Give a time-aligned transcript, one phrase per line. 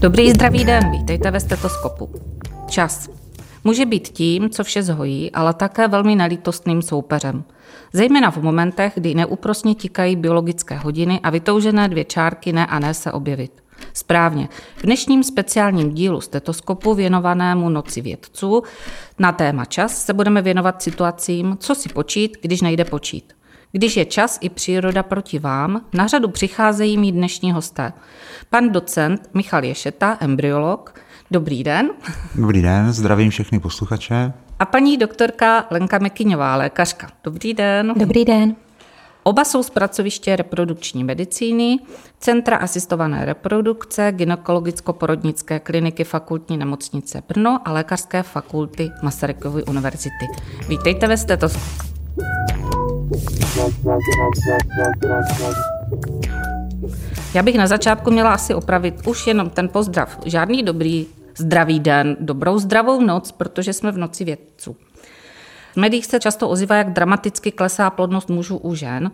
[0.00, 2.10] Dobrý zdravý den, vítejte ve stetoskopu.
[2.68, 3.08] Čas.
[3.64, 7.44] Může být tím, co vše zhojí, ale také velmi nelítostným soupeřem.
[7.92, 12.94] Zejména v momentech, kdy neúprosně tikají biologické hodiny a vytoužené dvě čárky ne a ne
[12.94, 13.62] se objevit.
[13.92, 14.48] Správně.
[14.76, 18.62] V dnešním speciálním dílu stetoskopu věnovanému Noci vědců
[19.18, 23.32] na téma čas se budeme věnovat situacím, co si počít, když nejde počít.
[23.72, 27.92] Když je čas i příroda proti vám, na řadu přicházejí mít dnešní hosté.
[28.50, 30.94] Pan docent Michal Ješeta, embryolog.
[31.30, 31.90] Dobrý den.
[32.34, 34.32] Dobrý den, zdravím všechny posluchače.
[34.58, 37.10] A paní doktorka Lenka Mekyňová, lékařka.
[37.24, 37.94] Dobrý den.
[37.96, 38.56] Dobrý den.
[39.22, 41.78] Oba jsou z pracoviště reprodukční medicíny,
[42.18, 50.26] Centra asistované reprodukce, gynekologicko-porodnické kliniky fakultní nemocnice Brno a lékařské fakulty Masarykovy univerzity.
[50.68, 51.92] Vítejte ve stetoskopu.
[57.34, 60.18] Já bych na začátku měla asi opravit už jenom ten pozdrav.
[60.24, 61.06] Žádný dobrý
[61.38, 64.76] zdravý den, dobrou zdravou noc, protože jsme v noci vědců.
[65.72, 69.10] V médiích se často ozývá, jak dramaticky klesá plodnost mužů u žen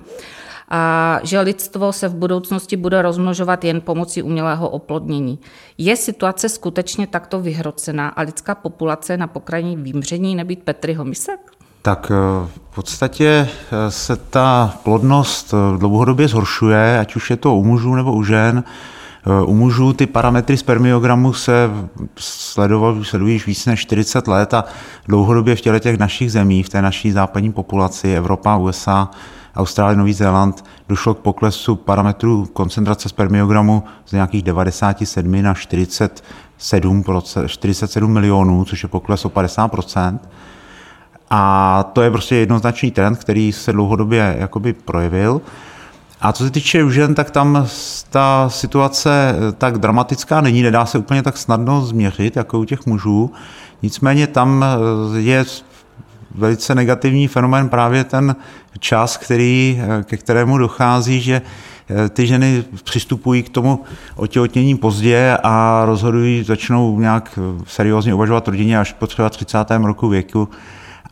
[0.69, 5.39] a že lidstvo se v budoucnosti bude rozmnožovat jen pomocí umělého oplodnění.
[5.79, 11.58] Je situace skutečně takto vyhrocená a lidská populace na pokraji vymření nebýt Petry Homisek?
[11.83, 17.55] Tak eh, v podstatě eh, se ta plodnost eh, dlouhodobě zhoršuje, ať už je to
[17.55, 18.65] u mužů nebo u žen.
[19.47, 21.71] U mužů ty parametry spermiogramu se
[22.19, 24.65] sledovaly, sledují již víc než 40 let a
[25.09, 29.11] dlouhodobě v těle těch našich zemí, v té naší západní populaci, Evropa, USA,
[29.56, 37.05] Austrálie, Nový Zéland, došlo k poklesu parametrů koncentrace spermiogramu z nějakých 97 na 47,
[37.47, 39.71] 47 milionů, což je pokles o 50
[41.31, 45.41] a to je prostě jednoznačný trend, který se dlouhodobě jakoby projevil.
[46.21, 47.66] A co se týče žen, tak tam
[48.11, 53.33] ta situace tak dramatická není, nedá se úplně tak snadno změřit, jako u těch mužů.
[53.83, 54.65] Nicméně tam
[55.16, 55.44] je
[56.34, 58.37] velice negativní fenomén právě ten
[58.78, 61.43] čas, který, ke kterému dochází, že
[62.10, 63.84] ty ženy přistupují k tomu
[64.16, 69.59] otěhotnění pozdě a rozhodují, začnou nějak seriózně uvažovat rodině až po třeba 30.
[69.84, 70.49] roku věku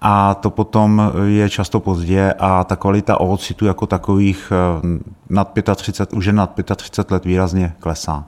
[0.01, 6.13] a to potom je často pozdě a ta kvalita ovocitu jako takových eh, nad 35,
[6.13, 8.25] už je nad 35 let výrazně klesá.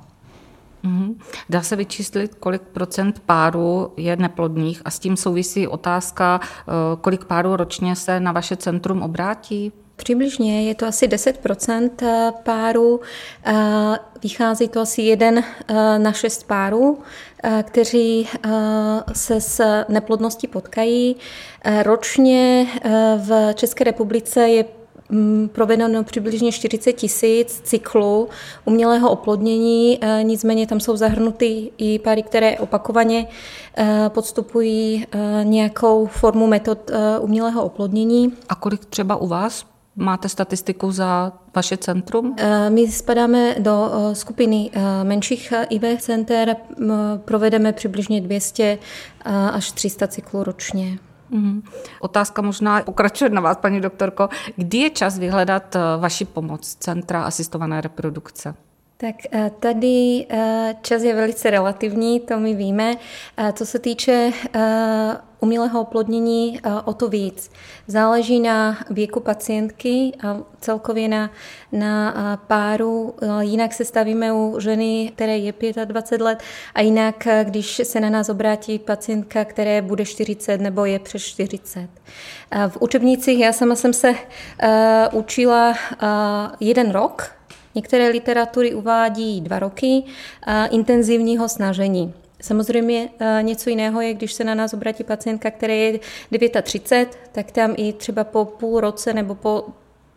[0.84, 1.14] Mm-hmm.
[1.48, 7.24] Dá se vyčíslit, kolik procent párů je neplodných a s tím souvisí otázka, eh, kolik
[7.24, 9.72] párů ročně se na vaše centrum obrátí?
[9.98, 11.46] Přibližně je to asi 10
[12.02, 13.00] eh, párů.
[14.22, 15.44] Vychází to asi jeden
[15.98, 16.98] na šest párů,
[17.62, 18.28] kteří
[19.12, 21.16] se s neplodností potkají.
[21.82, 22.66] Ročně
[23.18, 24.64] v České republice je
[25.08, 28.28] mm, provedeno přibližně 40 tisíc cyklů
[28.64, 33.26] umělého oplodnění, nicméně tam jsou zahrnuty i páry, které opakovaně
[34.08, 35.06] podstupují
[35.42, 38.32] nějakou formu metod umělého oplodnění.
[38.48, 42.34] A kolik třeba u vás Máte statistiku za vaše centrum?
[42.38, 46.56] Eh, my spadáme do eh, skupiny eh, menších IVF center,
[47.24, 48.78] provedeme přibližně 200
[49.52, 50.98] až 300 cyklů ročně.
[51.30, 51.62] Mm.
[52.00, 54.28] Otázka možná pokračuje na vás, paní doktorko.
[54.56, 58.54] Kdy je čas vyhledat vaši pomoc Centra asistované reprodukce?
[59.00, 59.14] Tak
[59.60, 60.26] tady
[60.82, 62.94] čas je velice relativní, to my víme.
[63.52, 64.32] Co se týče
[65.40, 67.50] umělého oplodnění o to víc.
[67.86, 71.30] Záleží na věku pacientky a celkově na,
[71.72, 73.14] na páru.
[73.40, 75.52] Jinak se stavíme u ženy, které je
[75.84, 76.42] 25 let
[76.74, 81.88] a jinak, když se na nás obrátí pacientka, které bude 40 nebo je přes 40.
[82.68, 84.14] V učebnicích já sama jsem se
[85.12, 85.74] učila
[86.60, 87.37] jeden rok,
[87.74, 90.02] Některé literatury uvádí dva roky
[90.70, 92.14] intenzivního snažení.
[92.42, 95.98] Samozřejmě eh, něco jiného je, když se na nás obratí pacientka, která je
[96.62, 99.64] 39, tak tam i třeba po půl roce nebo po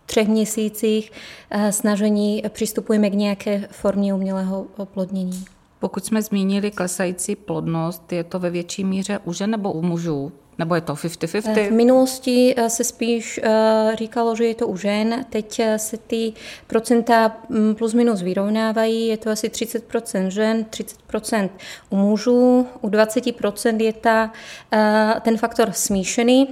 [0.06, 1.12] třech měsících
[1.50, 5.46] eh, snažení přistupujeme k nějaké formě umělého oplodnění.
[5.80, 10.32] Pokud jsme zmínili klesající plodnost, je to ve větší míře u žen nebo u mužů?
[10.62, 11.70] Nebo je to 50-50?
[11.70, 15.26] V minulosti eh, se spíš eh, říkalo, že je to u žen.
[15.30, 16.34] Teď eh, se ty
[16.68, 19.08] procenta mm, plus minus vyrovnávají.
[19.08, 21.50] Je to asi 30% žen, 30%
[21.90, 22.68] u mužů.
[22.82, 24.32] U 20% je ta,
[25.22, 26.48] ten faktor smíšený.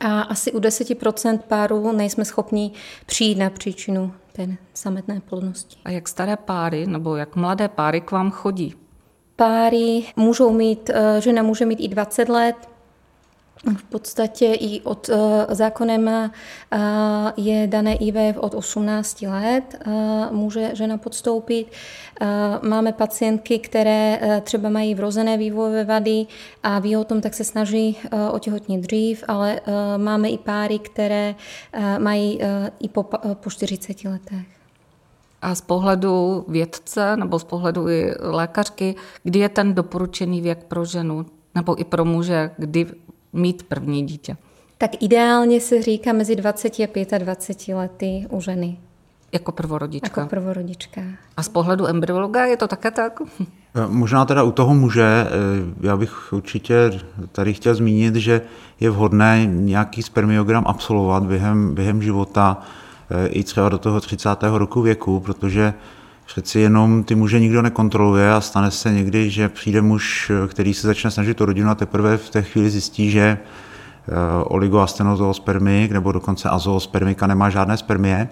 [0.00, 2.72] A asi u 10% párů nejsme schopni
[3.06, 5.76] přijít na příčinu té sametné plodnosti.
[5.84, 8.74] A jak staré páry nebo jak mladé páry k vám chodí?
[9.36, 12.56] Páry můžou mít, žena může mít i 20 let,
[13.76, 15.16] v podstatě i od uh,
[15.48, 16.78] zákonem uh,
[17.36, 19.92] je dané IVF od 18 let, uh,
[20.36, 21.72] může žena podstoupit.
[22.62, 26.26] Máme pacientky, které třeba mají vrozené vývojové vady
[26.62, 27.96] a ví o tom, tak se snaží
[28.30, 29.60] otěhotnit dřív, ale
[29.96, 31.34] máme i páry, které
[31.98, 32.40] mají
[32.80, 33.02] i po,
[33.34, 34.46] po 40 letech.
[35.42, 40.84] A z pohledu vědce nebo z pohledu i lékařky, kdy je ten doporučený věk pro
[40.84, 42.86] ženu nebo i pro muže, kdy
[43.32, 44.36] mít první dítě?
[44.78, 46.72] Tak ideálně se říká mezi 20
[47.12, 48.78] a 25 lety u ženy.
[49.32, 50.20] Jako prvorodička.
[50.20, 51.00] Jako prvorodička.
[51.36, 53.22] A z pohledu embryologa je to také tak?
[53.74, 55.28] Eh, možná teda u toho muže, eh,
[55.80, 57.00] já bych určitě
[57.32, 58.40] tady chtěl zmínit, že
[58.80, 62.62] je vhodné nějaký spermiogram absolvovat během, během života
[63.10, 64.58] eh, i třeba do toho 30.
[64.58, 65.74] roku věku, protože
[66.28, 70.86] přeci jenom ty muže nikdo nekontroluje a stane se někdy, že přijde muž, který se
[70.86, 74.12] začne snažit o rodinu a teprve v té chvíli zjistí, že eh,
[74.44, 78.28] oligoastenozoospermik nebo dokonce azoospermika nemá žádné spermie.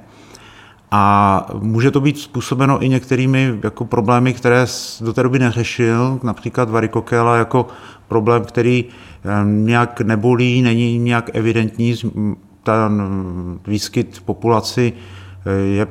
[0.91, 4.67] A může to být způsobeno i některými jako problémy, které
[5.01, 7.67] do té doby neřešil, například varikokela jako
[8.09, 11.95] problém, který eh, nějak nebolí, není nějak evidentní,
[12.63, 13.03] ten
[13.67, 14.93] výskyt populaci
[15.47, 15.87] eh, je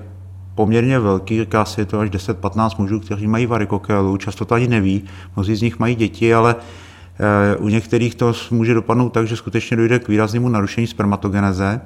[0.56, 5.04] poměrně velký, říká je to až 10-15 mužů, kteří mají varikokelu, často to ani neví,
[5.36, 9.78] mnozí z nich mají děti, ale eh, u některých to může dopadnout tak, že skutečně
[9.78, 11.82] dojde k výraznému narušení spermatogeneze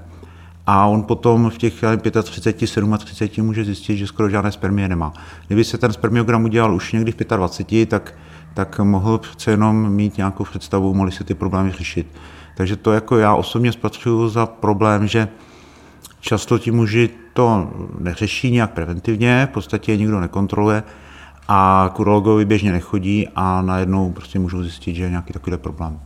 [0.67, 1.83] a on potom v těch
[2.23, 5.13] 35, 37 může zjistit, že skoro žádné spermie nemá.
[5.47, 8.13] Kdyby se ten spermiogram udělal už někdy v 25, tak,
[8.53, 12.07] tak mohl přece jenom mít nějakou představu, mohli se ty problémy řešit.
[12.57, 15.27] Takže to jako já osobně spatřuju za problém, že
[16.19, 17.69] často ti muži to
[17.99, 20.83] neřeší nějak preventivně, v podstatě je nikdo nekontroluje
[21.47, 25.99] a k urologovi běžně nechodí a najednou prostě můžou zjistit, že je nějaký takový problém.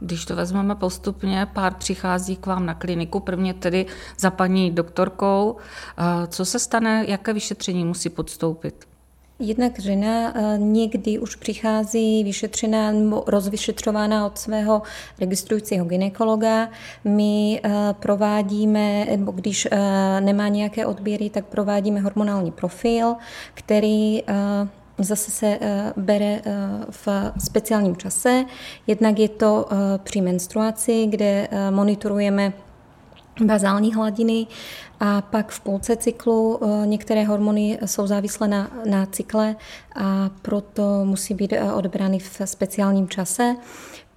[0.00, 3.86] Když to vezmeme postupně, pár přichází k vám na kliniku, prvně tedy
[4.18, 5.56] za paní doktorkou.
[6.28, 8.89] Co se stane, jaké vyšetření musí podstoupit?
[9.42, 14.82] Jednak žena eh, někdy už přichází vyšetřená nebo rozvyšetřována od svého
[15.20, 16.68] registrujícího ginekologa.
[17.04, 17.70] My eh,
[18.00, 23.14] provádíme, nebo když eh, nemá nějaké odběry, tak provádíme hormonální profil,
[23.54, 24.22] který
[24.98, 25.58] zase se
[25.96, 26.40] bere
[26.90, 27.08] v
[27.38, 28.44] speciálním čase.
[28.86, 29.68] Jednak je to
[30.02, 32.52] při menstruaci, kde monitorujeme
[33.44, 34.46] bazální hladiny
[35.00, 39.56] a pak v půlce cyklu eh, některé hormony jsou závislé na, na cykle
[39.94, 43.56] a proto musí být eh, odbrány v speciálním čase.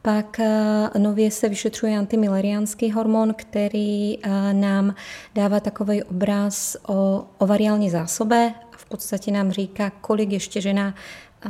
[0.02, 4.18] Pak eh, nově se vyšetřuje antimileriánský hormon, který
[4.52, 4.96] nám
[5.36, 8.54] dává takový obraz o ovariální zásobe.
[8.78, 10.96] V podstatě nám říká, kolik ještě žena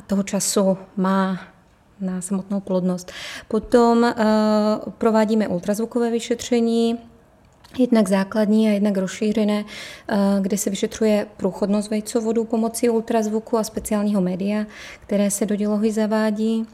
[0.07, 1.39] toho času má
[2.01, 3.11] na samotnou plodnost.
[3.47, 4.13] Potom
[4.97, 6.99] provádíme ultrazvukové vyšetření,
[7.77, 9.65] jednak základní a jednak rozšířené,
[10.09, 14.65] eh, kde se vyšetřuje průchodnost vejcovodu pomocí ultrazvuku a speciálního média,
[14.99, 16.65] které se do dělohy zavádí.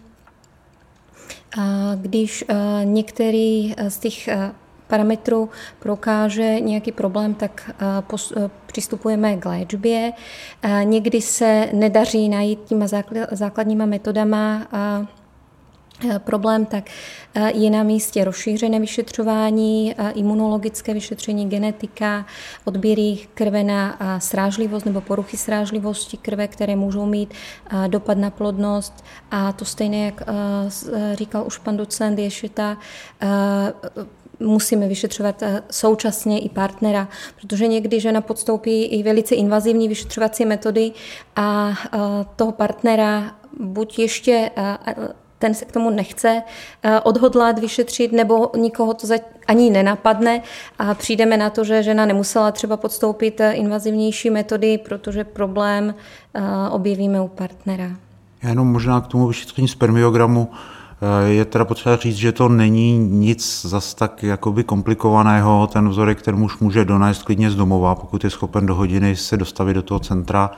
[1.96, 4.52] Když eh, některý z těch eh,
[4.88, 5.50] parametrů
[5.80, 7.72] prokáže nějaký problém, tak
[8.66, 10.12] přistupujeme k léčbě.
[10.84, 12.86] Někdy se nedaří najít těma
[13.32, 15.19] základníma metodama Eh,
[16.18, 16.84] problém, tak
[17.36, 22.26] eh, je na místě rozšířené vyšetřování, eh, imunologické vyšetření, genetika,
[22.66, 27.34] odběry krve na srážlivost nebo poruchy srážlivosti krve, které můžou mít
[27.88, 29.04] dopad na plodnost.
[29.32, 30.22] A to stejné, jak
[31.14, 32.78] říkal už pan docent Ješeta,
[34.40, 37.08] musíme vyšetřovat současně i partnera,
[37.42, 40.92] protože někdy žena podstoupí i velice invazivní vyšetřovací metody
[41.36, 41.74] a
[42.36, 44.52] toho partnera buď ještě
[45.40, 46.42] ten se k tomu nechce
[46.84, 49.08] eh, odhodlat, vyšetřit, nebo nikoho to
[49.48, 50.42] ani nenapadne
[50.80, 55.96] a přijdeme na to, že žena nemusela třeba podstoupit eh, invazivnější metody, protože problém
[56.34, 57.90] eh, objevíme u partnera.
[58.44, 60.52] Já jenom možná k tomu vyšetření spermiogramu
[61.28, 65.68] je teda potřeba říct, že to není nic zas tak jakoby komplikovaného.
[65.68, 69.38] Ten vzorek ten muž může donést klidně z domova, pokud je schopen do hodiny se
[69.38, 70.52] dostavit do toho centra.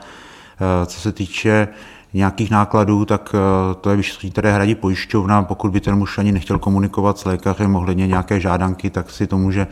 [0.86, 1.68] Co se týče
[2.14, 5.42] nějakých nákladů, tak eh, to je vyšetření, které hradí pojišťovna.
[5.42, 9.38] Pokud by ten muž ani nechtěl komunikovat s lékařem ohledně nějaké žádanky, tak si to
[9.38, 9.66] může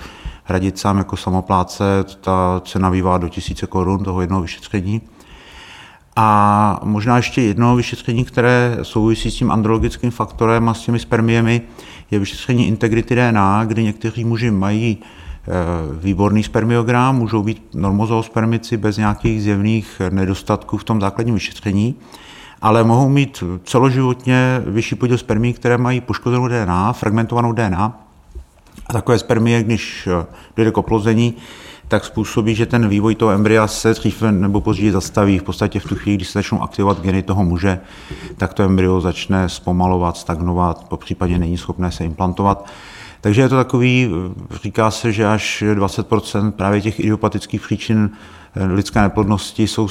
[0.44, 1.85] hradit sám jako samopláce.
[2.20, 5.00] Ta cena bývá do tisíce korun toho jednoho vyšetření.
[6.16, 11.62] A možná ještě jedno vyšetření, které souvisí s tím andrologickým faktorem a s těmi spermiemi,
[12.11, 15.50] je vyšetření integrity DNA, kdy někteří muži mají eh,
[16.00, 21.94] výborný spermiogram, můžou být normozoospermici bez nějakých zjevných nedostatků v tom základním vyšetření
[22.62, 28.00] ale mohou mít celoživotně vyšší podíl spermí, které mají poškozenou DNA, fragmentovanou DNA.
[28.87, 30.09] A takové spermie, když
[30.57, 31.35] dojde k oplození,
[31.88, 35.38] tak způsobí, že ten vývoj toho embrya se dřív nebo později zastaví.
[35.38, 37.81] V podstatě v tu chvíli, když se začnou aktivovat geny toho muže,
[38.37, 42.71] tak to embryo začne zpomalovat, stagnovat, po případě není schopné se implantovat.
[43.21, 44.11] Takže je to takový,
[44.62, 48.11] říká se, že až 20% právě těch idiopatických příčin
[48.55, 49.88] eh, lidské neplodnosti jsou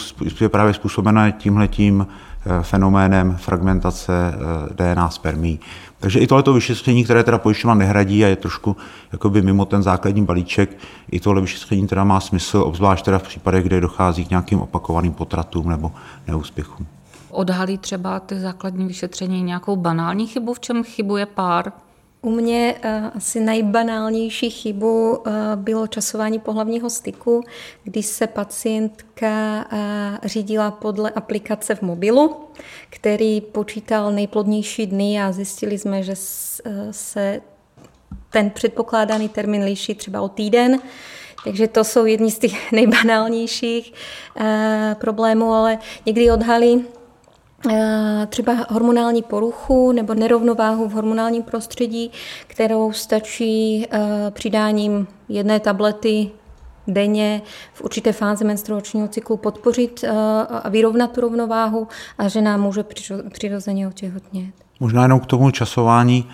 [0.47, 2.28] právě způsobené tímhletím eh,
[2.61, 5.59] fenoménem fragmentace eh, DNA spermí.
[5.99, 8.77] Takže i tohleto vyšetření, které teda pojišťovna nehradí a je trošku
[9.11, 10.77] jakoby mimo ten základní balíček,
[11.11, 15.13] i tohle vyšetření teda má smysl, obzvlášť teda v případech, kde dochází k nějakým opakovaným
[15.13, 15.91] potratům nebo
[16.27, 16.87] neúspěchům.
[17.29, 21.71] Odhalí třeba ty základní vyšetření nějakou banální chybu, v čem chybuje pár?
[22.21, 27.43] U mě uh, asi nejbanálnější chybu uh, bylo časování pohlavního styku,
[27.83, 29.79] kdy se pacientka uh,
[30.23, 32.35] řídila podle aplikace v mobilu,
[32.89, 36.13] který počítal nejplodnější dny a zjistili jsme, že
[36.91, 37.41] se
[38.29, 40.79] ten předpokládaný termín liší třeba o týden.
[41.43, 43.93] Takže to jsou jedni z těch nejbanálnějších
[44.99, 46.98] problémů, ale někdy odhalí Eh,
[48.29, 52.11] třeba hormonální poruchu nebo nerovnováhu v hormonálním prostředí,
[52.47, 53.99] kterou stačí eh,
[54.31, 56.29] přidáním jedné tablety
[56.87, 57.41] denně
[57.73, 60.09] v určité fázi menstruačního cyklu podpořit eh,
[60.63, 61.87] a vyrovnat tu rovnováhu
[62.17, 62.85] a žena může
[63.29, 64.53] přirozeně otěhotnět.
[64.79, 66.29] Možná jenom k tomu časování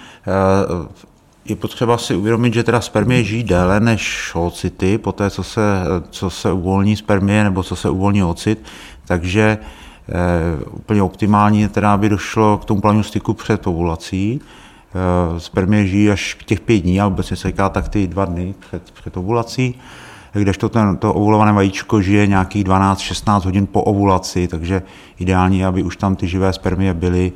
[1.46, 5.62] je potřeba si uvědomit, že teda spermie žijí déle než ocity, po té, co se,
[6.10, 8.63] co se uvolní spermie nebo co se uvolní ocit,
[9.08, 9.85] takže Eh,
[10.72, 14.42] úplně optimální, teda aby došlo k tomu plnému styku před ovulací.
[14.96, 18.26] Eh, spermie žijí až k těch pět dní a obecně se říká tak ty dva
[18.26, 19.76] dny před, před ovulací,
[20.34, 24.82] kdežto ten, to ovulované vajíčko žije nějakých 12-16 hodin po ovulaci, takže
[25.20, 27.32] ideální, aby už tam ty živé spermie byly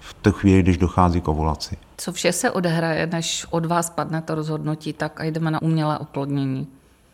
[0.00, 1.76] v té chvíli, když dochází k ovulaci.
[1.96, 5.98] Co vše se odehraje, než od vás padne to rozhodnutí, tak a jdeme na umělé
[5.98, 6.66] oplodnění?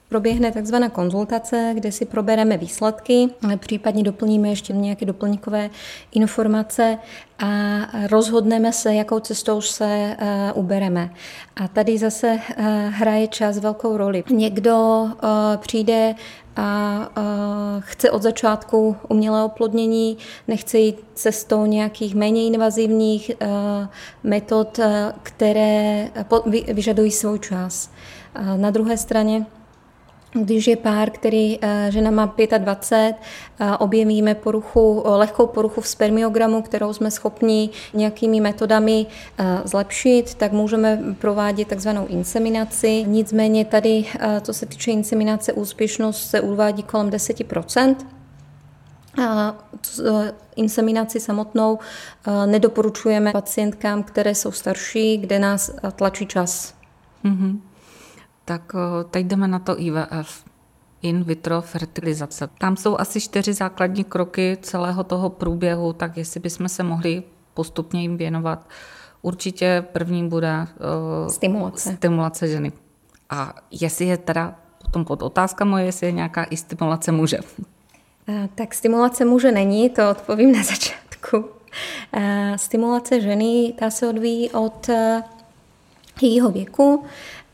[0.08, 5.70] Proběhne takzvaná konzultace, kde si probereme výsledky, případně doplníme ještě nějaké doplňkové
[6.12, 6.98] informace
[7.38, 7.48] a
[8.06, 11.10] rozhodneme se, jakou cestou se uh, ubereme.
[11.56, 14.24] A tady zase uh, hraje čas velkou roli.
[14.30, 15.10] Někdo uh,
[15.56, 16.14] přijde
[16.56, 17.08] a
[17.78, 23.30] chce od začátku umělé oplodnění, nechce jít cestou nějakých méně invazivních
[24.22, 24.80] metod,
[25.22, 26.08] které
[26.72, 27.90] vyžadují svůj čas.
[28.56, 29.46] Na druhé straně
[30.44, 33.16] když je pár, který eh, žena má 25,
[33.78, 39.06] objevíme poruchu, lehkou poruchu v spermiogramu, kterou jsme schopni nějakými metodami
[39.38, 43.04] eh, zlepšit, tak můžeme provádět takzvanou inseminaci.
[43.06, 47.96] Nicméně tady, eh, co se týče inseminace, úspěšnost se uvádí kolem 10%
[49.28, 49.54] a
[50.56, 51.78] inseminaci samotnou
[52.46, 56.74] nedoporučujeme pacientkám, které jsou starší, kde nás tlačí čas.
[57.24, 57.67] Mm-hmm
[58.48, 60.44] tak eh, teď jdeme na to IVF,
[61.02, 62.48] in vitro fertilizace.
[62.58, 67.22] Tam jsou asi čtyři základní kroky celého toho průběhu, tak jestli bychom se mohli
[67.54, 68.68] postupně jim věnovat.
[69.22, 70.66] Určitě první bude
[71.22, 71.92] uh, stimulace.
[71.96, 72.72] stimulace ženy.
[73.30, 77.38] A jestli je teda potom pod otázka moje, jestli je nějaká i stimulace muže.
[78.28, 81.44] Eh, tak stimulace muže není, to odpovím na začátku.
[82.56, 84.90] Stimulace ženy, ta se odvíjí od
[86.22, 87.04] jejího věku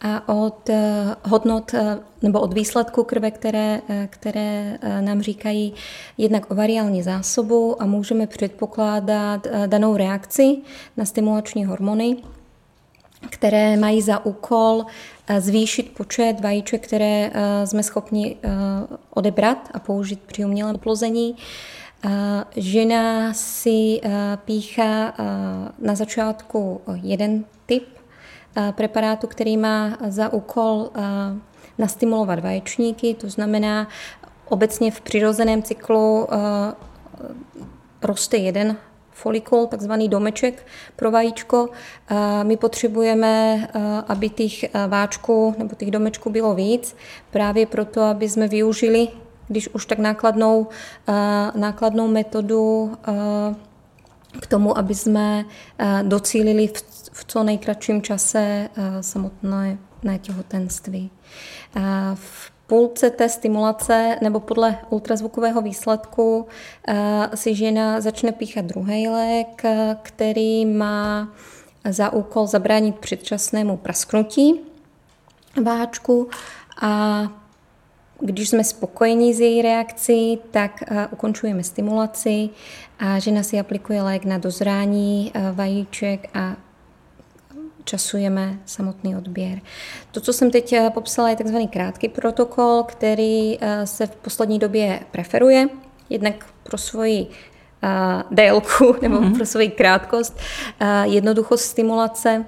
[0.05, 5.75] a od eh, hodnot eh, nebo od výsledku krve, které, eh, které nám říkají
[6.19, 10.57] jednak ovariální zásobu a můžeme předpokládat danou reakci
[10.97, 12.17] na stimulační hormony,
[13.31, 14.85] které mají za úkol
[15.39, 17.31] zvýšit počet vajíček, které
[17.65, 18.37] jsme schopni
[19.11, 21.37] odebrat a použít při umělém oplození.
[22.57, 24.01] Žena si
[24.45, 25.15] píchá
[25.79, 27.45] na začátku jeden
[28.73, 30.91] preparátu, který má za úkol
[31.79, 33.89] nastimulovat vaječníky, to znamená
[34.49, 36.29] obecně v přirozeném cyklu
[38.03, 38.77] roste jeden
[39.11, 41.69] folikul, takzvaný domeček pro vajíčko.
[42.43, 43.69] My potřebujeme,
[44.09, 46.97] aby těch váčků nebo těch domečků bylo víc,
[47.31, 49.09] právě proto, aby jsme využili,
[49.49, 50.67] když už tak nákladnou,
[51.55, 52.93] nákladnou metodu
[54.41, 55.45] k tomu, aby jsme
[56.03, 56.69] docílili
[57.15, 58.39] v co nejkratším čase
[58.77, 59.79] eh, samotné
[60.21, 61.11] těhotenství.
[61.77, 61.81] Eh,
[62.15, 66.47] v půlce té stimulace nebo podle ultrazvukového výsledku
[66.89, 69.63] eh, si žena začne píchat druhý lék,
[70.03, 71.29] který má
[71.91, 74.61] za úkol zabránit předčasnému prasknutí
[75.63, 76.29] váčku
[76.83, 77.23] a
[78.21, 82.49] když jsme spokojení s její reakcí, tak ukončujeme stimulaci
[82.99, 86.57] a žena si aplikuje lék na dozrání vajíček a
[87.85, 89.61] časujeme samotný odběr.
[90.11, 95.69] To, co jsem teď popsala, je takzvaný krátký protokol, který se v poslední době preferuje,
[96.11, 97.27] jednak pro svoji
[98.31, 99.37] délku nebo mm-hmm.
[99.37, 100.39] pro svoji krátkost,
[101.05, 102.45] jednoduchost stimulace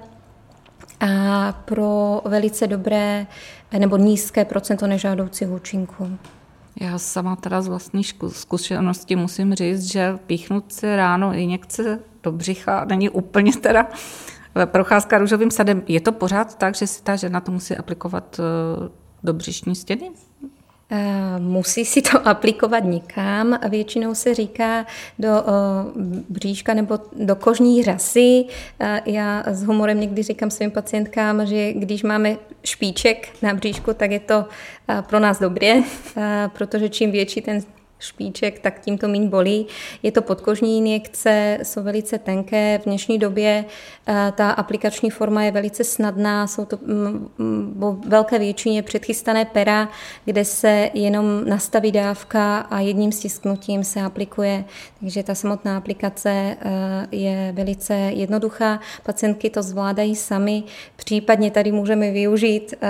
[0.99, 3.27] a pro velice dobré
[3.77, 6.17] nebo nízké procento nežádoucích účinků.
[6.81, 12.85] Já sama teda z vlastní zkušenosti musím říct, že píchnout si ráno injekce do břicha
[12.85, 13.87] není úplně teda
[14.65, 15.83] procházka růžovým sadem.
[15.87, 18.89] Je to pořád tak, že si ta žena to musí aplikovat eh,
[19.23, 20.11] do břišní stěny?
[20.89, 24.85] Eh, musí si to aplikovat někam a většinou se říká
[25.19, 25.29] do
[26.29, 28.45] bříška nebo do kožní řasy.
[28.79, 34.11] Eh, já s humorem někdy říkám svým pacientkám, že když máme špíček na bříšku, tak
[34.11, 34.45] je to
[34.89, 35.81] eh, pro nás dobré,
[36.53, 37.61] protože čím větší ten
[37.99, 39.67] špíček, tak tím to méně bolí.
[40.03, 42.79] Je to podkožní injekce, jsou velice tenké.
[42.79, 43.65] V dnešní době
[44.07, 49.45] eh, ta aplikační forma je velice snadná, jsou to mm, mm, v velké většině předchystané
[49.45, 49.89] pera,
[50.25, 54.65] kde se jenom nastaví dávka a jedním stisknutím se aplikuje.
[54.99, 56.57] Takže ta samotná aplikace eh,
[57.11, 58.79] je velice jednoduchá.
[59.03, 60.63] Pacientky to zvládají sami.
[60.95, 62.87] Případně tady můžeme využít, eh,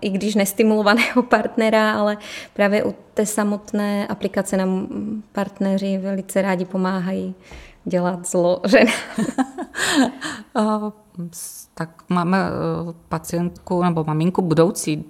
[0.00, 2.16] i když nestimulovaného partnera, ale
[2.54, 4.88] právě u té samotné aplikace nám
[5.32, 7.34] partneři velice rádi pomáhají
[7.84, 8.86] dělat zlo žen.
[11.74, 12.50] tak máme e,
[13.08, 15.04] pacientku nebo maminku budoucí,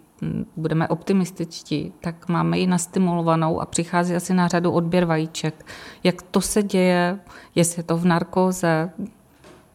[0.57, 5.67] budeme optimističtí, tak máme ji nastimulovanou a přichází asi na řadu odběr vajíček.
[6.05, 7.19] Jak to se děje?
[7.55, 8.91] Jestli je to v narkóze?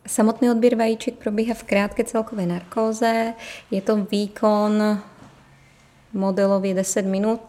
[0.08, 3.34] Samotný odběr vajíček probíhá v krátké celkové narkóze.
[3.72, 5.00] Je to výkon
[6.14, 7.42] modelově 10 minut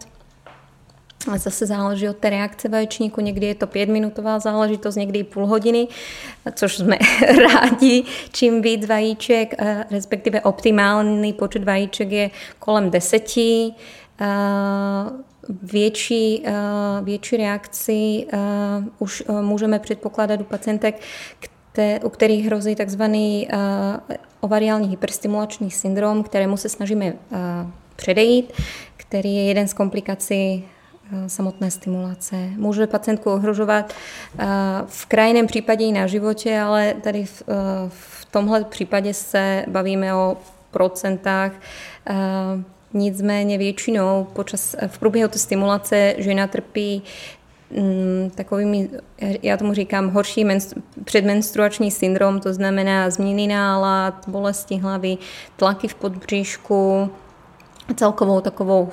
[1.28, 5.46] ale zase záleží od té reakce vaječníku, někdy je to pětminutová záležitost, někdy i půl
[5.46, 5.88] hodiny,
[6.54, 6.98] což jsme
[7.52, 13.72] rádi, čím víc vajíček, eh, respektive optimální počet vajíček je kolem deseti,
[14.20, 14.26] eh,
[15.62, 16.52] větší, eh,
[17.02, 18.26] větší reakci
[18.98, 21.00] už můžeme předpokládat u pacientek,
[22.04, 23.48] u kterých hrozí takzvaný
[24.40, 27.12] ovariální hyperstimulační syndrom, kterému se snažíme
[27.96, 28.52] předejít,
[28.96, 30.64] který je jeden z komplikací
[31.26, 32.36] samotné stimulace.
[32.56, 33.92] Může pacientku ohrožovat
[34.38, 34.46] eh,
[34.86, 40.36] v krajném případě i na životě, ale tady v, eh, tomhle případě se bavíme o
[40.70, 41.52] procentách.
[42.92, 47.02] Nicméně většinou počas, v průběhu té stimulace žena trpí
[47.70, 48.90] mm, takovými,
[49.42, 50.46] já tomu říkám, horší
[51.04, 55.18] předmenstruační syndrom, to znamená změny nálad, bolesti hlavy,
[55.56, 57.10] tlaky v podbříšku,
[57.96, 58.90] celkovou takovou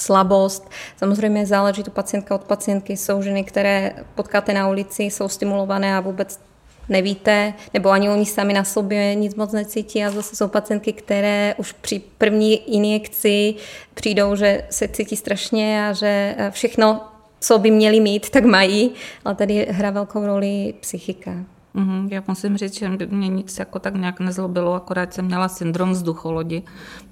[0.00, 0.70] slabost.
[0.96, 2.96] Samozřejmě záleží to pacientka od pacientky.
[2.96, 6.40] Jsou ženy, které potkáte na ulici, jsou stimulované a vůbec
[6.88, 11.54] nevíte, nebo ani oni sami na sobě nic moc necítí a zase jsou pacientky, které
[11.58, 13.54] už při první injekci
[13.94, 17.00] přijdou, že se cítí strašně a že všechno,
[17.40, 18.90] co by měli mít, tak mají,
[19.24, 21.30] ale tady hra velkou roli psychika.
[21.74, 22.08] Mm-hmm.
[22.10, 26.62] Já musím říct, že mě nic jako tak nějak nezlobilo, akorát jsem měla syndrom vzducholodi.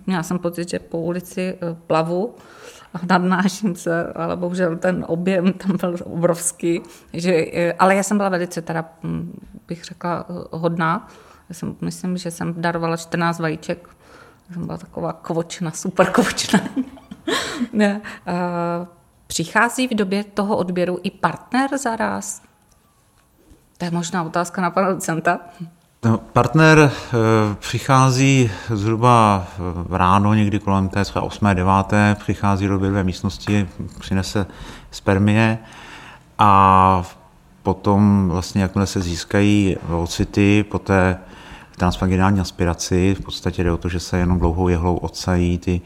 [0.06, 2.34] Měla jsem pocit, že po ulici eh, plavu
[3.74, 6.82] se, ale bohužel ten objem tam byl obrovský.
[7.12, 7.46] Že,
[7.78, 11.08] ale já jsem byla velice, teda hm, bych řekla, hodná.
[11.48, 13.88] Já jsem, myslím, že jsem darovala 14 vajíček.
[14.48, 16.60] Já jsem byla taková kvočna, super kvočna.
[17.72, 18.00] ne.
[19.26, 22.42] Přichází v době toho odběru i partner zaraz?
[23.78, 25.40] To je možná otázka na pana docenta.
[26.04, 26.90] No, partner e,
[27.54, 29.46] přichází zhruba
[29.90, 31.46] ráno, někdy kolem té své 8.
[31.54, 31.72] 9.
[32.14, 33.68] přichází do obědové místnosti,
[34.00, 34.46] přinese
[34.90, 35.58] spermie
[36.38, 37.02] a
[37.62, 41.18] potom vlastně jakmile se získají ocity po té
[41.76, 45.80] transvaginální aspiraci, v podstatě jde o to, že se jenom dlouhou jehlou odsají ty,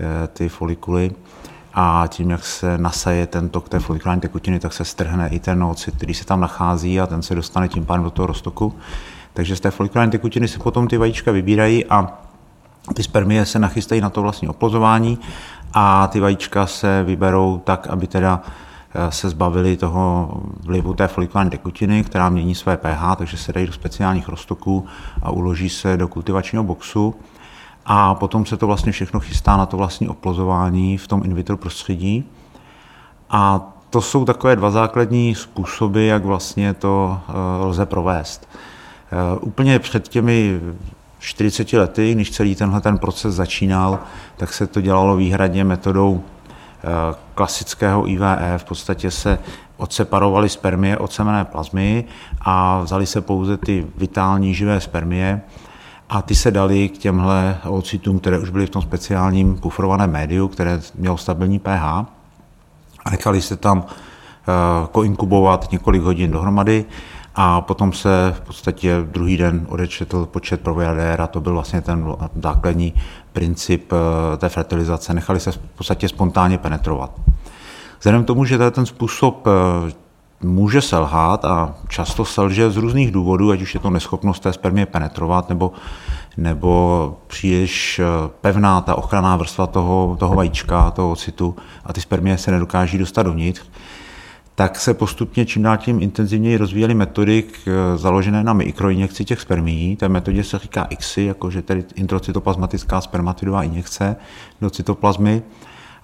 [0.00, 1.10] e, ty folikuly,
[1.74, 5.64] a tím, jak se nasaje ten tok té folikulární tekutiny, tak se strhne i ten
[5.64, 8.74] ocit, který se tam nachází a ten se dostane tím pádem do toho roztoku.
[9.38, 12.18] Takže z té folikulární tekutiny se potom ty vajíčka vybírají a
[12.94, 15.18] ty spermie se nachystají na to vlastní oplozování
[15.74, 18.42] a ty vajíčka se vyberou tak, aby teda
[18.94, 23.66] eh, se zbavili toho vlivu té folikulární tekutiny, která mění své pH, takže se dají
[23.66, 24.86] do speciálních roztoků
[25.22, 27.14] a uloží se do kultivačního boxu
[27.86, 31.56] a potom se to vlastně všechno chystá na to vlastní oplozování v tom in vitro
[31.56, 32.24] prostředí.
[33.30, 37.32] A to jsou takové dva základní způsoby, jak vlastně to eh,
[37.64, 38.48] lze provést.
[39.12, 40.60] Eh, úplně před těmi
[41.18, 43.98] 40 lety, když celý tenhle ten proces začínal,
[44.36, 46.22] tak se to dělalo výhradně metodou
[47.34, 48.56] klasického IVF.
[48.56, 49.38] V podstatě se
[49.76, 52.04] odseparovaly spermie od semené plazmy
[52.40, 55.40] a vzali se pouze ty vitální živé spermie
[56.08, 60.48] a ty se dali k těmhle ocitům, které už byly v tom speciálním pufrovaném médiu,
[60.48, 61.84] které mělo stabilní pH
[63.04, 63.84] a nechali se tam
[64.92, 66.84] koinkubovat několik hodin dohromady
[67.40, 72.14] a potom se v podstatě druhý den odečetl počet proviadér a to byl vlastně ten
[72.42, 72.94] základní
[73.32, 75.14] princip eh, té fertilizace.
[75.14, 77.10] Nechali se v podstatě spontánně penetrovat.
[77.98, 79.92] Vzhledem k tomu, že ten způsob eh,
[80.42, 84.86] může selhat a často selže z různých důvodů, ať už je to neschopnost té spermie
[84.86, 85.72] penetrovat, nebo,
[86.36, 88.04] nebo příliš eh,
[88.40, 93.22] pevná ta ochranná vrstva toho, toho vajíčka, toho ocitu a ty spermie se nedokáží dostat
[93.22, 93.62] dovnitř,
[94.58, 99.96] tak se postupně čím dál tím intenzivněji rozvíjely metody eh, založené na mikroinjekci těch spermií.
[99.96, 104.16] Té metodě se říká ICSI, jakože tedy introcytoplazmatická spermatidová injekce
[104.60, 105.42] do cytoplazmy.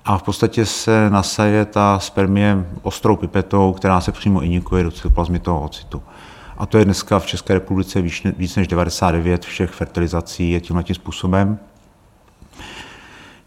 [0.04, 5.38] A v podstatě se nasaje ta spermie ostrou pipetou, která se přímo injikuje do cytoplazmy
[5.38, 6.02] toho ocitu.
[6.58, 8.02] A to je dneska v České republice
[8.36, 11.58] víc než 99 všech fertilizací je tímhle tím způsobem.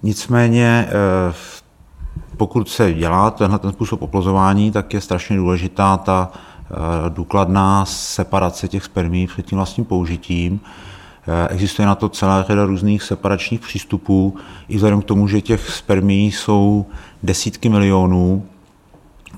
[0.03, 1.56] Nicméně eh,
[2.37, 6.75] pokud se dělá tenhle ten způsob oplozování, tak je strašně důležitá ta eh,
[7.09, 10.59] důkladná separace těch spermí před tím vlastním použitím.
[11.27, 14.35] Eh, existuje na to celá řada různých separačních přístupů,
[14.69, 16.85] i vzhledem k tomu, že těch spermí jsou
[17.23, 18.45] desítky milionů,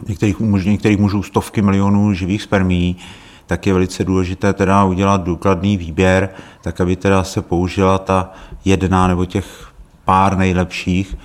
[0.08, 2.98] některých, některých mužů stovky milionů živých spermí,
[3.46, 6.30] tak je velice důležité teda udělat důkladný výběr,
[6.62, 8.32] tak aby teda se použila ta
[8.66, 9.72] jedna nebo těch
[10.06, 11.18] pár nejlepších,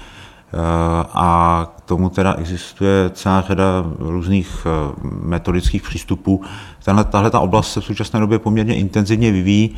[1.14, 3.64] a k tomu teda existuje celá řada
[3.98, 6.42] různých eh, metodických přístupů.
[6.84, 9.76] Tahle, tahle ta oblast se v současné době poměrně intenzivně vyvíjí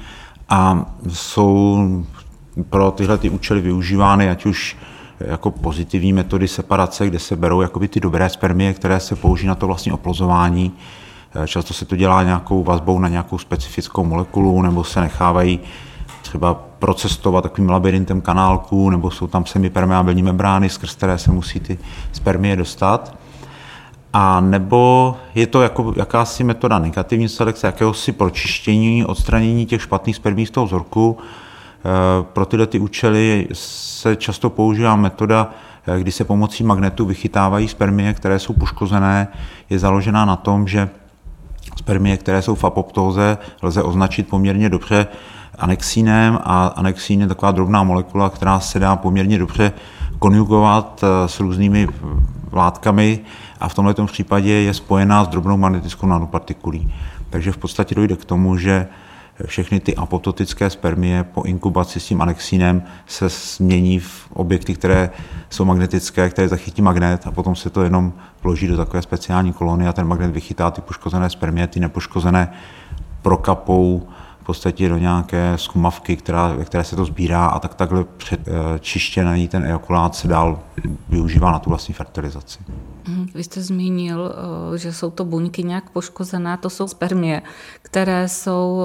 [0.48, 2.04] a jsou
[2.70, 4.76] pro tyhle ty účely využívány, ať už
[5.20, 9.54] jako pozitivní metody separace, kde se berou jakoby ty dobré spermie, které se použijí na
[9.54, 10.72] to vlastní oplozování.
[11.34, 15.60] Eh, často se to dělá nějakou vazbou na nějakou specifickou molekulu, nebo se nechávají
[16.28, 21.78] třeba procestovat takovým labirintem kanálků, nebo jsou tam semipermeabilní membrány, skrz které se musí ty
[22.12, 23.14] spermie dostat.
[24.12, 30.46] A nebo je to jako jakási metoda negativní selekce, jakéhosi pročištění, odstranění těch špatných spermí
[30.46, 31.18] z toho vzorku.
[31.18, 35.50] E, pro tyhle ty účely se často používá metoda,
[35.86, 39.28] e, kdy se pomocí magnetu vychytávají spermie, které jsou poškozené.
[39.70, 40.88] Je založená na tom, že
[41.76, 45.06] spermie, které jsou v apoptóze, lze označit poměrně dobře
[45.58, 49.72] anexínem a anexín je taková drobná molekula, která se dá poměrně dobře
[50.18, 51.88] konjugovat eh, s různými
[52.52, 53.20] látkami
[53.60, 56.94] a v tomto případě je spojená s drobnou magnetickou nanopartikulí.
[57.30, 58.86] Takže v podstatě dojde k tomu, že
[59.46, 65.10] všechny ty apoptotické spermie po inkubaci s tím anexínem se změní v objekty, které
[65.50, 69.88] jsou magnetické, které zachytí magnet a potom se to jenom vloží do takové speciální kolony
[69.88, 72.52] a ten magnet vychytá ty poškozené spermie, ty nepoškozené
[73.22, 74.08] prokapou
[74.46, 78.78] podstatě do nějaké skumavky, která, ve které se to sbírá a tak takhle před, eh,
[78.78, 80.59] čištěný ten ejakulát se dál
[81.09, 82.59] využívá na tu vlastní fertilizaci.
[83.08, 84.34] Mhm, vy jste zmínil,
[84.74, 87.42] eh, že jsou to buňky nějak poškozené, to jsou spermie,
[87.82, 88.80] které jsou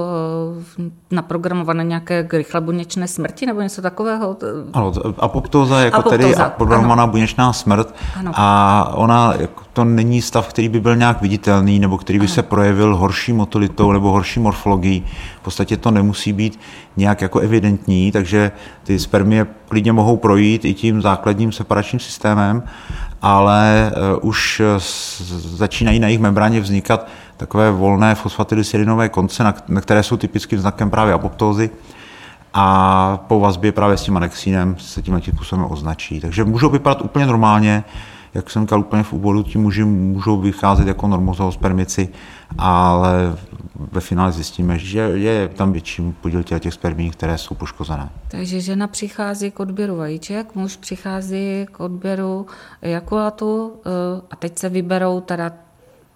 [0.80, 4.38] eh, naprogramované nějaké rychle buněčné smrti nebo něco takového?
[4.74, 8.32] Ano, apoptóza je jako apoptóza, tedy programovaná buněčná smrt ano.
[8.36, 9.34] a ona
[9.74, 12.34] to není stav, který by byl nějak viditelný nebo který by ano.
[12.34, 15.06] se projevil horší motilitou nebo horší morfologií.
[15.38, 16.60] V podstatě to nemusí být
[16.98, 18.52] nějak jako evidentní, takže
[18.84, 22.64] ty spermie klidně mohou projít i tím základním separačním systémem
[23.22, 24.62] ale eh, už
[25.34, 27.08] začínají na jejich membráně vznikat
[27.38, 31.70] takové volné fosfatydysyrinové konce, na které jsou typickým znakem právě apoptózy
[32.54, 36.20] a po vazbě právě s tím anexínem se tím způsobem označí.
[36.20, 37.84] Takže můžou vypadat úplně normálně,
[38.34, 42.10] jak jsem říkal úplně v úvodu, ti muži můžou vycházet jako normozoospermici,
[42.58, 43.36] ale
[43.92, 48.10] ve finále zjistíme, že je tam větší podíl těch spermí, které jsou poškozené.
[48.28, 52.46] Takže žena přichází k odběru vajíček, muž přichází k odběru
[52.82, 55.52] ejakulatu eh, a teď se vyberou teda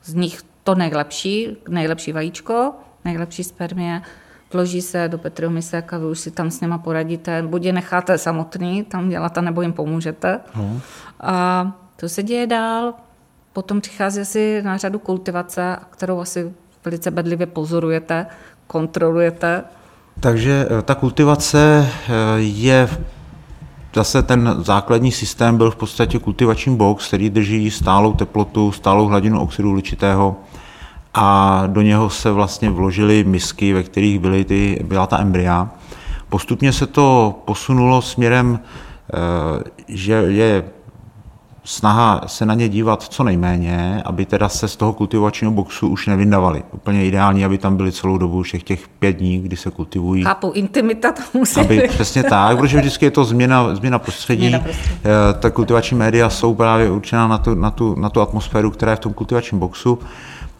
[0.03, 2.73] z nich to nejlepší, nejlepší vajíčko,
[3.05, 4.01] nejlepší spermie,
[4.53, 7.73] vloží se do Petriho misek a vy už si tam s něma poradíte, buď je
[7.73, 10.39] necháte samotný tam dělat, nebo jim pomůžete.
[10.55, 10.81] No.
[11.19, 12.93] A to se děje dál,
[13.53, 16.53] potom přichází asi na řadu kultivace, kterou asi
[16.85, 18.25] velice bedlivě pozorujete,
[18.67, 19.63] kontrolujete.
[20.19, 22.89] Takže eh, ta kultivace eh, je
[23.95, 29.41] zase ten základní systém byl v podstatě kultivační box, který drží stálou teplotu, stálou hladinu
[29.41, 30.35] oxidu uhličitého
[31.13, 35.69] a do něho se vlastně vložily misky, ve kterých byly ty, byla ta embrya.
[36.29, 40.63] Postupně se to posunulo směrem, eh, že je
[41.65, 46.07] snaha se na ně dívat co nejméně, aby teda se z toho kultivačního boxu už
[46.07, 46.63] nevyndavali.
[46.71, 50.23] Úplně ideální, aby tam byli celou dobu všech těch pět dní, kdy se kultivují.
[50.23, 54.47] Chápu, intimita to musí aby, Přesně tak, protože vždycky je to změna, změna prostředí.
[54.47, 54.89] Změna prostředí.
[55.05, 58.91] Eh, ta kultivační média jsou právě určená na tu, na, tu, na tu atmosféru, která
[58.91, 59.99] je v tom kultivačním boxu.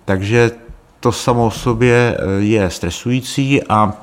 [0.06, 0.52] Takže
[1.00, 3.94] to samo o sobě eh, je stresující a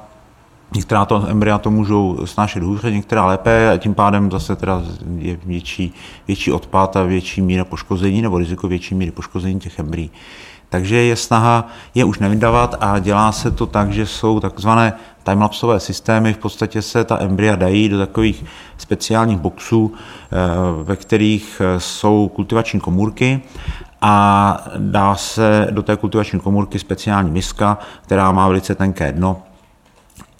[0.74, 4.82] Některá to embrya to můžou snášet hůře, některá lépe a tím pádem zase teda
[5.18, 5.94] je větší,
[6.26, 10.10] větší odpad a větší míra poškození nebo riziko větší míry poškození těch embryí.
[10.68, 14.92] Takže je snaha je už nevydávat a dělá se to tak, že jsou takzvané
[15.24, 18.44] timelapsové systémy, v podstatě se ta embrya dají do takových
[18.78, 20.36] speciálních boxů, eh,
[20.82, 23.40] ve kterých eh, jsou kultivační komůrky
[24.00, 29.42] a dá se do té kultivační komůrky speciální miska, která má velice tenké dno,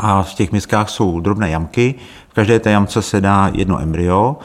[0.02, 1.94] a v těch miskách jsou drobné jamky.
[2.28, 4.36] V každé té jamce se dá jedno embryo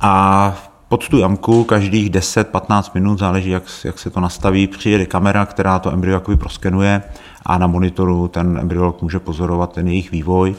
[0.00, 0.54] a
[0.88, 5.78] pod tu jamku každých 10-15 minut, záleží, jak, jak se to nastaví, přijede kamera, která
[5.78, 7.02] to embryo jakoby proskenuje
[7.46, 10.54] a na monitoru ten embryolog může pozorovat ten jejich vývoj.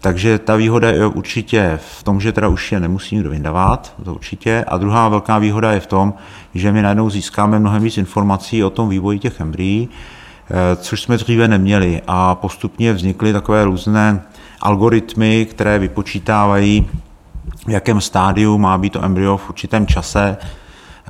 [0.00, 4.14] Takže ta výhoda je určitě v tom, že teda už je nemusí nikdo vyndávat, to
[4.14, 4.64] určitě.
[4.68, 6.14] A druhá velká výhoda je v tom,
[6.54, 9.88] že my najednou získáme mnohem víc informací o tom vývoji těch embryí,
[10.76, 12.02] což jsme dříve neměli.
[12.06, 14.22] A postupně vznikly takové různé
[14.60, 16.90] algoritmy, které vypočítávají,
[17.66, 20.36] v jakém stádiu má být to embryo v určitém čase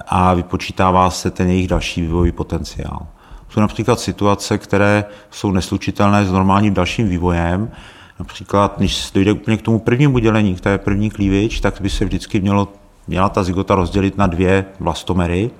[0.07, 3.07] a vypočítává se ten jejich další vývojový potenciál.
[3.49, 7.71] Jsou například situace, které jsou neslučitelné s normálním dalším vývojem.
[8.19, 12.05] Například, když dojde úplně k tomu prvnímu dělení, k té první klívič, tak by se
[12.05, 12.69] vždycky mělo,
[13.07, 15.51] měla ta zygota rozdělit na dvě vlastomery,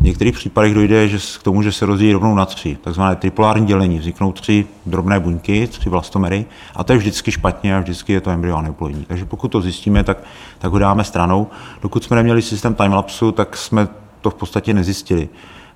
[0.00, 3.66] v některých případech dojde že k tomu, že se rozdělí rovnou na tři, takzvané tripolární
[3.66, 3.98] dělení.
[3.98, 6.44] Vzniknou tři drobné buňky, tři vlastomery
[6.76, 9.04] a to je vždycky špatně a vždycky je to embryo neplodní.
[9.04, 10.18] Takže pokud to zjistíme, tak,
[10.58, 11.46] tak ho dáme stranou.
[11.82, 13.88] Dokud jsme neměli systém timelapsu, tak jsme
[14.20, 15.28] to v podstatě nezjistili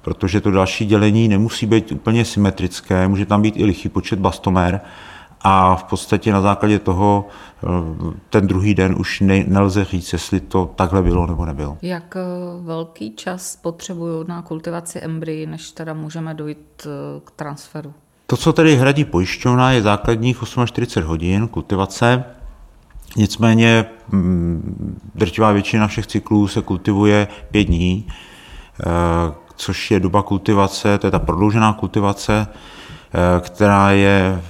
[0.02, 4.80] protože to další dělení nemusí být úplně symetrické, může tam být i lichý počet blastomer
[5.40, 7.28] a v podstatě na základě toho
[7.64, 7.68] eh,
[8.30, 11.78] ten druhý den už ne, nelze říct, jestli to takhle bylo nebo nebylo.
[11.82, 12.20] Jak eh,
[12.62, 17.94] velký čas potřebují na kultivaci embryí, než teda můžeme dojít eh, k transferu?
[18.26, 22.24] To, co tedy hradí pojišťovna, je základních 48 hodin kultivace.
[23.16, 28.06] Nicméně mm, drtivá většina všech cyklů se kultivuje pět dní,
[29.56, 32.46] což je doba kultivace, to je ta prodloužená kultivace,
[33.40, 34.42] která je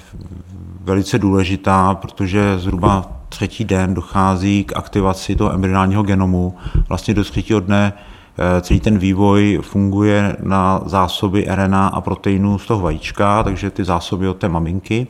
[0.88, 6.56] velice důležitá, protože zhruba třetí den dochází k aktivaci toho embryonálního genomu.
[6.88, 7.92] Vlastně do třetího dne
[8.38, 13.84] eh, celý ten vývoj funguje na zásoby RNA a proteinů z toho vajíčka, takže ty
[13.84, 15.06] zásoby od té maminky.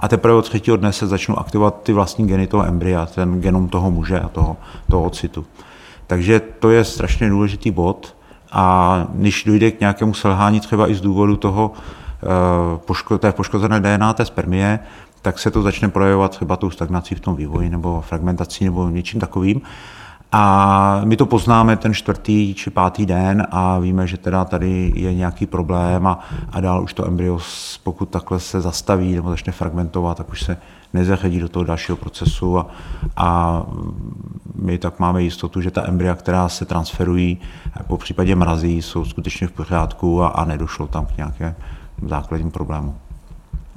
[0.00, 3.68] A teprve od třetího dne se začnou aktivovat ty vlastní geny toho embrya, ten genom
[3.68, 4.56] toho muže a toho,
[4.90, 5.44] toho ocitu.
[6.06, 8.16] Takže to je strašně důležitý bod.
[8.52, 11.72] A když dojde k nějakému selhání třeba i z důvodu toho,
[12.22, 14.78] eh, té poškozené DNA té spermie,
[15.22, 19.20] tak se to začne projevovat třeba tou stagnací v tom vývoji nebo fragmentací nebo něčím
[19.20, 19.60] takovým.
[20.34, 25.14] A my to poznáme ten čtvrtý či pátý den a víme, že teda tady je
[25.14, 26.18] nějaký problém a,
[26.52, 27.38] a dál už to embryo,
[27.82, 30.56] pokud takhle se zastaví nebo začne fragmentovat, tak už se
[30.92, 32.66] nezařadí do toho dalšího procesu a,
[33.16, 33.62] a
[34.54, 37.38] my tak máme jistotu, že ta embrya, která se transferují,
[37.86, 41.54] po případě mrazí, jsou skutečně v pořádku a, a nedošlo tam k nějaké
[42.06, 42.94] základním problému.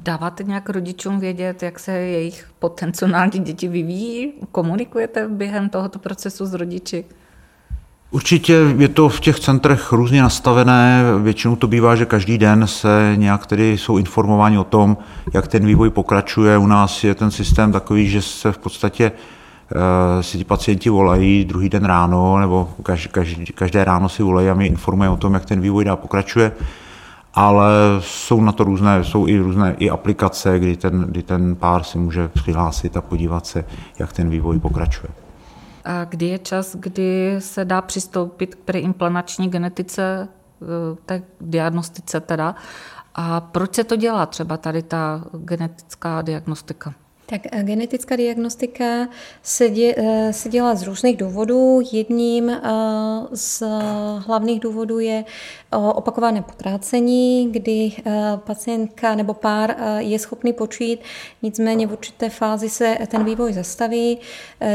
[0.05, 4.33] Dáváte nějak rodičům vědět, jak se jejich potenciální děti vyvíjí?
[4.51, 7.05] Komunikujete během tohoto procesu s rodiči?
[8.11, 11.03] Určitě je to v těch centrech různě nastavené.
[11.21, 14.97] Většinou to bývá, že každý den se nějak tedy jsou informováni o tom,
[15.33, 16.57] jak ten vývoj pokračuje.
[16.57, 21.45] U nás je ten systém takový, že se v podstatě uh, si ti pacienti volají
[21.45, 22.69] druhý den ráno, nebo
[23.11, 26.51] každý, každé ráno si volají a my informujeme o tom, jak ten vývoj dál pokračuje
[27.35, 31.83] ale jsou na to různé, jsou i různé i aplikace, kdy ten, kdy ten pár
[31.83, 33.65] si může přihlásit a podívat se,
[33.99, 35.11] jak ten vývoj pokračuje.
[35.85, 40.27] A kdy je čas, kdy se dá přistoupit k preimplantační genetice,
[40.61, 40.65] eh,
[41.05, 42.55] té diagnostice teda,
[43.15, 46.93] a proč se to dělá třeba tady ta genetická diagnostika?
[47.25, 49.07] Tak eh, genetická diagnostika
[49.43, 51.81] se, dě, eh, se dělá z různých důvodů.
[51.91, 52.61] Jedním eh,
[53.33, 53.63] z
[54.17, 55.23] hlavních důvodů je
[55.71, 57.91] opakované potrácení, kdy
[58.37, 60.99] pacientka nebo pár je schopný počít,
[61.41, 64.17] nicméně v určité fázi se ten vývoj zastaví.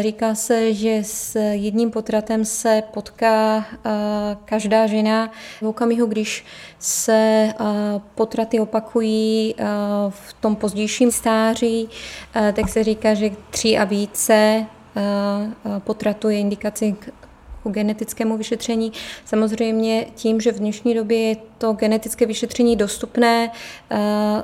[0.01, 3.65] Říká se, že s jedním potratem se potká
[4.45, 6.45] každá žena v okamihu, když
[6.79, 7.53] se
[8.15, 9.55] potraty opakují
[10.09, 11.89] v tom pozdějším stáří,
[12.53, 14.66] tak se říká, že tři a více
[15.79, 17.11] potratu je indikací k
[17.70, 18.92] genetickému vyšetření.
[19.24, 23.50] Samozřejmě tím, že v dnešní době je to genetické vyšetření dostupné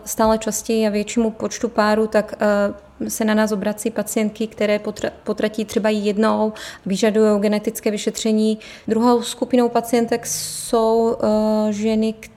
[0.05, 2.35] stále častěji a většímu počtu párů, tak
[3.09, 4.81] se na nás obrací pacientky, které
[5.25, 6.53] potratí třeba jednou,
[6.87, 8.59] vyžadují genetické vyšetření.
[8.89, 11.17] Druhou skupinou pacientek jsou
[11.71, 12.36] ženy, které,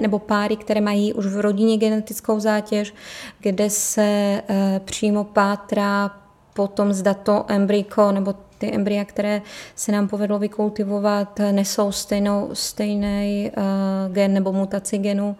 [0.00, 2.94] nebo páry, které mají už v rodině genetickou zátěž,
[3.40, 4.42] kde se
[4.84, 6.10] přímo pátrá
[6.54, 9.42] potom zda to embryko nebo ty embrya, které
[9.74, 15.36] se nám povedlo vykultivovat, nesou stejnou, stejný uh, gen nebo mutaci genu.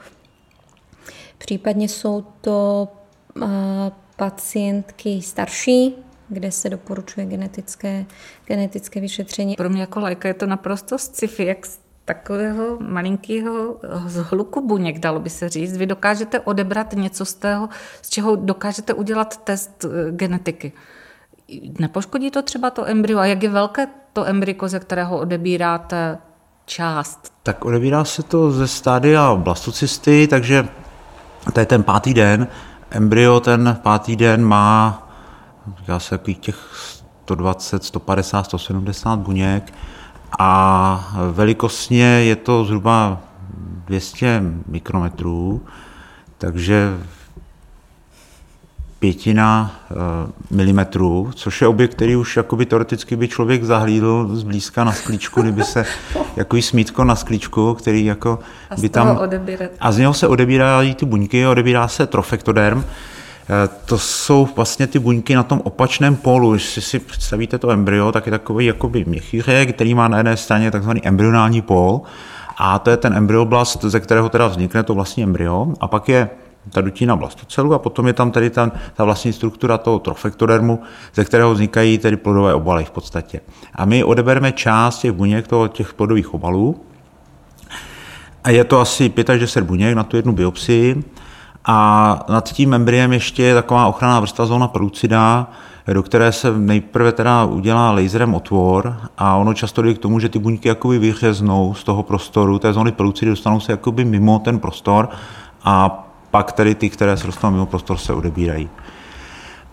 [1.39, 2.89] Případně jsou to
[3.37, 3.49] uh,
[4.17, 5.95] pacientky starší,
[6.29, 8.05] kde se doporučuje genetické,
[8.47, 9.57] genetické vyšetření.
[9.57, 11.67] Pro mě jako lajka je to naprosto sci-fi, jak
[12.07, 15.77] takového malinkého zhluku buněk, dalo by se říct.
[15.77, 17.69] Vy dokážete odebrat něco z toho,
[18.03, 20.73] z čeho dokážete udělat test eh, genetiky.
[21.79, 23.19] Nepoškodí to třeba to embryo?
[23.19, 26.19] A jak je velké to embryko, ze kterého odebíráte
[26.65, 27.33] část?
[27.43, 30.69] Tak odebírá se to ze stádia blastocysty, takže
[31.53, 32.49] to je ten pátý den.
[32.91, 35.09] Embryo ten pátý den má,
[35.79, 36.57] říká se, těch
[37.25, 39.73] 120, 150, 170 buněk
[40.39, 43.21] a velikostně je to zhruba
[43.87, 45.63] 200 mikrometrů,
[46.39, 46.99] takže
[48.99, 54.93] pětina uh, milimetrů, což je objekt, který už jakoby teoreticky by člověk zahlídl zblízka na
[54.93, 55.85] sklíčku, kdyby se
[56.37, 58.39] jako smítko na sklíčku, který jako
[58.71, 59.17] a by tam...
[59.17, 59.71] Odebírat.
[59.81, 63.16] A z něho se odebírají ty buňky, odebírá se trofektoderm, eh,
[63.85, 66.53] to jsou vlastně ty buňky na tom opačném polu.
[66.53, 70.71] Když si představíte to embryo, tak je takový jakoby měchýřek, který má na jedné straně
[70.71, 72.01] takzvaný embryonální pol
[72.59, 76.31] a to je ten embryoblast, ze kterého teda vznikne to vlastní embryo a pak je
[76.71, 80.81] ta dutina blastocelu a potom je tam tady ta, ta vlastní struktura toho trofektodermu,
[81.15, 83.41] ze kterého vznikají tedy plodové obaly v podstatě.
[83.75, 86.81] A my odebereme část těch buněk toho, těch plodových obalů
[88.45, 91.05] a je to asi 5 až 10 buněk na tu jednu biopsii
[91.67, 95.51] a nad tím embryem ještě je taková ochranná vrstva zóna pelucida,
[95.93, 100.29] do které se nejprve teda udělá laserem otvor a ono často jde k tomu, že
[100.29, 104.59] ty buňky jakoby vyřeznou z toho prostoru, té zóny pelucidy dostanou se jakoby mimo ten
[104.59, 105.09] prostor
[105.65, 108.69] a pak tedy ty, které se dostanou mimo prostor, se odebírají.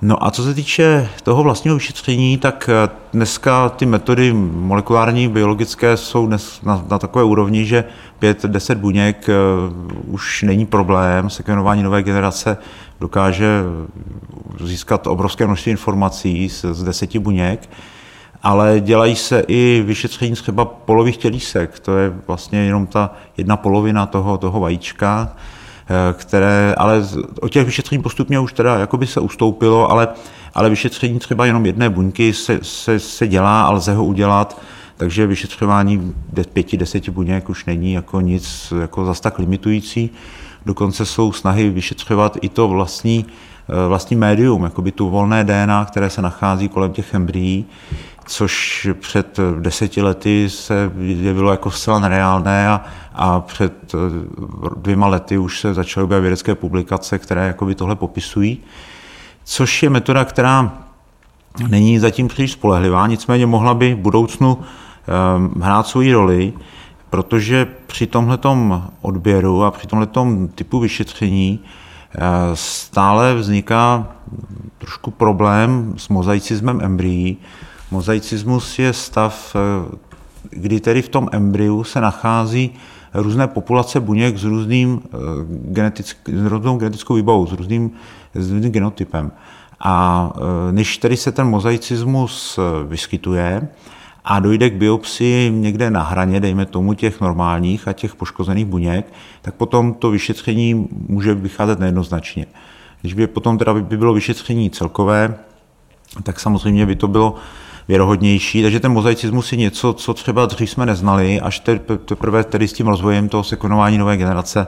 [0.04, 5.98] No a co se týče toho vlastního vyšetření, tak eh, dneska ty metody molekulární, biologické
[5.98, 7.84] jsou dnes na, na takové úrovni, že
[8.22, 11.30] 5-10 buněk uh, už není problém.
[11.30, 12.58] Sekvenování nové generace
[13.00, 13.62] dokáže
[14.64, 17.70] získat obrovské množství informací z, z deseti buněk,
[18.44, 21.80] ale dělají se i vyšetření třeba polových tělísek.
[21.80, 25.53] To je vlastně jenom ta jedna polovina toho, toho vajíčka, Eh,
[26.14, 27.02] které, ale
[27.42, 30.08] o těch vyšetření postupně už teda jakoby se ustoupilo, ale,
[30.54, 34.62] ale vyšetření třeba jenom jedné buňky se, se, se dělá a lze ho udělat,
[34.98, 36.14] takže vyšetřování
[36.54, 40.10] pěti, deseti buněk už není jako nic jako zas tak limitující.
[40.66, 43.53] Dokonce jsou snahy vyšetřovat i to vlastní, eh,
[43.88, 47.66] vlastní médium, by tu volné DNA, které se nachází kolem těch embryí,
[48.26, 52.82] což před deseti lety se jevilo jako zcela nereálné a,
[53.14, 53.98] a před eh,
[54.78, 58.58] dvěma lety už se začaly objevit vědecké publikace, které jakoby tohle popisují,
[59.44, 60.74] což je metoda, která
[61.68, 64.58] není zatím příliš spolehlivá, nicméně mohla by v budoucnu
[65.62, 66.54] hrát svoji roli,
[67.10, 71.60] protože při tomhletom odběru a při tomhletom typu vyšetření
[72.54, 74.08] stále vzniká
[74.78, 77.38] trošku problém s mozaicismem embryí,
[77.94, 79.96] Mozaicismus je stav, eh,
[80.50, 82.72] kdy tedy v tom embryu se nachází
[83.14, 87.92] různé populace buněk s, různým eh, genetick, s různou genetickou výbavou, s různým,
[88.34, 89.32] s různým genotypem.
[89.80, 93.68] A eh, než tedy se ten mozaicismus vyskytuje
[94.26, 99.14] a dojde k biopsii někde na hraně, dejme tomu těch normálních a těch poškozených buněk,
[99.42, 102.46] tak potom to vyšetření může vycházet nejednoznačně.
[103.02, 105.36] Když by potom teda by bylo vyšetření celkové,
[106.24, 107.36] tak samozřejmě by to bylo
[107.88, 108.62] věrohodnější.
[108.62, 111.62] Takže ten mozaicismus je něco, co třeba dřív jsme neznali, až
[112.06, 114.68] teprve tedy s tím rozvojem toho sekvenování nové generace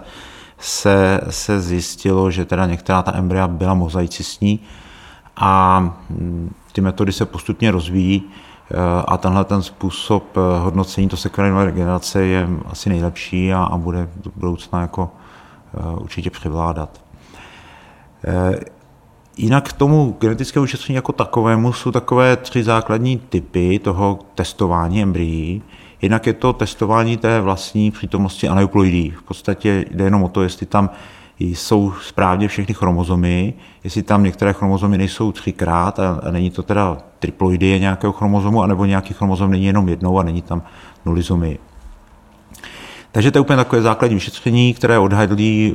[0.60, 4.60] se, se zjistilo, že teda některá ta embrya byla mozaicistní
[5.36, 5.80] a
[6.10, 8.24] mm, ty metody se postupně rozvíjí
[9.08, 14.10] a tenhle ten způsob eh, hodnocení to nové generace je asi nejlepší a, a bude
[14.24, 15.12] do budoucna jako
[15.74, 17.02] eh, určitě převládat.
[19.38, 25.62] Jinak k tomu genetickému vyšetření jako takovému jsou takové tři základní typy toho testování embryí.
[26.02, 29.12] Jednak je to testování té vlastní přítomnosti aneuploidí.
[29.12, 30.90] V podstatě jde jenom o to, jestli tam
[31.40, 33.54] jsou správně všechny chromozomy,
[33.84, 39.14] jestli tam některé chromozomy nejsou třikrát a není to teda triploidie nějakého chromozomu, anebo nějaký
[39.14, 40.62] chromozom není jenom jednou a není tam
[41.06, 41.60] nulizomii.
[43.12, 45.74] Takže to je úplně takové základní vyšetření, které odhalí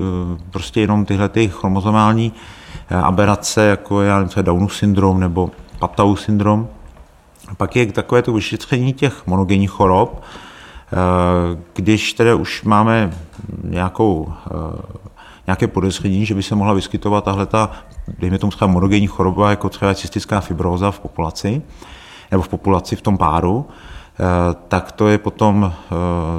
[0.50, 2.32] prostě jenom tyhle ty chromozomální
[3.02, 6.68] aberace, jako je já nevím, třeba Downův syndrom nebo Patau syndrom.
[7.56, 10.22] Pak je takové to vyšetření těch monogenních chorob,
[10.92, 13.12] Eh, když tedy už máme
[13.64, 14.82] nějakou, eh,
[15.46, 17.70] nějaké podezření, že by se mohla vyskytovat tahle ta,
[18.18, 21.62] dejme tomu třeba monogenní choroba, jako třeba cystická fibroza v populaci,
[22.30, 24.24] nebo v populaci v tom páru, eh,
[24.68, 25.72] tak to je potom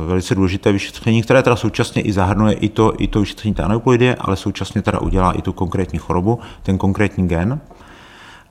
[0.07, 4.15] velice důležité vyšetření, které teda současně i zahrnuje i to, i to vyšetření té aneuploidie,
[4.15, 7.61] ale současně teda udělá i tu konkrétní chorobu, ten konkrétní gen.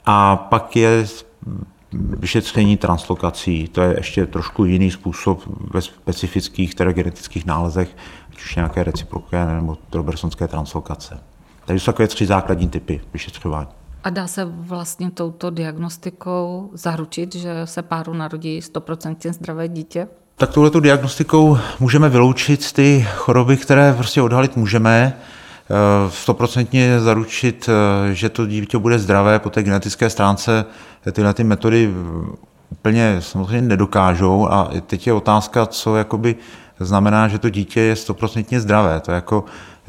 [0.07, 1.07] A pak je
[1.93, 5.43] vyšetření translokací, to je ještě trošku jiný způsob
[5.75, 7.97] ve specifických teda genetických nálezech,
[8.33, 11.30] ať už nějaké reciproké nebo robertsonské translokace.
[11.71, 13.69] Takže jsou takové tři základní typy vyšetřování.
[14.05, 20.09] A dá se vlastně touto diagnostikou zaručit, že se páru narodí 100% zdravé dítě?
[20.37, 25.17] Tak touhletou diagnostikou můžeme vyloučit ty choroby, které prostě odhalit můžeme,
[25.71, 30.65] Eh, stoprocentně zaručit, eh, že to dítě bude zdravé po té genetické stránce,
[31.13, 31.95] tyhle ty metody
[32.71, 36.37] úplně samozřejmě nedokážou a teď je otázka, co jakoby
[36.81, 39.01] znamená, že to dítě je stoprocentně zdravé.
[39.01, 39.80] To jako eh,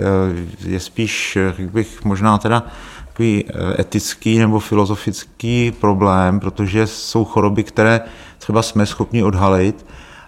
[0.66, 2.64] je spíš, jak bych možná teda
[3.08, 3.46] takový
[3.80, 8.02] etický nebo filozofický problém, protože jsou choroby, které
[8.38, 9.86] třeba jsme schopni odhalit,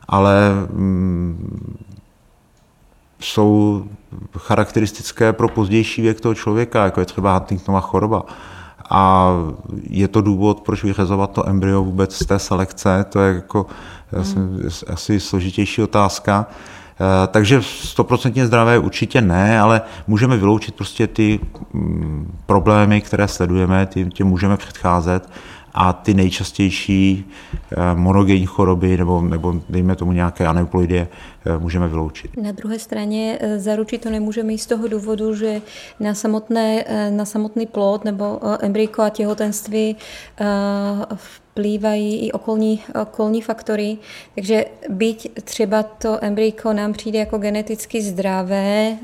[0.07, 1.77] ale mm,
[3.19, 3.83] jsou
[4.37, 8.23] charakteristické pro pozdější věk toho člověka, jako je třeba Huntingtonova choroba.
[8.89, 9.31] A
[9.89, 13.65] je to důvod, proč vyřazovat to embryo vůbec z té selekce, to je jako
[14.35, 14.69] hmm.
[14.87, 16.45] asi složitější otázka.
[16.93, 21.39] Eh, takže stoprocentně zdravé určitě ne, ale můžeme vyloučit prostě ty
[21.73, 25.29] mm, problémy, které sledujeme, tím, tím můžeme předcházet
[25.73, 27.25] a ty nejčastější
[27.71, 31.07] eh, monogenní choroby nebo, nebo dejme tomu nějaké aneuploidie
[31.45, 32.37] eh, můžeme vyloučit.
[32.37, 35.61] Na druhé straně eh, zaručit to nemůžeme i z toho důvodu, že
[35.99, 39.95] na, samotné, na samotný plod nebo embryko a těhotenství
[41.15, 43.97] vplývají i okolní, okolní faktory.
[44.35, 48.97] Takže byť třeba to embryko nám přijde jako geneticky zdravé,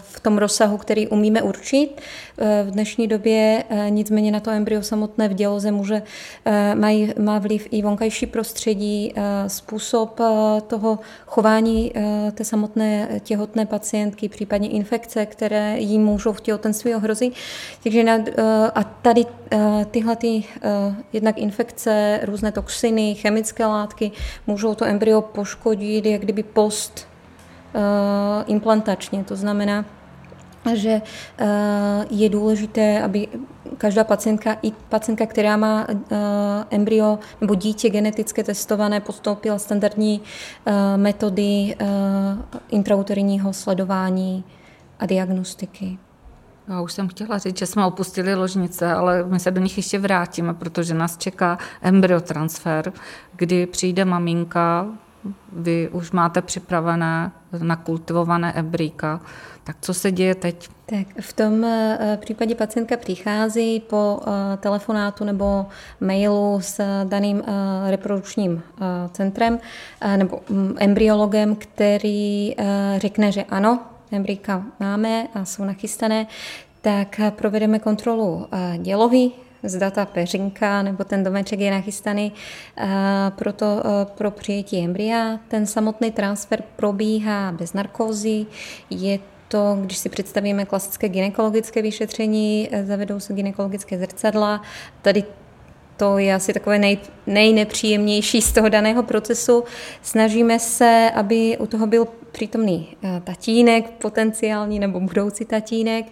[0.00, 2.00] v tom rozsahu, který umíme určit.
[2.38, 6.02] E, v dnešní době e, nicméně na to embryo samotné v děloze může,
[6.44, 9.14] e, mají, má vliv i vonkajší prostředí,
[9.46, 10.20] způsob
[10.66, 11.92] toho chování
[12.34, 17.34] té samotné těhotné pacientky, případně infekce, které jí můžou v těhotenství ohrozit.
[17.82, 18.18] Takže na,
[18.74, 19.26] a tady
[19.90, 20.44] tyhle ty,
[21.12, 24.10] jednak infekce, různé toxiny, chemické látky
[24.46, 27.17] můžou to embryo poškodit, jak kdyby post Eh,
[28.46, 29.24] implantačně.
[29.24, 29.84] To znamená,
[30.74, 31.02] že
[31.38, 33.28] eh, je důležité, aby
[33.78, 36.16] každá pacientka, i pacientka, která má eh,
[36.70, 40.20] embryo nebo dítě geneticky testované, postoupila standardní
[40.96, 41.76] metody
[42.70, 44.44] intrauterního sledování
[44.98, 45.98] a diagnostiky.
[46.68, 49.98] Já už jsem chtěla říct, že jsme opustili ložnice, ale my se do nich ještě
[49.98, 52.92] vrátíme, protože nás čeká embryotransfer,
[53.36, 54.86] kdy přijde maminka
[55.52, 59.20] vy už máte připravené nakultivované embryka.
[59.64, 60.68] Tak co se děje teď?
[60.86, 65.66] Tak v tom eh, případě pacientka přichází po eh, telefonátu nebo
[66.00, 68.62] mailu s daným eh, reprodukčním
[69.12, 69.58] centrem
[70.16, 72.54] nebo mm, embryologem, který
[72.96, 73.80] řekne, že ano,
[74.12, 76.26] embryka máme a jsou nachystané,
[76.82, 78.46] tak provedeme kontrolu
[78.78, 79.30] dělohy,
[79.62, 82.32] zda ta peřinka nebo ten domeček je nachystaný
[83.36, 85.38] pro, to, pro přijetí embrya.
[85.48, 88.46] Ten samotný transfer probíhá bez narkózy,
[88.90, 94.62] je to, když si představíme klasické gynekologické vyšetření, e, zavedou se gynekologické zrcadla.
[95.02, 95.24] Tady
[95.98, 99.64] to je asi takové nej, nejnepříjemnější z toho daného procesu.
[100.02, 106.06] Snažíme se, aby u toho byl přítomný eh, tatínek, potenciální nebo budoucí tatínek.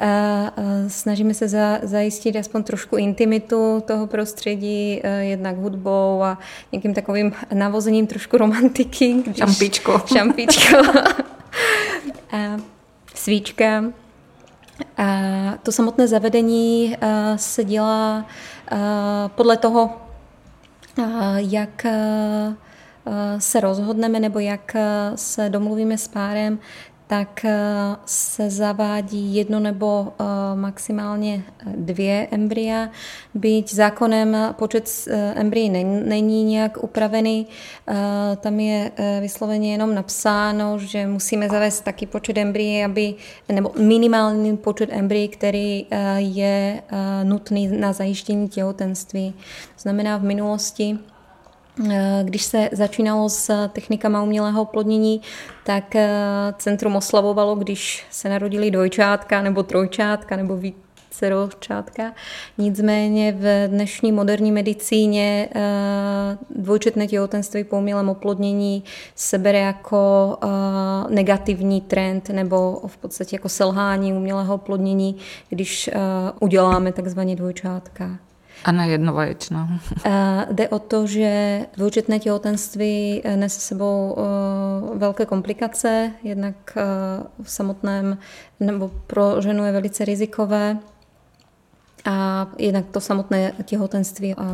[0.00, 6.38] Eh, eh, snažíme se za, zajistit aspoň trošku intimitu toho prostředí, jednak hudbou a
[6.72, 9.12] nějakým takovým navozením trošku romantiky.
[9.12, 9.36] Když...
[9.36, 10.02] Šampičko.
[10.16, 10.76] Šampičko.
[12.32, 12.56] a
[13.14, 13.84] svíčka.
[14.96, 15.08] A
[15.62, 16.96] to samotné zavedení
[17.36, 18.26] se dělá
[19.28, 19.90] podle toho,
[21.36, 21.86] jak
[23.38, 24.76] se rozhodneme nebo jak
[25.14, 26.58] se domluvíme s párem,
[27.08, 27.52] tak eh,
[28.06, 31.42] se zavádí jedno nebo eh, maximálně
[31.76, 32.88] dvě embrya.
[33.34, 35.70] Byť zákonem počet embryí
[36.04, 37.46] není nějak upravený,
[38.40, 38.90] tam je
[39.20, 43.14] vysloveně jenom napsáno, že musíme zavést taky počet embryí, aby,
[43.48, 45.86] nebo minimální počet embryí, který
[46.16, 46.82] je
[47.22, 49.34] nutný na zajištění těhotenství.
[49.74, 51.17] To znamená v minulosti Eh,
[52.22, 55.20] když se začínalo s technikama umělého oplodnění,
[55.64, 56.08] tak eh,
[56.58, 62.12] centrum oslavovalo, když se narodili dvojčátka nebo trojčátka nebo víceročátka.
[62.58, 70.36] Nicméně v dnešní moderní medicíně eh, dvojčetné těhotenství po umělém oplodnění se bere jako
[71.08, 75.16] negativní trend nebo v podstatě jako selhání umělého oplodnění,
[75.48, 75.90] když
[76.40, 78.27] uděláme takzvaně dvojčátka.
[78.64, 79.80] A ne jednovaječná.
[80.52, 86.82] Jde o to, že dvoučetné těhotenství eh, nese sebou eh, velké komplikace, jednak eh,
[87.42, 88.18] v samotném,
[88.60, 90.78] nebo pro ženu je velice rizikové,
[92.04, 94.44] a jednak to samotné těhotenství a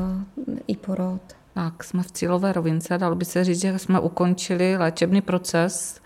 [0.67, 1.21] i porod.
[1.55, 6.01] Tak, jsme v cílové rovince, dalo by se říct, že jsme ukončili léčebný proces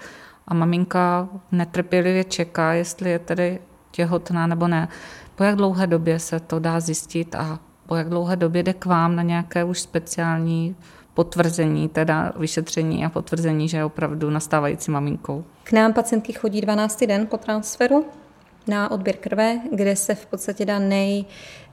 [0.49, 3.59] a maminka netrpělivě čeká, jestli je tedy
[3.91, 4.89] těhotná nebo ne.
[5.35, 8.85] Po jak dlouhé době se to dá zjistit a po jak dlouhé době jde k
[8.85, 10.77] vám na nějaké už speciální
[11.15, 15.45] potvrzení, teda vyšetření a potvrzení, že je opravdu nastávající maminkou?
[15.65, 17.05] K nám pacientky chodí 12.
[17.07, 18.07] den po transferu
[18.67, 21.25] na odběr krve, kde se v podstatě dá nej,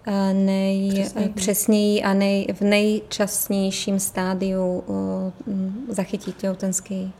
[0.07, 7.13] eh, nejpřesněji a nej, v nejčasnějším stádiu eh, zachytit těhotenský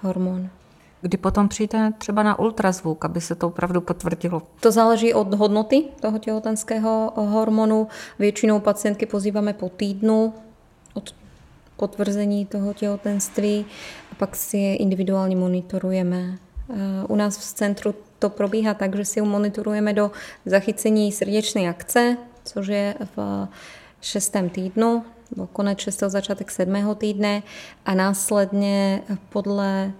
[0.00, 0.48] hormon
[1.00, 4.42] kdy potom přijde třeba na ultrazvuk, aby se to opravdu potvrdilo?
[4.60, 7.88] To záleží od hodnoty toho těhotenského hormonu.
[8.18, 10.34] Většinou pacientky pozýváme po týdnu
[10.94, 11.14] od
[11.76, 13.66] potvrzení toho těhotenství
[14.12, 16.38] a pak si je individuálně monitorujeme.
[17.08, 20.10] U nás v centru to probíhá tak, že si ho monitorujeme do
[20.46, 23.48] zachycení srdeční akce, což je v
[24.00, 25.04] šestém týdnu,
[25.36, 26.02] nebo konec 6.
[26.06, 27.42] začátek sedmého týdne
[27.86, 29.92] a následně podle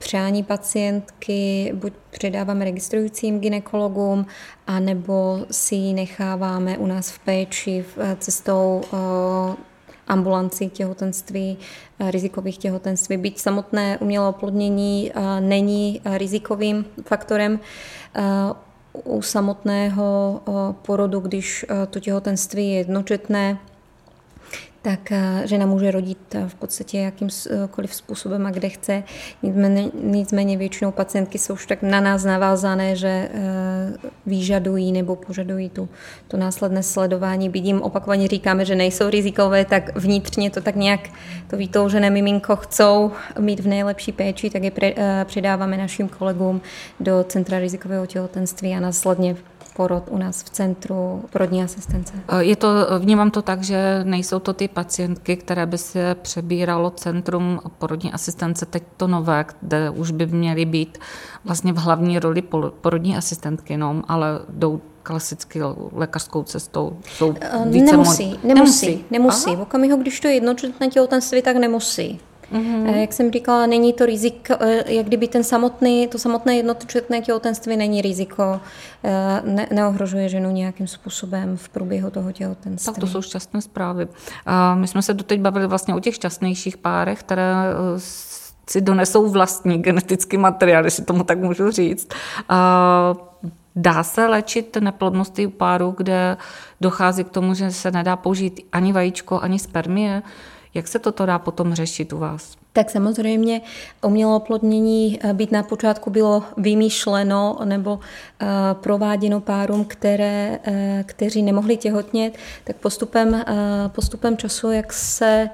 [0.00, 4.26] přání pacientky buď předáváme registrujícím ginekologům,
[4.66, 9.56] anebo si ji necháváme u nás v péči v cestou eh,
[10.08, 11.58] ambulanci těhotenství,
[11.98, 13.16] eh, rizikových těhotenství.
[13.16, 17.60] Byť samotné umělé oplodnění eh, není rizikovým faktorem,
[19.04, 20.40] u samotného
[20.82, 23.58] porodu, když to těhotenství je jednočetné,
[24.82, 29.02] tak eh, žena může rodit eh, v podstatě jakýmkoliv způsobem a kde chce.
[29.42, 33.30] Nicméně, nicméně většinou pacientky jsou už tak na nás navázané, že eh,
[34.26, 35.88] vyžadují nebo požadují tu,
[36.28, 37.48] to následné sledování.
[37.48, 41.00] Vidím, opakovaně říkáme, že nejsou rizikové, tak vnitřně to tak nějak
[41.50, 44.72] to vytoužené miminko chcou mít v nejlepší péči, tak je
[45.24, 46.60] předáváme našim kolegům
[47.00, 49.36] do Centra rizikového těhotenství a následně
[49.80, 52.12] porod u nás v centru porodní asistence.
[52.38, 52.68] Je to,
[52.98, 58.66] vnímám to tak, že nejsou to ty pacientky, které by se přebíralo centrum porodní asistence,
[58.66, 60.98] teď to nové, kde už by měly být
[61.44, 62.42] vlastně v hlavní roli
[62.80, 65.60] porodní asistentky, no, ale jdou klasicky
[65.92, 66.96] lékařskou cestou.
[67.08, 67.32] Jsou
[67.66, 69.04] více nemusí, nemusí, nemusí.
[69.10, 69.56] nemusí.
[69.56, 72.20] V okamžiku, když to je jednočetné těhotenství, tak nemusí.
[72.52, 72.94] Mm-hmm.
[72.94, 77.76] Jak jsem říkala, není to riziko, eh, jak kdyby ten samotný, to samotné jednotočetné těhotenství
[77.76, 78.60] není riziko,
[79.04, 82.92] eh, ne, neohrožuje ženu nějakým způsobem v průběhu toho těhotenství.
[82.92, 84.08] Tak to jsou šťastné zprávy.
[84.46, 87.54] A my jsme se doteď bavili vlastně o těch šťastnějších párech, které
[88.70, 92.08] si donesou vlastní genetický materiál, jestli tomu tak můžu říct.
[93.76, 96.36] Dá se léčit neplodnost u páru, kde
[96.80, 100.22] dochází k tomu, že se nedá použít ani vajíčko, ani spermie?
[100.74, 102.56] Jak se toto dá potom řešit u vás?
[102.72, 103.60] Tak samozřejmě
[104.02, 111.42] umělé oplodnění eh, být na počátku bylo vymýšleno nebo uh, prováděno párům, které, uh, kteří
[111.42, 113.44] nemohli těhotnět, tak postupem,
[113.88, 115.50] postupem času, jak se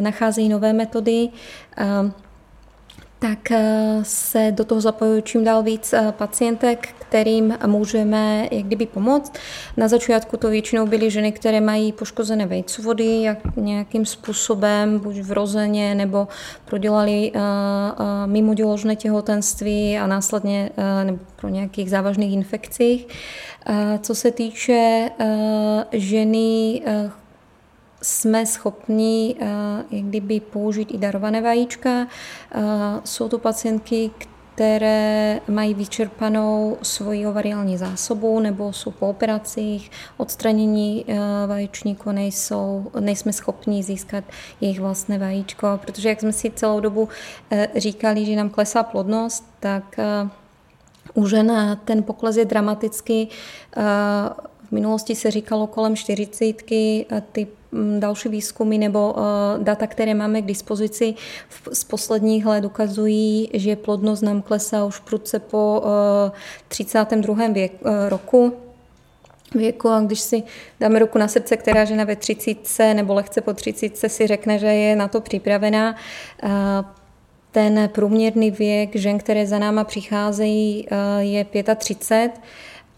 [0.00, 1.28] nacházejí nové metody,
[3.28, 3.58] tak
[4.02, 9.32] se do toho zapojují čím dál víc pacientek, kterým můžeme jak kdyby pomoct.
[9.76, 15.94] Na začátku to většinou byly ženy, které mají poškozené vejcovody jak nějakým způsobem, buď vrozeně,
[15.94, 16.28] nebo
[16.64, 17.40] prodělali uh,
[18.26, 20.70] mimoděložné těhotenství a následně
[21.04, 23.06] nebo pro nějakých závažných infekcích.
[24.00, 25.10] Co se týče
[25.92, 26.82] ženy,
[28.02, 29.46] jsme schopni uh,
[29.90, 32.00] jak kdyby použít i darované vajíčka.
[32.00, 32.62] Uh,
[33.04, 34.10] jsou to pacientky,
[34.56, 41.16] které mají vyčerpanou svoji ovariální zásobu nebo jsou po operacích, odstranění eh,
[41.46, 44.24] vaječníku nejsou, nejsme schopni získat
[44.60, 47.08] jejich vlastné vajíčko, protože jak jsme si celou dobu
[47.50, 50.28] eh, říkali, že nám klesá plodnost, tak eh,
[51.14, 53.28] u žen ten pokles je dramatický.
[54.68, 56.62] V minulosti se říkalo kolem 40,
[57.32, 57.46] ty
[57.98, 59.22] další výzkumy nebo uh,
[59.58, 61.14] data, které máme k dispozici
[61.72, 65.82] z posledních let ukazují, že plodnost nám klesá už prudce po
[66.68, 67.48] 32.
[67.48, 68.52] Věk, uh, roku
[69.54, 70.42] věku a když si
[70.80, 74.66] dáme ruku na srdce, která žena ve 30 nebo lehce po 30 si řekne, že
[74.66, 75.96] je na to připravená,
[77.50, 80.86] ten průměrný věk žen, které za náma přicházejí,
[81.18, 81.46] je
[81.76, 82.40] 35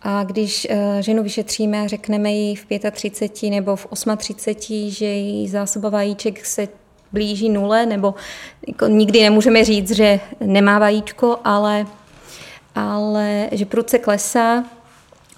[0.02, 3.86] a když eh, ženu vyšetříme řekneme jí v 35 nebo v
[4.16, 6.68] 38, že její zásoba vajíček se
[7.12, 8.14] blíží nule, nebo
[8.68, 11.86] jako nikdy nemůžeme říct, že nemá vajíčko, ale,
[12.74, 14.64] ale že prudce klesá,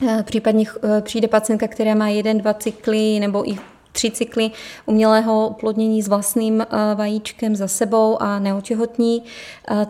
[0.08, 3.56] eh, případně eh, přijde pacientka, která má jeden, dva cykly nebo i
[3.92, 4.50] tři cykly
[4.86, 9.22] umělého oplodnění s vlastním vajíčkem za sebou a neotěhotní,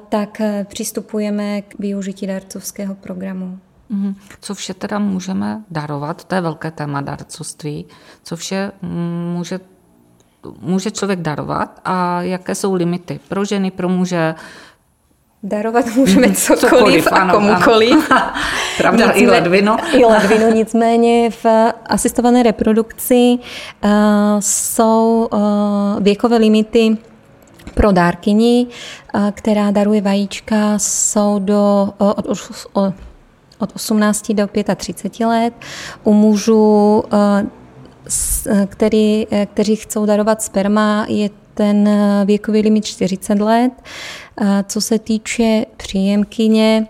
[0.09, 3.59] tak přistupujeme k využití darcovského programu.
[3.91, 4.15] Mhm.
[4.41, 7.87] Co vše teda můžeme darovat, to je velké téma darcovství,
[8.23, 8.73] co vše
[9.33, 9.61] může,
[10.61, 14.35] může člověk darovat a jaké jsou limity pro ženy, pro muže,
[15.43, 18.11] Darovat můžeme cokoliv, cokoliv a ano, komukoliv.
[18.11, 18.33] Ano.
[18.79, 19.77] Pravda, Nicmé, i ledvino.
[19.93, 21.47] I ledvino, nicméně v
[21.87, 23.39] asistované reprodukci
[23.85, 23.91] uh,
[24.41, 25.41] jsou uh,
[26.03, 26.97] věkové limity
[27.75, 28.67] pro dárkyni,
[29.15, 32.39] uh, která daruje vajíčka, jsou do, uh, od, od,
[32.73, 32.95] od
[33.75, 35.55] 18 do 35 let.
[36.05, 37.47] U mužů, eh,
[38.47, 41.89] eh, který, eh, kteří chcou darovat sperma, je ten
[42.25, 43.73] věkový limit 40 let.
[44.67, 46.87] Co se týče příjemkyně,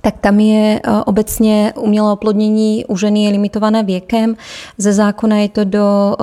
[0.00, 4.36] tak tam je obecně umělé oplodnění u ženy je limitované věkem.
[4.78, 6.16] Ze zákona je to do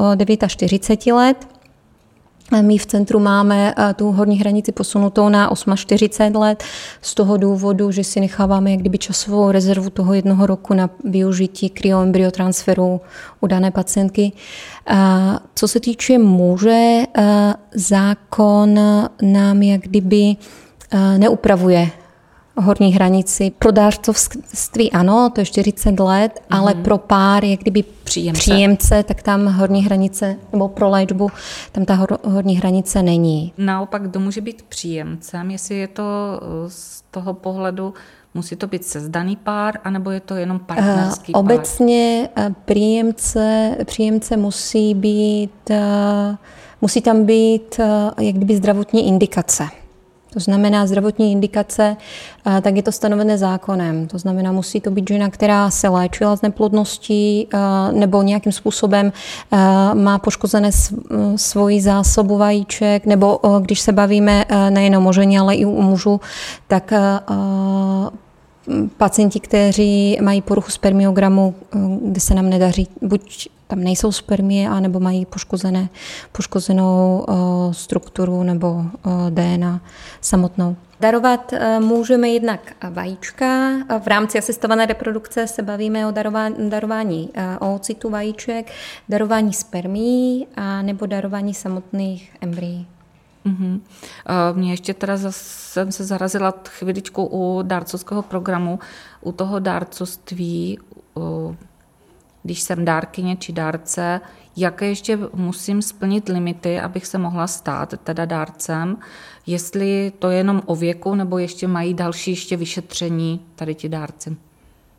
[0.47, 1.56] 49 let.
[2.61, 6.63] My v centru máme eh, tu horní hranici posunutou na 48 let
[7.01, 11.69] z toho důvodu, že si necháváme jak kdyby časovou rezervu toho jednoho roku na využití
[11.69, 13.01] kryoembryotransferu
[13.41, 14.31] u dané pacientky.
[15.55, 18.79] Co se týče muže, eh, zákon
[19.21, 20.35] nám jak kdyby
[20.91, 21.89] eh, neupravuje
[22.57, 23.51] horní hranici.
[23.59, 26.57] Pro dárcovství ano, to je 40 let, mm-hmm.
[26.57, 28.39] ale pro pár, jak kdyby příjemce.
[28.39, 31.29] příjemce, tak tam horní hranice, nebo pro léčbu,
[31.71, 33.53] tam ta hor, horní hranice není.
[33.57, 37.93] Naopak, kdo může být příjemcem, jestli je to eh, z toho pohledu,
[38.33, 41.39] musí to být sezdaný pár, anebo je to jenom partnerský pár?
[41.39, 46.37] Obecně eh, příjemce, příjemce musí být, eh,
[46.81, 47.79] musí tam být
[48.19, 49.67] jak kdyby zdravotní indikace.
[50.37, 51.97] To znamená zdravotní indikace,
[52.45, 54.07] eh, tak je to stanovené zákonem.
[54.07, 57.57] To znamená, musí to být žena, která se léčila z neplodností eh,
[57.91, 59.11] nebo nějakým způsobem
[59.51, 59.57] eh,
[59.93, 60.69] má poškozené
[61.35, 66.21] svoji zásobu vajíček, nebo když se bavíme nejenom o ženě, ale i u mužů,
[66.67, 66.93] tak
[68.97, 71.55] pacienti, kteří mají poruchu spermiogramu,
[72.01, 75.89] kde se nám nedaří buď tam nejsou spermie, anebo mají poškozené,
[76.31, 78.87] poškozenou uh, strukturu nebo uh,
[79.27, 79.81] eh, DNA
[80.21, 80.75] samotnou.
[80.99, 82.59] Darovat uh, můžeme jednak
[82.89, 83.71] vajíčka.
[84.03, 88.71] V rámci asistované reprodukce se bavíme o darování, darování oocitu vajíček,
[89.09, 92.87] darování spermí a nebo darování samotných embryí.
[93.45, 93.79] Mm-hmm.
[94.53, 95.39] Mě ještě teda zase,
[95.73, 98.79] jsem se zarazila chviličku u dárcovského programu,
[99.21, 100.79] u toho dárcovství,
[102.47, 104.21] když jsem dárkyně či dárce,
[104.57, 108.97] jaké ještě musím splnit limity, abych se mohla stát teda dárcem,
[109.47, 114.37] jestli to je jenom o věku, nebo ještě mají další ještě vyšetření tady ti dárci.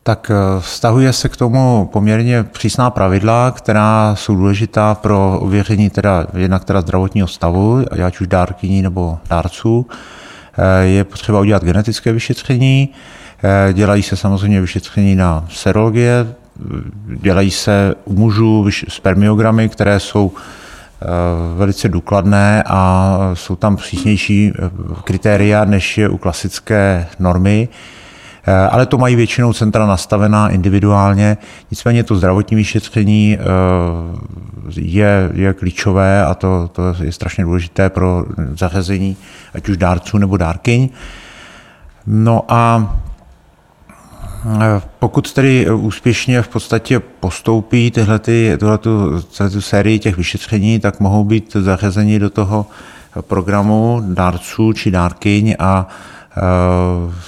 [0.03, 6.27] Tak eh, vztahuje se k tomu poměrně přísná pravidla, která jsou důležitá pro ověření teda
[6.37, 9.87] jednak teda zdravotního stavu, ať už dárkyní nebo dárců.
[10.57, 12.89] Eh, je potřeba udělat genetické vyšetření,
[13.43, 16.35] eh, dělají se samozřejmě vyšetření na serologie,
[17.21, 21.05] dělají se u mužů spermiogramy, které jsou eh,
[21.57, 24.69] velice důkladné a jsou tam přísnější eh,
[25.03, 27.67] kritéria, než je u klasické normy.
[28.47, 31.37] Eh, ale to mají většinou centra nastavená individuálně.
[31.71, 33.37] Nicméně to zdravotní vyšetření
[34.75, 39.17] je, je klíčové a to, to je strašně důležité pro zařazení
[39.53, 40.89] ať už dárců nebo dárkyň.
[42.07, 42.93] No a
[44.99, 48.19] pokud tedy úspěšně v podstatě postoupí tyhle,
[48.59, 49.21] tuhletu,
[49.51, 52.65] tu sérii těch vyšetření, tak mohou být zařazeni do toho
[53.21, 55.87] programu dárců či dárkyň a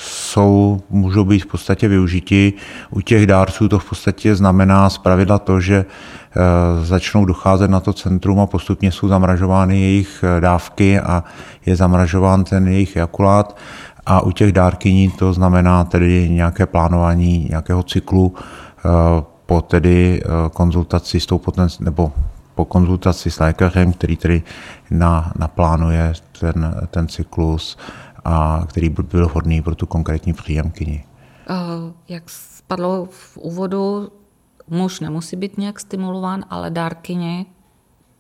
[0.02, 2.54] jsou, můžou být v podstatě využiti.
[2.90, 5.86] U těch dárců to v podstatě znamená zpravidla to, že
[6.84, 11.24] začnou docházet na to centrum a postupně jsou zamražovány jejich dávky a
[11.66, 13.58] je zamražován ten jejich ejakulát.
[14.06, 18.36] A u těch dárkyní to znamená tedy nějaké plánování nějakého cyklu
[19.46, 20.24] po tedy
[20.54, 22.12] konzultaci s tou potenci- nebo
[22.56, 24.44] po konzultaci s lékařem, který tedy
[24.92, 27.78] na, naplánuje ten, ten cyklus
[28.26, 31.04] a který by byl vhodný pro tu konkrétní příjemkyni.
[32.10, 34.12] Jak spadlo v úvodu,
[34.68, 37.46] muž nemusí být nějak stimulován, ale dárkyně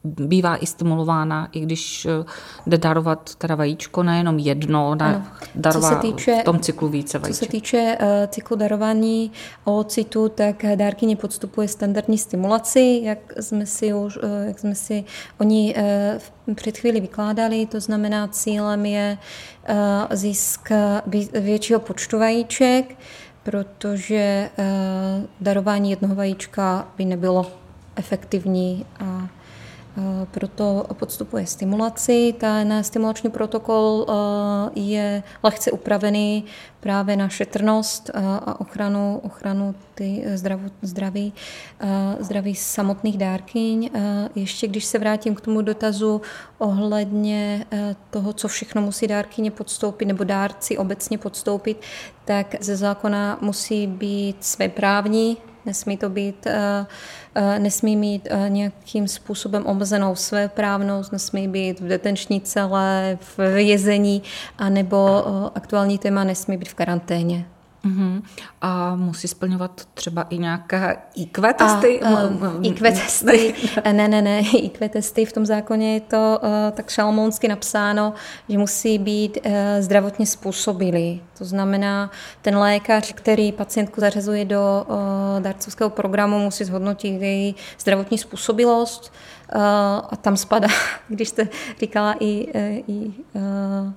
[0.03, 2.25] bývá i stimulována, i když eh,
[2.67, 5.25] jde darovat teda vajíčko, nejenom jedno, ne,
[5.55, 7.39] darová týče, v tom cyklu více vajíček.
[7.39, 9.31] Co se týče uh, cyklu darování
[9.63, 15.03] oocitu, tak dárkyně podstupuje standardní stimulaci, jak jsme si, už, uh, jak jsme si
[15.39, 15.75] oni
[16.47, 19.17] uh, před chvíli vykládali, to znamená cílem je
[19.69, 19.75] uh,
[20.11, 20.69] zisk
[21.33, 22.95] většího počtu vajíček,
[23.43, 24.65] protože uh,
[25.41, 27.51] darování jednoho vajíčka by nebylo
[27.95, 29.27] efektivní a
[30.31, 32.35] proto podstupuje stimulaci.
[32.37, 36.45] Ten stimulační protokol eh, je lehce upravený
[36.79, 40.23] právě na šetrnost eh, a ochranu, ochranu ty
[40.81, 41.33] zdraví,
[42.19, 43.89] zdraví samotných dárkyň.
[44.35, 46.21] Ještě když se vrátím k tomu dotazu
[46.57, 47.65] ohledně
[48.09, 51.81] toho, co všechno musí dárkyně podstoupit nebo dárci obecně podstoupit,
[52.25, 56.47] tak ze zákona musí být svéprávní, nesmí to být
[57.35, 63.53] Eh, nesmí mít eh, nějakým způsobem omezenou své právnost, nesmí být v detenční celé, v
[63.53, 64.23] vězení,
[64.57, 67.45] anebo eh, aktuální téma nesmí být v karanténě.
[67.85, 68.21] Uh-huh.
[68.61, 72.01] A musí splňovat třeba i nějaké IQ testy?
[72.01, 73.53] A, uh, IQ testy,
[73.91, 78.13] ne, ne, ne, IQ testy, v tom zákoně je to uh, tak šalmounsky napsáno,
[78.49, 81.21] že musí být uh, zdravotně způsobilý.
[81.37, 82.11] To znamená,
[82.41, 84.95] ten lékař, který pacientku zařazuje do uh,
[85.39, 89.13] darcovského programu, musí zhodnotit její zdravotní způsobilost
[89.55, 89.61] uh,
[90.09, 90.67] a tam spadá,
[91.07, 91.47] když jste
[91.79, 92.47] říkala i,
[92.87, 93.93] i uh,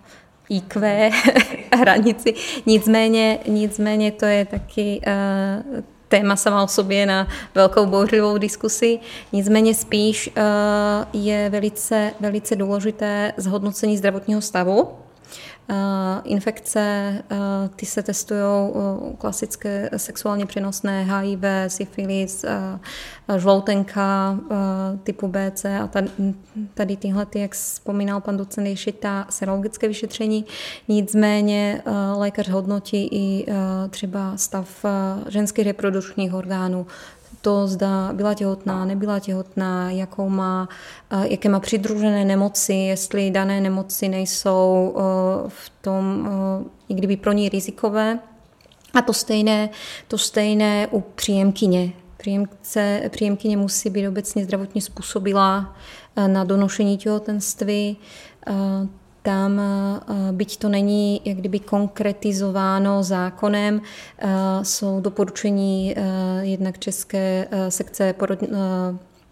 [0.56, 1.10] IQ
[1.76, 2.34] hranici.
[2.66, 8.98] Nicméně, nicméně to je taky uh, téma sama o sobě na velkou bouřlivou diskusi.
[9.32, 14.88] Nicméně spíš uh, je velice, velice důležité zhodnocení zdravotního stavu
[16.24, 16.80] infekce,
[17.30, 17.36] eh,
[17.76, 22.44] ty se testují eh, klasické sexuálně přenosné HIV, syfilis,
[23.36, 24.38] žloutenka
[25.02, 25.90] typu BC a
[26.74, 30.44] tady tyhle, jak vzpomínal pan docent, ještě ta serologické vyšetření.
[30.88, 31.82] Nicméně
[32.16, 33.46] lékař hodnotí i
[33.90, 34.84] třeba stav
[35.28, 36.86] ženských reprodukčních orgánů,
[37.44, 40.68] to, zda byla těhotná, nebyla těhotná, jakou má,
[41.10, 45.00] eh, jaké má přidružené nemoci, jestli dané nemoci nejsou eh,
[45.48, 48.18] v tom, eh, i kdyby pro ní rizikové.
[48.94, 49.68] A to stejné,
[50.08, 51.92] to stejné u příjemkyně.
[52.16, 55.76] Příjemce, příjemkyně musí být obecně zdravotně způsobila
[56.26, 57.96] na donošení těhotenství
[59.24, 64.28] tam, eh, byť to není jak kdyby konkretizováno zákonem, eh,
[64.62, 66.02] jsou doporučení eh,
[66.40, 68.38] jednak České sekce porod,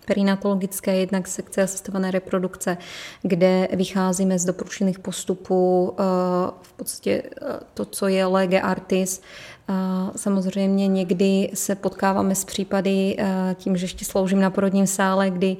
[0.07, 2.77] perinatologické, jednak sekce asistované reprodukce,
[3.23, 5.95] kde vycházíme z doporučených postupů,
[6.63, 7.23] v podstatě
[7.75, 9.23] to, co je lege artis.
[10.17, 13.17] Samozřejmě někdy se potkáváme s případy
[13.55, 15.57] tím, že ještě sloužím na porodním sále, kdy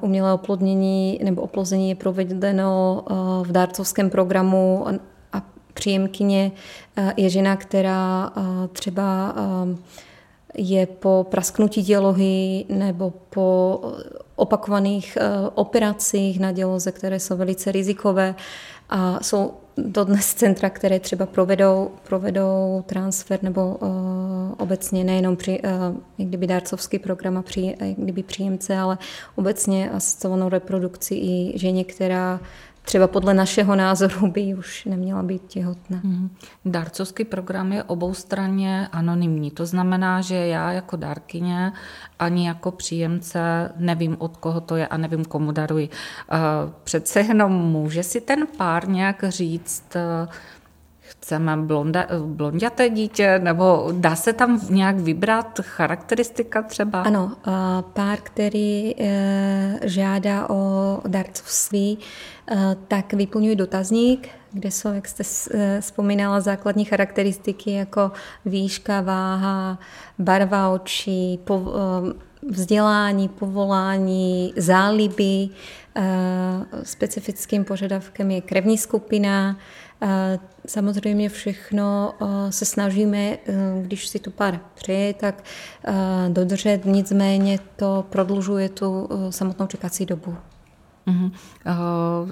[0.00, 3.04] umělé oplodnění nebo oplození je provedeno
[3.42, 4.86] v dárcovském programu
[5.32, 5.42] a
[5.74, 6.52] příjemkyně
[7.16, 8.32] je žena, která
[8.72, 9.34] třeba
[10.54, 13.80] je po prasknutí dělohy nebo po
[14.36, 15.18] opakovaných
[15.54, 18.34] operacích na děloze, které jsou velice rizikové
[18.90, 23.88] a jsou dodnes centra, které třeba provedou, provedou transfer nebo uh,
[24.58, 28.98] obecně nejenom při, uh, jak kdyby dárcovský program a při, jak kdyby příjemce, ale
[29.34, 32.40] obecně asistovanou reprodukci i ženě, která
[32.86, 35.98] třeba podle našeho názoru by už neměla být těhotná.
[35.98, 36.30] Hmm.
[36.64, 39.50] Dárcovský program je oboustranně anonymní.
[39.50, 41.72] To znamená, že já jako dárkyně
[42.18, 45.88] ani jako příjemce nevím, od koho to je a nevím, komu daruji.
[46.32, 46.36] Eh,
[46.84, 50.28] přece jenom může si ten pár nějak říct, eh,
[51.26, 57.02] chceme blonda, blonděté dítě, nebo dá se tam nějak vybrat charakteristika třeba?
[57.02, 57.32] Ano,
[57.92, 61.98] pár, který e, žádá o darcovství,
[62.50, 68.12] e, tak vyplňuje dotazník, kde jsou, jak jste e, vzpomínala, základní charakteristiky jako
[68.44, 69.78] výška, váha,
[70.18, 71.40] barva očí,
[72.50, 75.48] vzdělání, povolání, záliby.
[76.82, 79.56] Specifickým požadavkem je krevní skupina,
[80.66, 82.14] Samozřejmě všechno
[82.50, 83.38] se snažíme,
[83.82, 85.44] když si to pár přeje, tak
[86.28, 90.36] dodržet, nicméně to prodlužuje tu samotnou čekací dobu.
[91.06, 91.30] Uh-huh.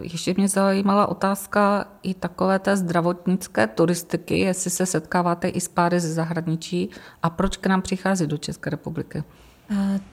[0.03, 6.01] Ještě mě zajímala otázka i takové té zdravotnické turistiky, jestli se setkáváte i s páry
[6.01, 6.91] ze zahraničí
[7.23, 9.25] a proč k nám přichází do České republiky?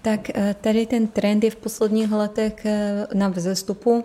[0.01, 0.19] Tak
[0.61, 2.65] tady ten trend je v posledních letech
[3.13, 4.03] na vzestupu.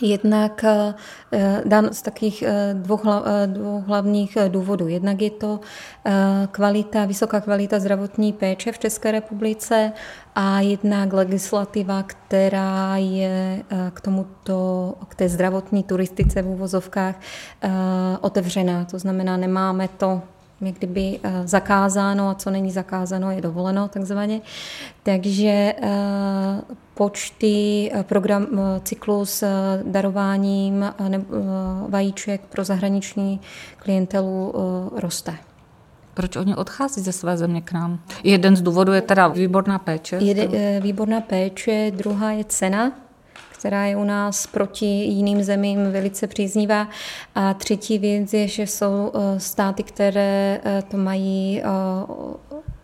[0.00, 0.94] Jednak eh,
[1.32, 3.00] eh, dan z takých eh, dvou,
[3.46, 4.88] dvou hlavních důvodů.
[4.88, 5.60] Jednak je to
[6.50, 9.92] kvalita, vysoká kvalita zdravotní péče v České republice
[10.34, 17.14] a jednak legislativa, která je k tomuto, k té zdravotní turistice v úvozovkách
[18.20, 18.84] otevřená.
[18.84, 20.22] To znamená, nemáme to
[20.60, 24.40] jak kdyby zakázáno a co není zakázáno je dovoleno takzvaně.
[25.02, 25.74] Takže
[26.96, 29.48] počty, eh, program, eh, cyklus eh,
[29.84, 30.84] darováním
[31.88, 33.40] vajíček pro zahraniční
[33.78, 34.54] klientelu
[34.96, 35.34] roste.
[36.14, 38.00] Proč oni odchází ze své země k nám?
[38.24, 40.16] Jeden z důvodů je teda výborná péče.
[40.16, 42.92] Je, výborná péče, druhá je cena,
[43.58, 46.88] která je u nás proti jiným zemím velice příznivá.
[47.34, 51.62] A třetí věc je, že jsou státy, které to mají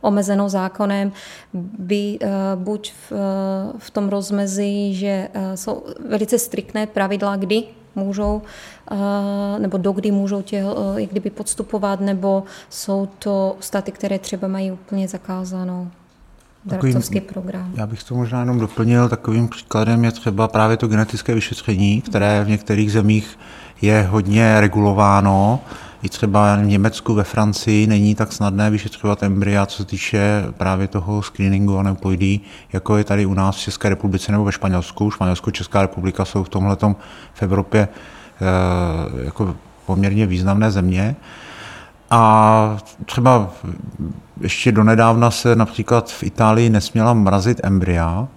[0.02, 1.12] omezeno zákonem,
[1.78, 7.64] by eh, buď v, eh, v tom rozmezí, že eh, jsou velice striktné pravidla, kdy
[7.94, 8.42] můžou,
[9.58, 10.64] nebo dokdy můžou tě
[10.96, 15.88] jak kdyby podstupovat, nebo jsou to státy, které třeba mají úplně zakázanou
[16.64, 17.72] darcovský program.
[17.74, 19.08] Já bych to možná jenom doplnil.
[19.08, 23.38] Takovým příkladem je třeba právě to genetické vyšetření, které v některých zemích
[23.82, 25.60] je hodně regulováno
[26.02, 30.88] i třeba v Německu, ve Francii není tak snadné vyšetřovat embrya, co se týče právě
[30.88, 32.40] toho screeningu a neuploidí,
[32.72, 35.10] jako je tady u nás v České republice nebo ve Španělsku.
[35.10, 36.76] Španělsko a Česká republika jsou v tomhle
[37.34, 39.56] v Evropě e, jako
[39.86, 41.16] poměrně významné země.
[42.14, 43.50] A třeba
[44.40, 48.28] ještě donedávna se například v Itálii nesměla mrazit embrya,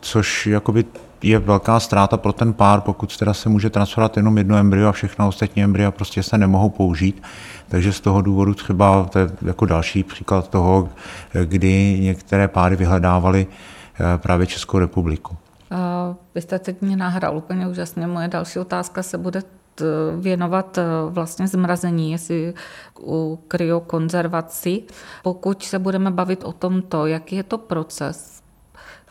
[0.00, 0.84] což jakoby
[1.22, 4.92] je velká ztráta pro ten pár, pokud teda se může transferovat jenom jedno embryo a
[4.92, 7.22] všechno ostatní embrya prostě se nemohou použít.
[7.68, 10.88] Takže z toho důvodu třeba, to je jako další příklad toho,
[11.44, 15.36] kdy některé páry vyhledávaly eh, právě Českou republiku.
[16.34, 18.06] Vy jste teď mě nahrál úplně úžasně.
[18.06, 19.42] Moje další otázka se bude
[20.16, 22.54] věnovat eh, vlastně zmrazení, jestli
[23.00, 24.82] u kryokonzervaci.
[25.22, 28.42] Pokud se budeme bavit o tomto, jaký je to proces,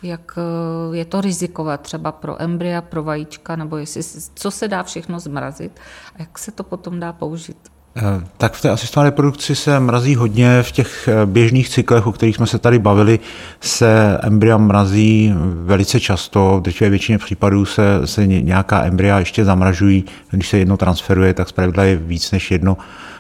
[0.04, 4.02] jak eh, je to rizikové třeba pro embrya, pro vajíčka, nebo jestli,
[4.36, 5.80] co se dá všechno zmrazit
[6.16, 7.77] a jak se to potom dá použít.
[7.98, 10.64] Eh, tak v té asistované reprodukci se mrazí hodně.
[10.64, 13.20] V těch eh, běžných cyklech, o kterých jsme se tady bavili,
[13.62, 15.34] se embrya mrazí
[15.66, 16.58] velice často.
[16.58, 20.06] V drtivé většině případů se, se nějaká embrya ještě zamražují.
[20.32, 22.78] Když se jedno transferuje, tak zpravidla je víc než jedno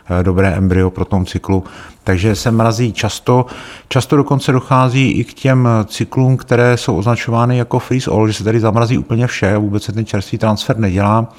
[0.10, 1.64] Eh, dobré embryo pro tom cyklu.
[2.04, 3.46] Takže se mrazí často.
[3.90, 8.44] Často dokonce dochází i k těm cyklům, které jsou označovány jako freeze all, že se
[8.44, 11.34] tady zamrazí úplně vše a vůbec se ten čerstvý transfer nedělá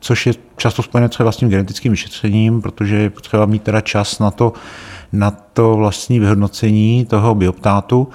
[0.00, 4.18] což je často spojené třeba s tím genetickým vyšetřením, protože je potřeba mít teda čas
[4.18, 4.52] na to,
[5.12, 8.08] na to vlastní vyhodnocení toho bioptátu.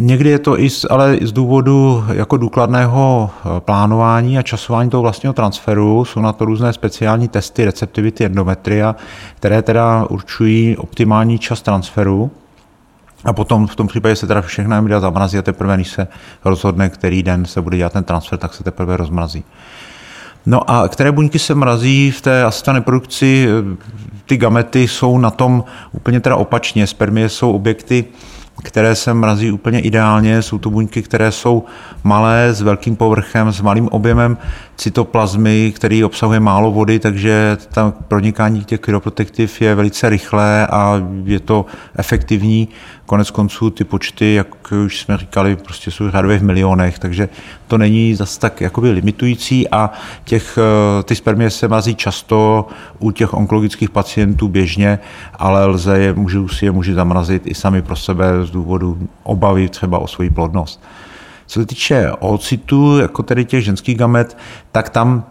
[0.00, 5.02] Někdy je to i z, ale z důvodu jako důkladného eh, plánování a časování toho
[5.02, 6.04] vlastního transferu.
[6.04, 8.96] Jsou na to různé speciální testy receptivity endometria,
[9.34, 12.30] které teda určují optimální čas transferu.
[13.24, 16.08] A potom v tom případě se teda všechno embrya zamrazí a teprve, když se
[16.44, 19.44] rozhodne, který den se bude dělat ten transfer, tak se teprve rozmrazí.
[20.50, 23.48] No a které buňky se mrazí v té asistované produkci?
[24.26, 26.86] Ty gamety jsou na tom úplně teda opačně.
[26.86, 28.04] Spermie jsou objekty,
[28.62, 30.42] které se mrazí úplně ideálně.
[30.42, 31.64] Jsou to buňky, které jsou
[32.04, 34.36] malé, s velkým povrchem, s malým objemem
[34.78, 41.40] cytoplazmy, který obsahuje málo vody, takže tam pronikání těch kyroprotektiv je velice rychlé a je
[41.40, 41.66] to
[41.96, 42.68] efektivní.
[43.06, 47.28] Konec konců ty počty, jak už jsme říkali, prostě jsou řádově v milionech, takže
[47.66, 49.90] to není zase tak jakoby limitující a
[50.24, 52.68] těch, eh, ty spermie se mazí často
[52.98, 54.98] u těch onkologických pacientů běžně,
[55.34, 59.68] ale lze je, můžou si je může zamrazit i sami pro sebe z důvodu obavy
[59.68, 60.80] třeba o svoji plodnost.
[61.48, 64.38] Co se týče oocytu, jako tedy těch ženských gamet,
[64.72, 65.24] tak tam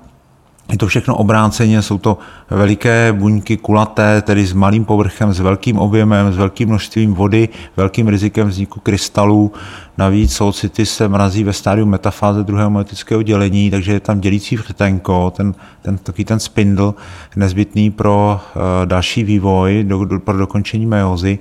[0.71, 2.17] je to všechno obráceně, jsou to
[2.49, 8.07] veliké buňky kulaté, tedy s malým povrchem, s velkým objemem, s velkým množstvím vody, velkým
[8.07, 9.51] rizikem vzniku krystalů.
[9.97, 15.33] Navíc oocyty se mrazí ve stádiu metafáze druhého myotického dělení, takže je tam dělící vrtenko,
[15.35, 16.95] ten, ten, takový ten spindl
[17.35, 21.39] nezbytný pro uh, další vývoj, do, do, pro dokončení mejozy,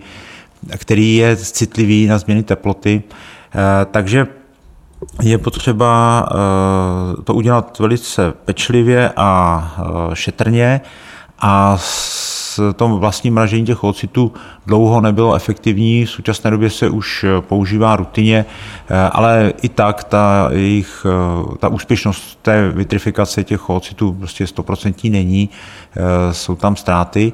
[0.76, 3.02] který je citlivý na změny teploty.
[3.54, 3.60] Uh,
[3.90, 4.26] takže
[5.22, 6.28] je potřeba
[7.24, 10.80] to udělat velice pečlivě a šetrně
[11.38, 14.32] a s tom vlastním mražení těch oocitů
[14.66, 16.04] dlouho nebylo efektivní.
[16.04, 18.44] V současné době se už používá rutině,
[19.12, 21.06] ale i tak ta jejich,
[21.58, 25.48] ta úspěšnost té vitrifikace těch oocitů prostě stoprocentní není,
[26.32, 27.32] jsou tam ztráty.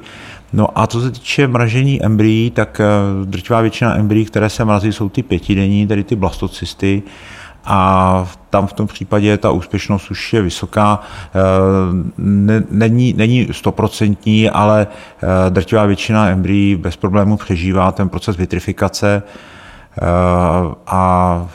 [0.53, 2.81] No a co se týče mražení embryí, tak
[3.25, 7.03] drtivá většina embryí, které se mrazí, jsou ty pětidenní, tedy ty blastocysty
[7.65, 10.99] a tam v tom případě ta úspěšnost už je vysoká.
[11.25, 11.39] Eh,
[12.69, 20.05] není, není stoprocentní, ale eh, drtivá většina embryí bez problémů přežívá ten proces vitrifikace eh,
[20.87, 21.47] a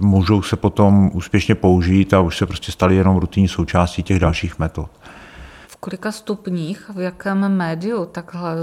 [0.00, 4.58] můžou se potom úspěšně použít a už se prostě staly jenom rutinní součástí těch dalších
[4.58, 4.90] metod.
[5.68, 8.56] V kolika stupních, v jakém médiu takhle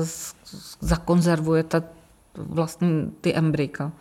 [0.80, 1.84] zakonzervujete
[2.38, 2.90] vlastně
[3.22, 3.92] ty embryka?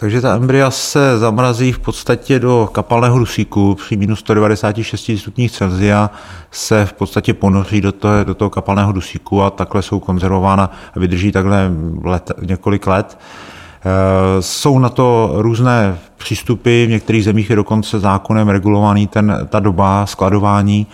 [0.00, 6.10] Takže ta embrya se zamrazí v podstatě do kapalného dusíku při minus 196 stupních Celsia
[6.50, 10.98] se v podstatě ponoří do toho, do toho kapalného dusíku a takhle jsou konzervována a
[10.98, 11.70] vydrží takhle
[12.02, 13.18] let, několik let.
[13.18, 19.60] E, jsou na to různé přístupy, v některých zemích je dokonce zákonem regulovaný ten, ta
[19.60, 20.86] doba skladování.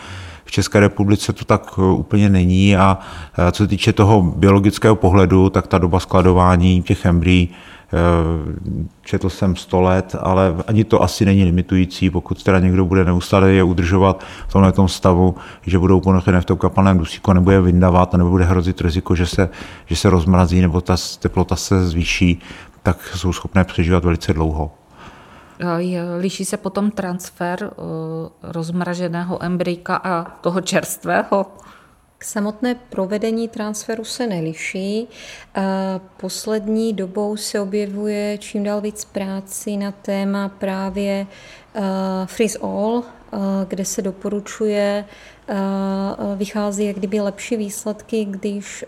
[0.45, 2.99] V České republice to tak úplně není a
[3.39, 7.76] e, co se týče toho biologického pohledu, tak ta doba skladování těch embryí Eh,
[9.03, 13.53] četl jsem 100 let, ale ani to asi není limitující, pokud teda někdo bude neustále
[13.53, 17.61] je udržovat v tomhle tom stavu, že budou ponořené v tom kapalném dusíku, nebo je
[17.61, 19.49] vyndávat, nebo bude hrozit riziko, že se,
[19.87, 22.41] že se rozmrazí, nebo ta teplota se zvýší,
[22.83, 24.71] tak jsou schopné přežívat velice dlouho.
[26.19, 27.71] Liší se potom transfer eh,
[28.43, 31.47] rozmraženého embryka a toho čerstvého?
[32.19, 35.09] K samotné provedení transferu se neliší.
[36.17, 41.27] Poslední dobou se objevuje čím dál víc práci na téma právě
[42.27, 43.03] freeze all,
[43.69, 45.05] kde se doporučuje
[46.37, 48.85] vychází jak kdyby lepší výsledky, když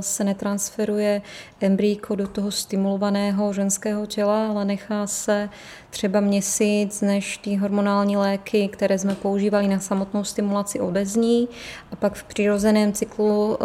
[0.00, 1.22] se netransferuje
[1.60, 5.48] embryko do toho stimulovaného ženského těla, ale nechá se
[5.90, 11.48] třeba měsíc, než ty hormonální léky, které jsme používali na samotnou stimulaci, odezní
[11.92, 13.58] a pak v přirozeném cyklu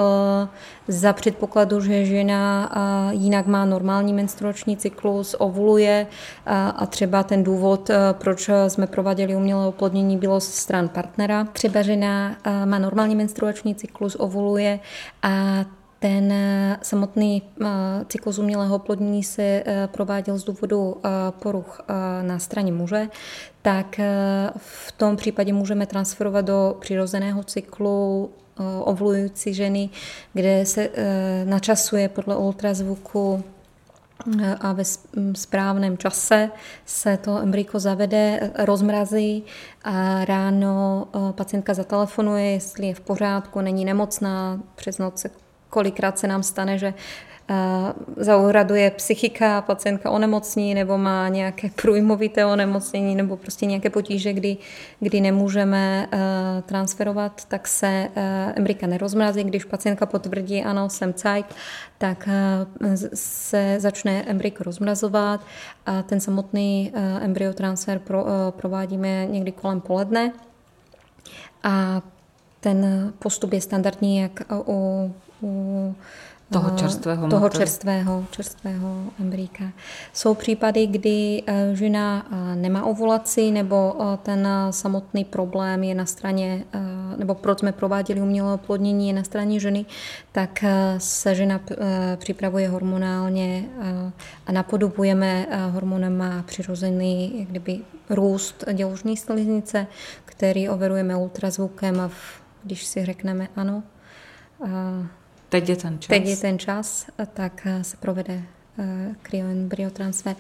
[0.88, 2.72] za předpokladu, že žena
[3.12, 6.08] jinak má normální menstruační cyklus, ovuluje
[6.76, 11.44] a třeba ten důvod, proč jsme prováděli umělé oplodnění, bylo z stran partnera.
[11.44, 12.36] Třeba žena
[12.66, 14.80] má normální menstruační cyklus, ovuluje
[15.22, 15.66] a
[16.04, 16.34] ten
[16.82, 17.42] samotný
[18.08, 21.02] cyklus umělého oplodnění se prováděl z důvodu
[21.40, 21.82] poruch
[22.22, 23.08] na straně muže,
[23.62, 24.00] tak
[24.58, 28.30] v tom případě můžeme transferovat do přirozeného cyklu
[28.80, 29.90] ovulující ženy,
[30.34, 30.90] kde se
[31.46, 33.44] načasuje podle ultrazvuku
[34.62, 34.84] a ve
[35.36, 36.50] správném čase
[36.86, 39.44] se to embryko zavede, rozmrazí
[39.84, 45.30] a ráno pacientka zatelefonuje, jestli je v pořádku, není nemocná, přes noc se
[45.74, 46.94] kolikrát se nám stane, že
[48.18, 54.58] zauhraduje psychika, pacientka onemocní nebo má nějaké průjmovité onemocnění nebo prostě nějaké potíže, kdy,
[55.00, 56.08] kdy nemůžeme
[56.66, 58.10] transferovat, tak se
[58.56, 59.44] embryka nerozmrazí.
[59.44, 61.46] Když pacientka potvrdí, ano, jsem cajk,
[61.98, 62.30] tak
[63.14, 65.42] se začne embryko rozmrazovat
[65.86, 70.32] a ten samotný embryotransfer pro, provádíme někdy kolem poledne.
[71.64, 72.02] A
[72.60, 75.14] ten postup je standardní jak u,
[75.44, 75.96] u
[76.54, 79.64] toho čerstvého, toho čerstvého, čerstvého embryka.
[80.14, 86.06] Jsou případy, kdy eh, žena eh, nemá ovulaci nebo eh, ten samotný problém je na
[86.06, 86.64] straně,
[87.18, 89.86] nebo proč jsme prováděli umělé oplodnění je na straně ženy,
[90.32, 90.64] tak
[90.98, 91.60] se žena
[92.16, 93.66] připravuje hormonálně
[94.46, 97.80] a napodobujeme hormonem má přirozený jak kdyby
[98.10, 99.88] růst děložní sliznice,
[100.26, 102.10] který overujeme ultrazvukem a
[102.64, 103.84] když si řekneme ano,
[105.54, 106.08] Teď je ten čas.
[106.08, 108.42] Teď je ten čas, tak eh, se provede
[108.80, 110.36] eh, kryoembryotransfer.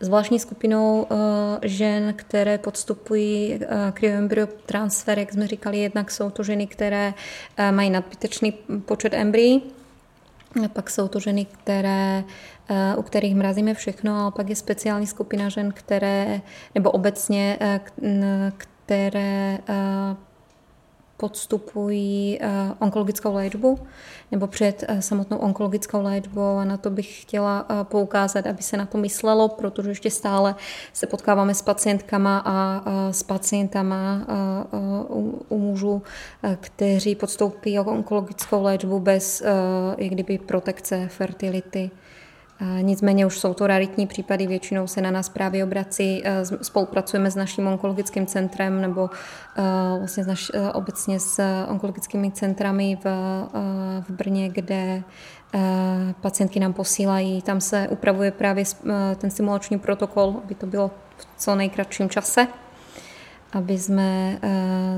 [0.00, 3.60] Zvláštní skupinou eh, žen, které podstupují
[3.92, 7.14] kryoembryotransfer, jak jsme říkali, jednak jsou to ženy, které
[7.70, 8.52] mají nadbytečný
[8.84, 9.62] počet embryí,
[10.72, 12.24] pak jsou to ženy, které,
[12.96, 16.40] u kterých mrazíme všechno, ale pak je speciální skupina žen, které,
[16.74, 17.58] nebo obecně,
[18.58, 19.58] které
[21.16, 22.48] podstupují eh,
[22.78, 23.78] onkologickou léčbu
[24.32, 26.56] nebo před eh, samotnou onkologickou léčbou.
[26.56, 30.54] A na to bych chtěla eh, poukázat, aby se na to myslelo, protože ještě stále
[30.92, 34.26] se potkáváme s pacientkama a s pacientama
[35.48, 36.02] u mužů,
[36.60, 39.42] kteří podstoupí onkologickou léčbu bez
[39.98, 41.90] jak kdyby protekce fertility
[42.80, 46.22] Nicméně už jsou to raritní případy, většinou se na nás právě obrací,
[46.62, 49.10] spolupracujeme s naším onkologickým centrem nebo
[49.98, 53.06] vlastně s naš, obecně s onkologickými centrami v,
[54.00, 55.02] v Brně, kde
[56.20, 58.64] pacientky nám posílají, tam se upravuje právě
[59.16, 62.46] ten simulační protokol, aby to bylo v co nejkratším čase
[63.52, 64.48] aby jsme uh,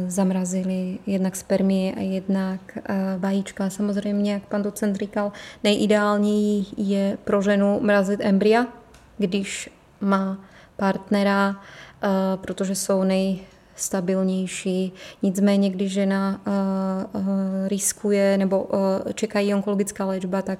[0.08, 2.82] zamrazili jednak spermie a jednak uh,
[3.18, 3.70] vajíčka.
[3.70, 5.32] Samozřejmě, jak pan docent říkal,
[5.64, 8.66] nejideální je pro ženu mrazit embrya,
[9.18, 9.70] když
[10.00, 10.38] má
[10.76, 11.56] partnera, uh,
[12.36, 14.92] protože jsou nejstabilnější.
[15.22, 17.28] Nicméně, když žena uh, uh,
[17.68, 18.78] riskuje nebo uh,
[19.14, 20.58] čekají onkologická léčba, tak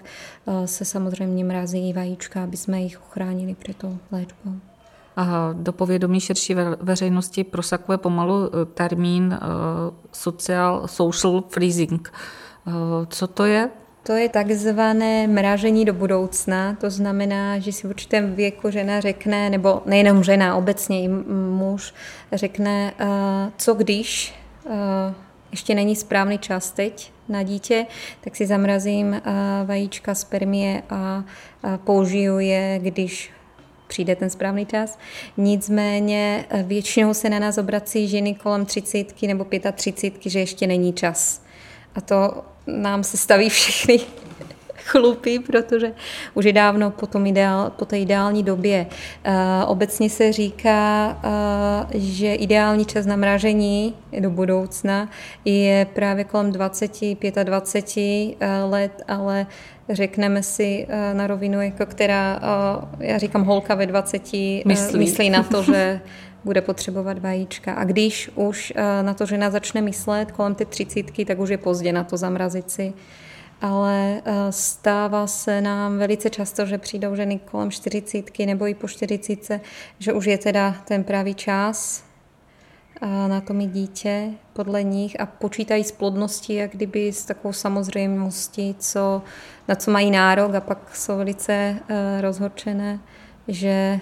[0.65, 4.53] se samozřejmě mrazí vajíčka, aby jsme jich ochránili před tou léčbou
[5.53, 9.47] do povědomí širší veřejnosti prosakuje pomalu eh, termín eh,
[10.13, 12.13] social, social freezing.
[12.69, 12.73] Eh,
[13.09, 13.71] co to je?
[14.03, 19.51] To je takzvané mražení do budoucna, to znamená, že si v určitém věku žena řekne,
[19.51, 21.95] nebo nejenom žena, obecně i muž
[22.33, 22.93] řekne,
[23.57, 24.35] co když
[25.51, 27.87] ještě není správný čas teď na dítě,
[28.21, 29.23] tak si zamrazím
[29.65, 31.25] vajíčka, spermie a
[31.85, 33.33] použiju je, když
[33.89, 34.99] přijde ten správný čas.
[35.37, 40.93] Nicméně eh, většinou se na nás obrací ženy kolem 30 nebo 35, že ještě není
[40.93, 41.43] čas.
[41.95, 44.01] A to nám se staví všechny
[44.89, 45.93] chlupy, protože
[46.35, 48.87] už je dávno po, tom ideál, po té ideální době.
[49.27, 49.35] Uh,
[49.67, 55.09] obecně se říká, uh, že ideální čas na mražení do budoucna
[55.45, 56.93] je právě kolem 20,
[57.45, 59.47] 25 uh, let, ale
[59.91, 62.41] řekneme si na rovinu, jako která,
[62.99, 64.23] já říkám holka ve 20,
[64.65, 66.01] myslí, myslí na to, že
[66.45, 67.73] bude potřebovat vajíčka.
[67.73, 68.73] A když už
[69.03, 72.71] na to žena začne myslet kolem té třicítky, tak už je pozdě na to zamrazit
[72.71, 72.93] si
[73.61, 78.89] ale eh, stává se nám velice často, že přijdou ženy kolem 40 nebo i po
[78.89, 79.61] 40,
[79.99, 82.05] že už je teda ten pravý čas
[83.03, 87.53] eh, na to mít dítě podle nich a počítají s plodností, jak kdyby s takovou
[87.53, 89.23] samozřejmostí, co,
[89.69, 90.55] na co mají nárok.
[90.55, 93.01] A pak jsou velice uh, rozhorčené,
[93.49, 94.01] že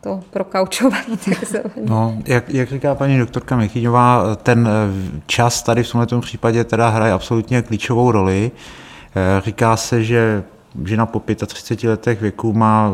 [0.00, 1.04] to prokaučovat.
[1.88, 6.88] No, jak, jak říká paní doktorka Michyňová, ten eh, čas tady v tomto případě teda
[6.88, 8.50] hraje absolutně klíčovou roli.
[9.16, 10.44] Eh, říká se, že
[10.84, 12.92] žena po 35 letech věku má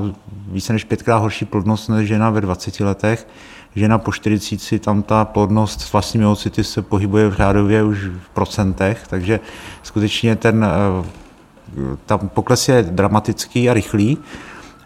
[0.48, 3.26] více než pětkrát horší plodnost než žena ve 20 letech.
[3.74, 8.28] Žena po 40 tam ta plodnost s vlastními ocity se pohybuje v řádově už v
[8.28, 9.40] procentech, takže
[9.82, 14.18] skutečně ten eh, tam pokles je dramatický a rychlý.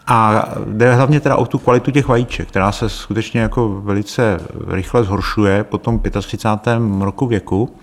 [0.07, 5.03] A jde hlavně teda o tu kvalitu těch vajíček, která se skutečně jako velice rychle
[5.03, 6.79] zhoršuje po tom 35.
[6.99, 7.75] roku věku.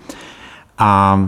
[0.77, 1.19] A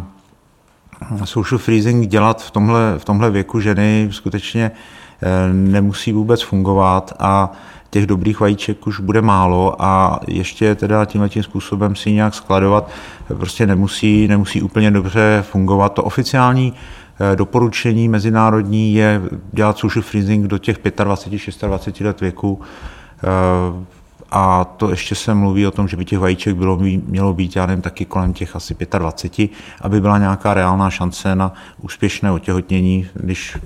[1.23, 7.51] social freezing dělat v tomhle, v tomhle věku ženy skutečně eh, nemusí vůbec fungovat a
[7.89, 12.89] těch dobrých vajíček už bude málo a ještě teda tímhle tím způsobem si nějak skladovat
[13.27, 15.93] prostě nemusí, nemusí úplně dobře fungovat.
[15.93, 16.73] To oficiální
[17.35, 22.61] doporučení mezinárodní je dělat social freezing do těch 25, 26 let věku.
[23.23, 23.97] Eh,
[24.31, 27.65] a to ještě se mluví o tom, že by těch vajíček bylo, mělo být, já
[27.65, 29.51] nevím, taky kolem těch asi 25,
[29.81, 33.57] aby byla nějaká reálná šance na úspěšné otěhotnění, když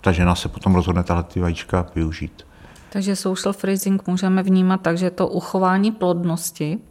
[0.00, 2.46] ta žena se potom rozhodne tahle ty vajíčka využít.
[2.92, 6.89] Takže social freezing můžeme vnímat tak, že je to uchování plodnosti, Eh,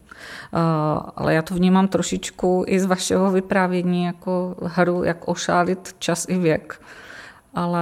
[1.16, 6.38] ale já to vnímám trošičku i z vašeho vyprávění jako hru, jak ošálit čas i
[6.38, 6.82] věk.
[7.54, 7.82] Ale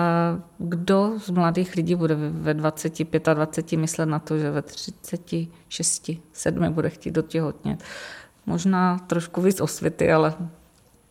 [0.57, 2.93] kdo z mladých lidí bude ve 20,
[3.33, 7.83] 25 myslet na to, že ve 36, 7 bude chtít dotěhotnět?
[8.45, 10.33] Možná trošku víc osvěty, ale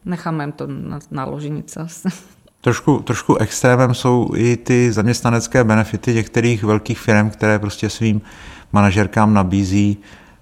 [0.04, 1.28] necháme to na, na
[1.76, 2.08] asi.
[2.60, 8.20] Trošku, trošku extrémem jsou i ty zaměstnanecké benefity některých velkých firm, které prostě svým
[8.72, 9.98] manažerkám nabízí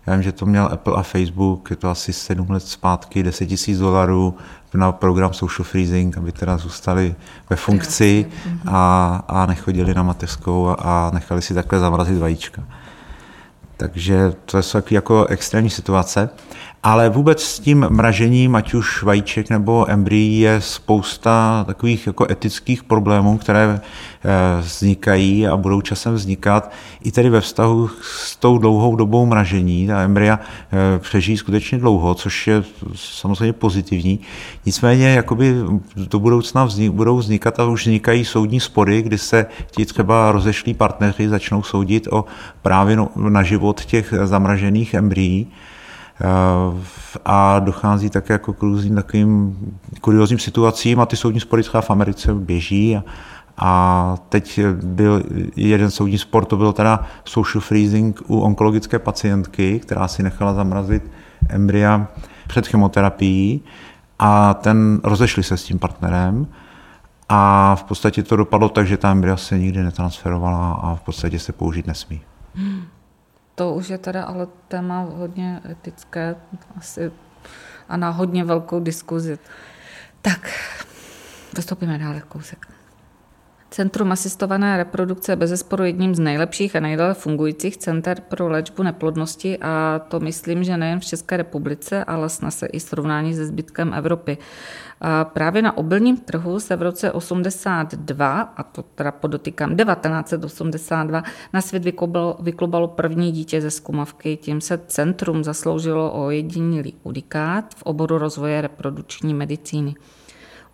[0.07, 3.46] já vím, že to měl Apple a Facebook, je to asi sedm let zpátky, 10
[3.46, 4.36] tisíc dolarů
[4.74, 7.14] na program social freezing, aby teda zůstali
[7.50, 8.26] ve funkci
[8.66, 12.62] a, a nechodili na mateřskou a, a nechali si takhle zamrazit vajíčka.
[13.76, 16.31] Takže to jsou jako extrémní situace.
[16.86, 22.85] Ale vůbec s tím mražením, ať už vajíček nebo embryí, je spousta takových jako etických
[22.85, 26.73] problémů, které eh, vznikají a budou časem vznikat.
[27.02, 32.15] I tedy ve vztahu s tou dlouhou dobou mražení, ta embrya eh, přežijí skutečně dlouho,
[32.15, 34.20] což je samozřejmě pozitivní.
[34.66, 35.55] Nicméně jakoby
[35.97, 40.74] do budoucna vznik, budou vznikat a už vznikají soudní spory, kdy se ti třeba rozešlí
[40.74, 42.24] partneři začnou soudit o
[42.62, 45.48] právě na život těch zamražených embryí.
[46.20, 49.57] Eh, a dochází také jako k různým takovým
[50.01, 53.05] kuriozním situacím a ty soudní spory třeba v Americe běží a,
[53.59, 55.23] A teď byl
[55.57, 61.11] jeden soudní spor, to byl teda social freezing u onkologické pacientky, která si nechala zamrazit
[61.49, 62.07] embrya
[62.47, 63.61] před chemoterapií
[64.19, 66.47] a ten rozešli se s tím partnerem
[67.28, 71.39] a v podstatě to dopadlo tak, že ta embrya se nikdy netransferovala a v podstatě
[71.39, 72.20] se použít nesmí.
[72.55, 72.82] Hmm.
[73.55, 76.36] To už je teda ale téma hodně etické
[76.76, 77.12] asi
[77.89, 79.39] a na hodně velkou diskuzi.
[80.22, 80.51] Tak,
[81.56, 82.66] vystoupíme dále kousek.
[83.74, 89.59] Centrum asistované reprodukce je bezesporu jedním z nejlepších a nejdále fungujících center pro léčbu neplodnosti
[89.59, 93.94] a to myslím, že nejen v České republice, ale snad se i srovnání se zbytkem
[93.94, 94.38] Evropy.
[95.01, 101.22] A právě na obilním trhu se v roce 82, a to teda podotýkám 1982,
[101.52, 101.84] na svět
[102.40, 104.36] vyklubalo, první dítě ze skumavky.
[104.36, 109.94] Tím se centrum zasloužilo o jedinilý udikát v oboru rozvoje reprodukční medicíny.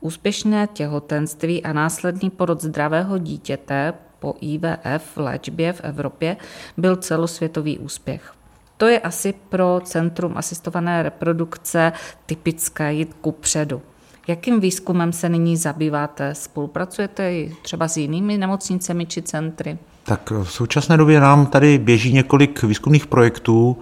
[0.00, 6.36] Úspěšné těhotenství a následný porod zdravého dítěte po IVF v léčbě v Evropě
[6.76, 8.32] byl celosvětový úspěch.
[8.76, 11.92] To je asi pro Centrum asistované reprodukce
[12.26, 13.82] typické jít ku předu.
[14.28, 16.34] Jakým výzkumem se nyní zabýváte?
[16.34, 17.32] Spolupracujete
[17.62, 19.78] třeba s jinými nemocnicemi či centry?
[20.04, 23.78] Tak v současné době nám tady běží několik výzkumných projektů.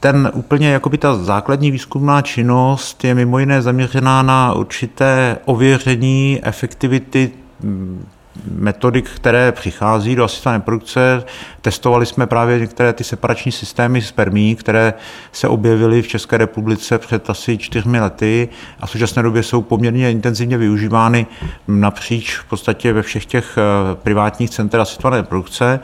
[0.00, 7.30] Ten úplně jakoby ta základní výzkumná činnost je mimo jiné zaměřená na určité ověření efektivity
[7.60, 8.06] mm,
[8.50, 11.24] metodik, které přichází do asistované produkce.
[11.62, 14.94] Testovali jsme právě některé ty separační systémy spermí, které
[15.32, 18.48] se objevily v České republice před asi čtyřmi lety
[18.80, 21.26] a v současné době jsou poměrně intenzivně využívány
[21.68, 25.80] napříč v podstatě ve všech těch eh, privátních centrech asistované produkce.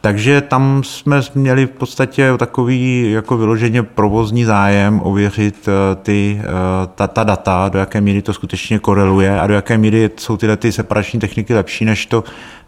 [0.00, 6.46] Takže tam jsme měli v podstatě takový jako vyloženě provozní zájem ověřit eh, ty, eh,
[6.94, 10.56] ta, ta data, do jaké míry to skutečně koreluje a do jaké míry jsou tyhle
[10.56, 12.24] ty separační techniky lepší než to,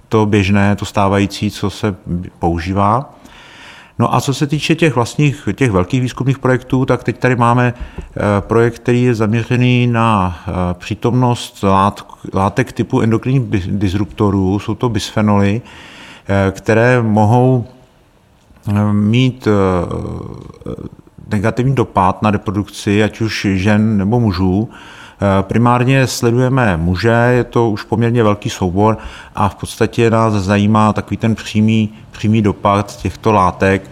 [0.09, 1.95] to běžné, to stávající, co se
[2.39, 3.15] používá.
[3.99, 7.75] No a co se týče těch vlastních, těch velkých výzkumných projektů, tak teď tady máme
[7.77, 10.39] eh, projekt, který je zaměřený na
[10.73, 11.65] přítomnost
[12.35, 15.63] látek typu endokrinních disruptorů, jsou to bisfenoly,
[16.51, 17.67] které mohou
[18.69, 20.73] eh, mít eh,
[21.31, 24.69] negativní dopad na reprodukci, ať už žen nebo mužů.
[25.43, 28.99] Primárně sledujeme muže, je to už poměrně velký soubor
[29.35, 33.91] a v podstatě nás zajímá takový ten přímý, přímý dopad těchto látek.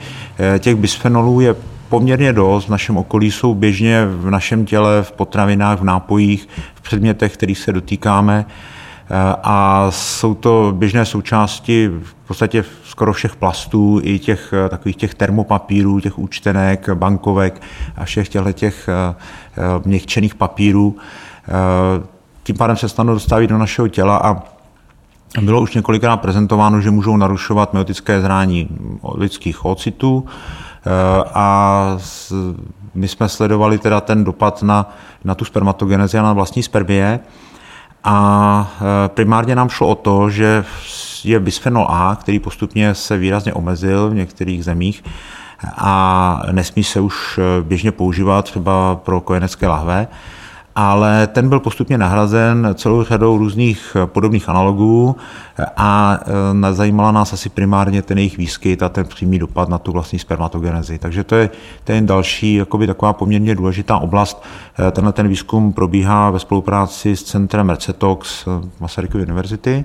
[0.59, 1.55] Těch bisfenolů je
[1.89, 6.81] poměrně dost, v našem okolí jsou běžně v našem těle, v potravinách, v nápojích, v
[6.81, 8.47] předmětech, kterých se dotýkáme
[9.43, 16.01] a jsou to běžné součásti v podstatě skoro všech plastů, i těch takových těch termopapírů,
[16.01, 17.63] těch účtenek, bankovek
[17.97, 20.97] a všech těchto těch eh, eh, měkčených papírů.
[21.49, 22.07] Eh,
[22.43, 24.43] tím pádem se snadno dostávají do našeho těla a
[25.41, 28.69] bylo už několikrát prezentováno, že můžou narušovat meotické zrání
[29.15, 30.27] lidských ocitů
[31.35, 31.97] a
[32.95, 37.21] my jsme sledovali teda ten dopad na, na tu spermatogenezi a na vlastní spermie.
[38.05, 38.73] A
[39.05, 40.65] e, primárně nám šlo o to, že
[41.25, 45.05] je bisphenol A, který postupně se výrazně omezil v některých zemích
[45.77, 50.09] a nesmí se už e, běžně používat třeba pro kojenecké lahve
[50.77, 55.17] ale ten byl postupně nahrazen celou řadou různých podobných analogů
[55.77, 56.19] a
[56.65, 60.19] e, zajímala nás asi primárně ten jejich výskyt a ten přímý dopad na tu vlastní
[60.19, 60.99] spermatogenezi.
[60.99, 61.51] Takže to je
[61.85, 64.45] ten další jakoby taková poměrně důležitá oblast.
[64.93, 68.49] Tenhle ten výzkum probíhá ve spolupráci s centrem Recetox
[68.81, 69.85] Masarykovy univerzity.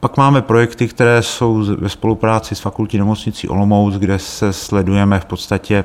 [0.00, 5.24] Pak máme projekty, které jsou ve spolupráci s fakultní nemocnicí Olomouc, kde se sledujeme v
[5.24, 5.84] podstatě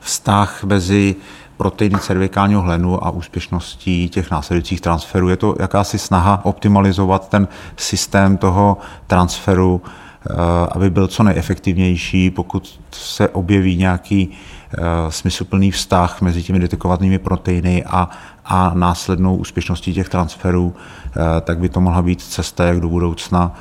[0.00, 1.16] vztah mezi
[1.60, 5.28] proteiny cervikálního hlenu a úspěšností těch následujících transferů.
[5.28, 10.34] Je to jakási snaha optimalizovat ten systém toho transferu, eh,
[10.72, 17.84] aby byl co nejefektivnější, pokud se objeví nějaký eh, smysluplný vztah mezi těmi detekovanými proteiny
[17.84, 18.08] a,
[18.44, 23.54] a následnou úspěšností těch transferů, eh, tak by to mohla být cesta, jak do budoucna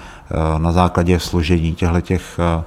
[0.58, 2.64] na základě složení těchto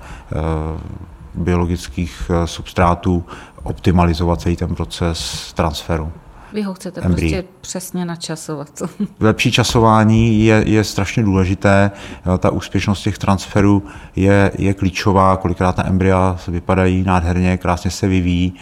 [1.35, 3.25] biologických substrátů
[3.62, 6.12] optimalizovat celý ten proces transferu.
[6.52, 7.20] Vy ho chcete embry.
[7.20, 8.82] prostě přesně načasovat.
[9.20, 11.90] Lepší časování je, je strašně důležité.
[12.39, 13.82] Ta úspěšnost těch transferů
[14.16, 15.36] je, je klíčová.
[15.36, 18.55] Kolikrát ta embrya vypadají nádherně, krásně se vyvíjí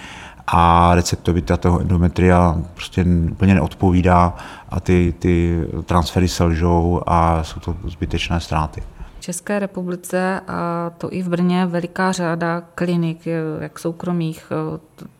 [0.46, 4.34] a receptovita toho endometria prostě úplně neodpovídá
[4.68, 8.82] a ty, ty transfery selžou a jsou to zbytečné ztráty.
[9.20, 13.18] České republice a to i v Brně veliká řada klinik,
[13.60, 14.52] jak soukromých,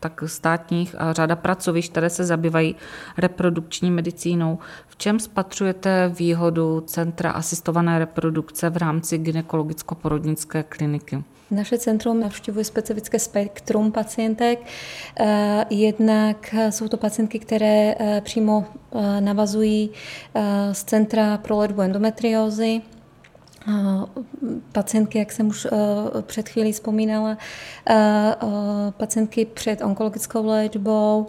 [0.01, 2.77] tak státních a řada pracovišť, které se zabývají
[3.19, 4.59] reprodukční medicínou.
[4.89, 11.25] V čem spatřujete výhodu Centra asistované reprodukce v rámci gynekologicko-porodnické kliniky?
[11.51, 14.59] Naše centrum navštěvuje specifické spektrum pacientek.
[15.21, 19.91] Eh, jednak jsou to pacientky, které eh, přímo eh, navazují
[20.73, 22.83] z Centra pro léčbu endometriózy,
[24.73, 25.67] pacientky, jak jsem už
[26.23, 27.39] před chvílí vzpomínala,
[28.91, 31.27] pacientky před onkologickou léčbou,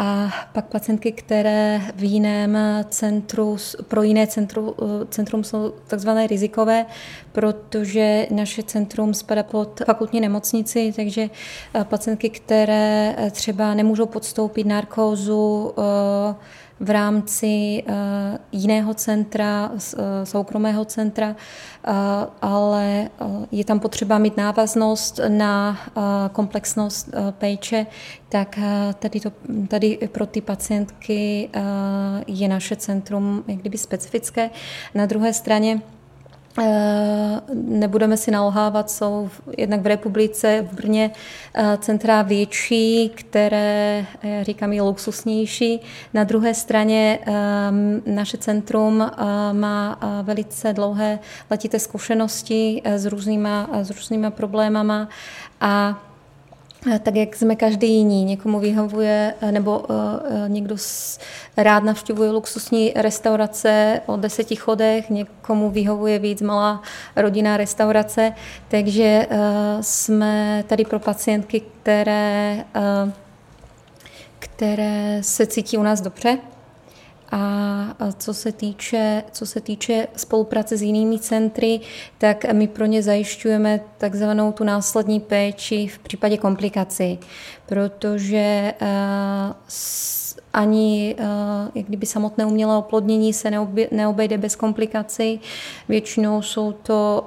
[0.00, 3.56] a pak pacientky, které v jiném centru,
[3.88, 4.76] pro jiné centru,
[5.10, 6.86] centrum jsou takzvané rizikové,
[7.32, 11.30] protože naše centrum spadá pod fakultní nemocnici, takže
[11.82, 15.74] pacientky, které třeba nemůžou podstoupit narkózu,
[16.80, 21.92] v rámci eh, jiného centra, eh, soukromého centra, eh,
[22.42, 23.10] ale
[23.52, 25.78] je tam potřeba mít návaznost na
[26.32, 27.86] komplexnost péče,
[28.28, 28.58] tak
[28.98, 29.32] tady, to,
[29.68, 31.50] tady pro ty pacientky
[32.26, 34.50] je naše centrum jak kdyby specifické.
[34.94, 35.80] Na druhé straně
[37.52, 41.10] nebudeme si nalhávat, jsou jednak v republice, v Brně
[41.54, 45.80] eh, centra větší, které, já říkám, je luxusnější.
[46.14, 47.32] Na druhé straně eh,
[48.06, 49.10] naše centrum
[49.52, 51.18] má velice dlouhé
[51.50, 55.08] letité zkušenosti s různýma, s různýma problémama
[55.60, 56.07] a
[57.02, 58.24] tak jak jsme každý jiný.
[58.24, 59.86] Někomu vyhovuje, nebo uh,
[60.48, 60.76] někdo
[61.56, 66.82] rád navštěvuje luxusní restaurace o deseti chodech, někomu vyhovuje víc malá
[67.16, 68.32] rodinná restaurace,
[68.68, 69.36] takže uh,
[69.80, 73.12] jsme tady pro pacientky, které, uh,
[74.38, 76.38] které se cítí u nás dobře,
[77.30, 81.80] a co se týče, co se týče spolupráce s jinými centry,
[82.18, 87.18] tak my pro ně zajišťujeme takzvanou tu následní péči v případě komplikací,
[87.66, 88.74] protože
[90.52, 91.16] ani
[91.74, 93.50] jak kdyby samotné umělé oplodnění se
[93.90, 95.40] neobejde bez komplikací.
[95.88, 97.26] Většinou jsou to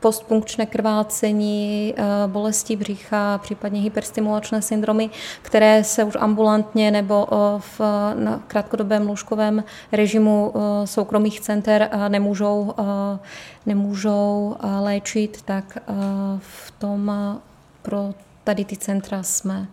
[0.00, 5.10] postpunkčné krvácení, eh, bolesti břicha, případně hyperstimulačné syndromy,
[5.42, 7.80] které se už ambulantně nebo eh, v
[8.46, 12.74] krátkodobém lůžkovém režimu eh, soukromých center nemůžou,
[13.66, 15.78] nemůžou léčit, tak
[16.38, 17.12] v tom
[17.82, 18.14] pro
[18.44, 19.68] tady ty centra jsme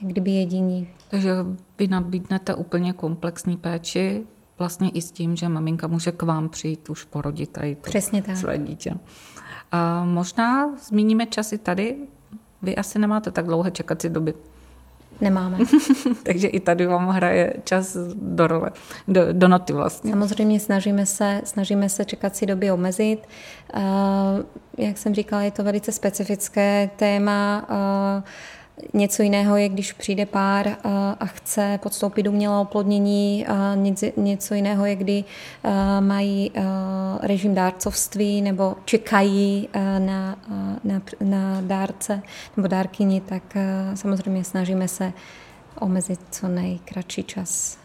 [0.00, 0.88] kdyby jediní.
[1.08, 1.30] Takže
[1.78, 4.26] vy nabídnete úplně komplexní péči,
[4.58, 8.22] vlastně i s tím, že maminka může k vám přijít už porodit tady to Přesně
[8.22, 8.36] tak.
[8.36, 8.94] své dítě.
[9.74, 11.96] A možná zmíníme časy tady.
[12.62, 14.34] Vy asi nemáte tak dlouhé čekací doby.
[15.20, 15.58] Nemáme.
[16.22, 18.70] Takže i tady vám hraje čas do role,
[19.08, 20.10] do, do noty vlastně.
[20.10, 23.18] Samozřejmě snažíme se, snažíme se čekací doby omezit.
[23.76, 23.82] Uh,
[24.78, 27.66] jak jsem říkala, je to velice specifické téma.
[27.70, 28.24] Uh,
[28.94, 30.76] Něco jiného je, když přijde pár eh,
[31.20, 33.46] a chce podstoupit umělé oplodnění,
[34.16, 35.24] něco jiného je, kdy
[35.64, 36.62] eh, mají eh,
[37.22, 39.68] režim dárcovství nebo čekají
[39.98, 40.36] na,
[40.84, 42.22] na, na dárce
[42.56, 43.42] nebo dárkyni, tak
[43.94, 45.12] samozřejmě snažíme se
[45.80, 47.78] omezit co nejkratší čas.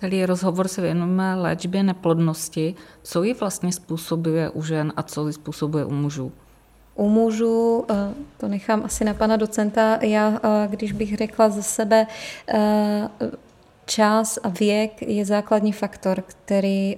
[0.00, 2.74] Celý rozhovor se věnujeme léčbě neplodnosti.
[3.02, 6.32] Co ji vlastně způsobuje u žen a co ji způsobuje u mužů?
[6.94, 7.94] U mužů, eh,
[8.36, 12.06] to nechám asi na pana docenta, já, eh, když bych řekla ze sebe,
[12.48, 13.08] eh,
[13.86, 16.96] čas a věk je základní faktor, který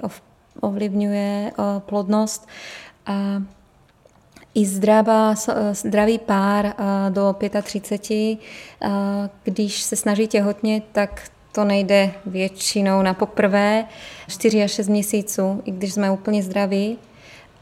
[0.61, 2.49] ovlivňuje plodnost.
[3.07, 3.43] A
[4.55, 5.35] i zdravá,
[5.73, 6.75] zdravý pár
[7.11, 8.39] do 35,
[9.45, 13.85] když se snaží těhotně, tak to nejde většinou na poprvé
[14.29, 16.99] 4 až 6 měsíců, i když jsme úplně zdraví.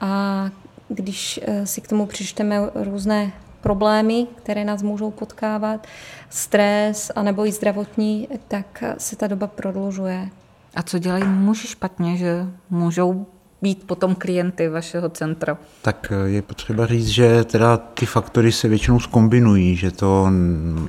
[0.00, 0.50] A
[0.90, 5.86] když eh, si k tomu přičteme různé problémy, které nás můžou potkávat,
[6.30, 10.28] stres anebo i zdravotní, tak se ta doba prodlužuje.
[10.74, 13.26] A co dělají muži špatně, že můžou
[13.62, 15.58] být potom klienty vašeho centra?
[15.82, 20.28] Tak eh, je potřeba říct, že teda ty faktory se většinou skombinují, že to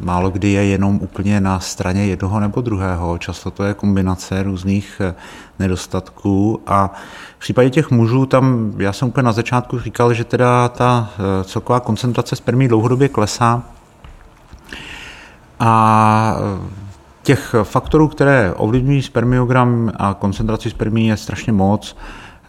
[0.02, 3.18] málo kdy je jenom úplně na straně jednoho nebo druhého.
[3.18, 5.14] Často to je kombinace různých eh,
[5.60, 6.94] nedostatků a
[7.38, 11.44] v případě těch mužů tam, já jsem úplně na začátku říkal, že teda ta eh,
[11.44, 13.64] celková koncentrace spermí dlouhodobě klesá
[15.60, 16.38] a
[17.24, 21.96] těch faktorů, které ovlivňují spermiogram a koncentraci spermí je strašně moc.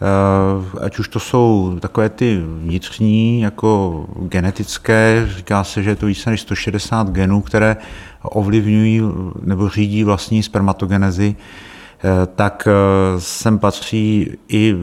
[0.03, 6.05] Eh, ať už to jsou takové ty vnitřní, jako genetické, říká se, že je to
[6.05, 7.77] více než 160 genů, které
[8.21, 9.01] ovlivňují
[9.41, 12.71] nebo řídí vlastní spermatogenezi, eh, tak eh,
[13.19, 14.75] sem patří i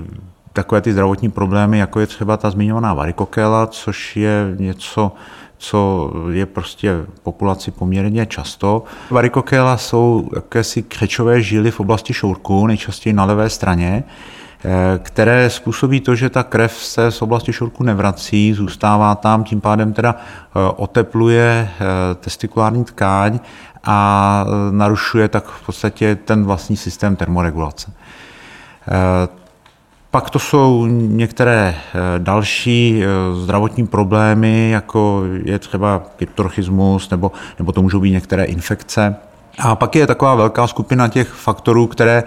[0.53, 5.13] takové ty zdravotní problémy, jako je třeba ta zmiňovaná varikokéla, což je něco,
[5.59, 8.85] co je prostě populaci poměrně často.
[9.11, 14.05] Varikokéla jsou jakési křečové žíly v oblasti šourku, nejčastěji na levé straně,
[14.99, 19.93] které způsobí to, že ta krev se z oblasti šourku nevrací, zůstává tam, tím pádem
[19.93, 21.85] teda eh, otepluje eh,
[22.15, 23.41] testikulární tkáň
[23.85, 27.93] a narušuje tak v podstatě ten vlastní systém termoregulace.
[30.11, 33.07] Pak to jsou některé eh, další eh,
[33.43, 39.17] zdravotní problémy, jako je třeba kryptorchismus, nebo, nebo to můžou být některé infekce.
[39.59, 42.23] A pak je taková velká skupina těch faktorů, které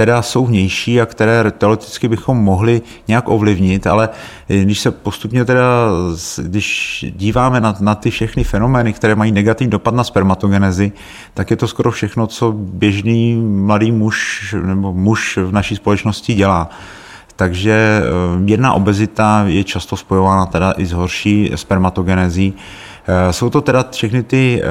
[0.00, 4.08] teda jsou vnější a které teoreticky bychom mohli nějak ovlivnit, ale
[4.48, 5.64] když se postupně teda,
[6.42, 10.92] když díváme na, na ty všechny fenomény, které mají negativní dopad na spermatogenezi,
[11.34, 16.70] tak je to skoro všechno, co běžný mladý muž nebo muž v naší společnosti dělá.
[17.36, 18.02] Takže
[18.44, 22.54] jedna eh, obezita je často spojována teda i s horší spermatogenezí.
[23.06, 24.66] Eh, jsou to teda všechny ty eh,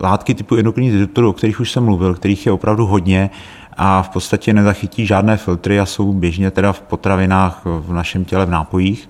[0.00, 3.30] látky typu endokrinních disruptorů, o kterých už jsem mluvil, kterých je opravdu hodně
[3.76, 8.46] a v podstatě nezachytí žádné filtry a jsou běžně teda v potravinách v našem těle
[8.46, 9.08] v nápojích.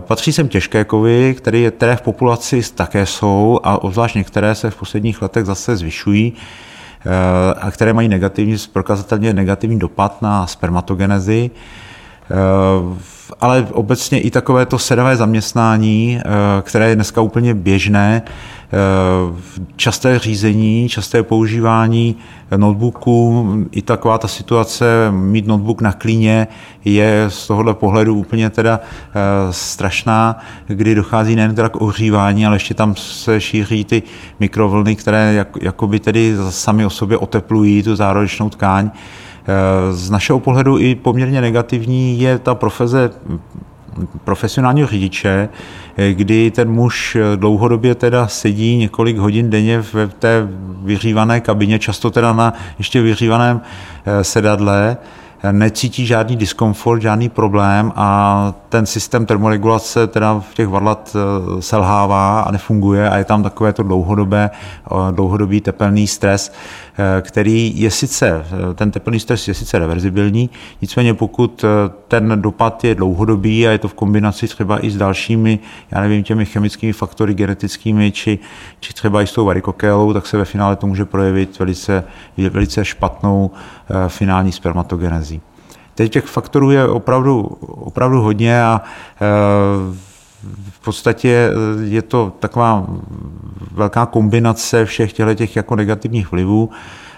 [0.00, 4.76] Patří sem těžké kovy, které, které v populaci také jsou a obzvlášť některé se v
[4.76, 6.32] posledních letech zase zvyšují.
[7.06, 11.50] Eh, a které mají negativní, prokazatelně negativní dopad na spermatogenezi.
[12.30, 12.34] Eh,
[13.40, 16.20] ale obecně i takové to sedavé zaměstnání,
[16.62, 18.22] které je dneska úplně běžné,
[19.76, 22.16] časté řízení, časté používání
[22.56, 26.46] notebooku, i taková ta situace, mít notebook na klíně
[26.84, 28.80] je z tohohle pohledu úplně teda
[29.50, 34.02] strašná, kdy dochází nejen teda k ohřívání, ale ještě tam se šíří ty
[34.40, 38.90] mikrovlny, které jak, jakoby tedy sami o sobě oteplují tu zárodečnou tkáň.
[39.90, 43.10] Z našeho pohledu i poměrně negativní je ta profeze
[44.24, 45.48] profesionálního řidiče,
[46.12, 50.48] kdy ten muž dlouhodobě teda sedí několik hodin denně v té
[50.82, 53.60] vyřívané kabině, často teda na ještě vyřívaném
[54.06, 54.96] eh, sedadle,
[55.52, 62.40] necítí žádný diskomfort, žádný problém a ten systém termoregulace teda v těch varlat eh, selhává
[62.40, 66.87] a nefunguje a je tam takové to dlouhodobé, eh, dlouhodobý tepelný stres, eh,
[67.20, 68.44] který je sice,
[68.74, 70.50] ten tepelný stres je sice reverzibilní,
[70.82, 71.64] nicméně pokud
[72.08, 75.58] ten dopad je dlouhodobý a je to v kombinaci třeba i s dalšími,
[75.90, 78.38] já nevím, těmi chemickými faktory genetickými, či,
[78.80, 82.04] či třeba i s tou varikokélou, tak se ve finále to může projevit velice,
[82.50, 83.50] velice špatnou
[84.08, 85.40] finální spermatogenezí.
[85.94, 88.80] Teď těch faktorů je opravdu, opravdu hodně a
[89.20, 90.07] e,
[90.70, 92.86] v podstatě e, je to taková
[93.72, 96.70] velká kombinace všech těchto těch jako negativních vlivů.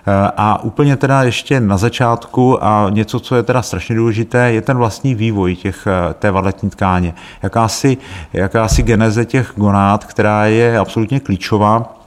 [0.07, 4.63] E, a úplně teda ještě na začátku a něco, co je teda strašně důležité, je
[4.63, 5.87] ten vlastní vývoj těch,
[6.19, 7.15] té vadletní tkáně.
[7.43, 7.97] Jakási,
[8.33, 12.00] jakási geneze těch gonád, která je absolutně klíčová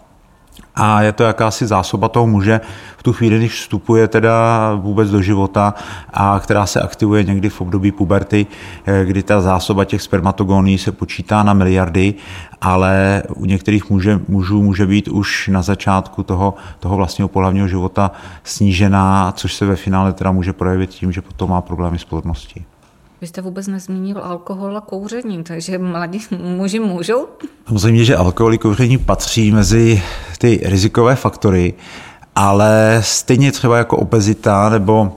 [0.75, 2.61] a je to jakási zásoba toho muže
[2.97, 5.73] v tu chvíli, když vstupuje teda vůbec do života
[6.13, 8.47] a která se aktivuje někdy v období puberty,
[8.85, 12.13] eh, kdy ta zásoba těch spermatogoní se počítá na miliardy,
[12.61, 18.11] ale u některých muže, mužů může být už na začátku toho, toho vlastního pohlavního života
[18.43, 22.65] snížená, což se ve finále teda může projevit tím, že potom má problémy s plodností.
[23.23, 26.19] Vy jste vůbec nezmínil alkohol a kouření, takže mladí
[26.57, 27.27] muži můžou?
[27.67, 30.03] Samozřejmě, že alkohol a kouření patří mezi
[30.37, 31.73] ty rizikové faktory,
[32.35, 35.11] ale stejně třeba jako obezita nebo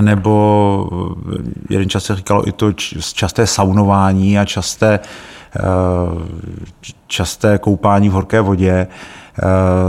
[0.00, 0.88] nebo
[1.70, 2.72] jeden čas se říkalo i to
[3.12, 5.00] časté saunování a časté,
[5.56, 5.60] eh,
[7.06, 8.86] časté koupání v horké vodě,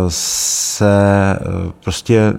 [0.08, 2.34] se eh, prostě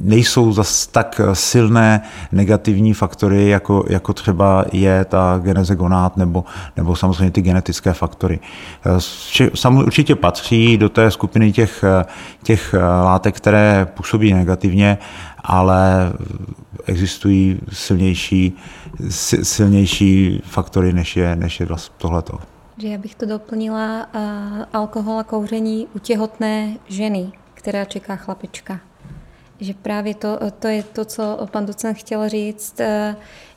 [0.00, 2.00] nejsou zas tak silné
[2.32, 6.44] negativní faktory, jako, jako třeba je ta geneze gonát nebo,
[6.76, 8.40] nebo samozřejmě ty genetické faktory.
[8.86, 8.90] Eh,
[9.54, 11.84] Samozřejmě určitě patří do té skupiny těch,
[12.42, 14.98] těch látek, které působí negativně,
[15.44, 16.12] ale
[16.86, 18.56] existují silnější,
[19.42, 21.66] silnější faktory, než je, než je
[21.98, 22.38] tohleto.
[22.78, 24.08] Že já bych to doplnila
[24.72, 28.80] alkohol a kouření u těhotné ženy, která čeká chlapička.
[29.60, 32.86] Že právě to, to je to, co pan docent chtěl říct, uh,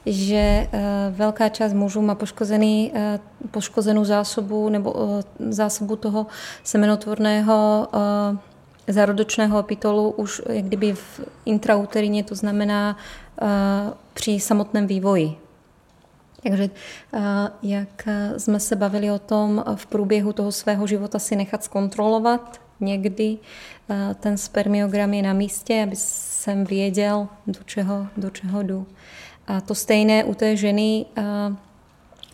[0.06, 0.80] že uh,
[1.16, 4.96] velká část mužů má poškozený, uh, poškozenou zásobu nebo
[5.50, 6.28] zásobu toho
[6.64, 7.88] semenotvorného
[8.88, 12.98] zárodočného opitolu už jak kdyby v intrauterině, to znamená
[14.14, 15.41] při samotném vývoji
[16.44, 16.70] takže
[17.64, 18.08] jak
[18.38, 23.38] jsme se bavili o tom v průběhu toho svého života si nechat zkontrolovat někdy
[24.20, 28.88] ten spermiogram je na místě, aby jsem věděl, do čeho, do čeho jdu.
[29.48, 31.06] A to stejné u té ženy,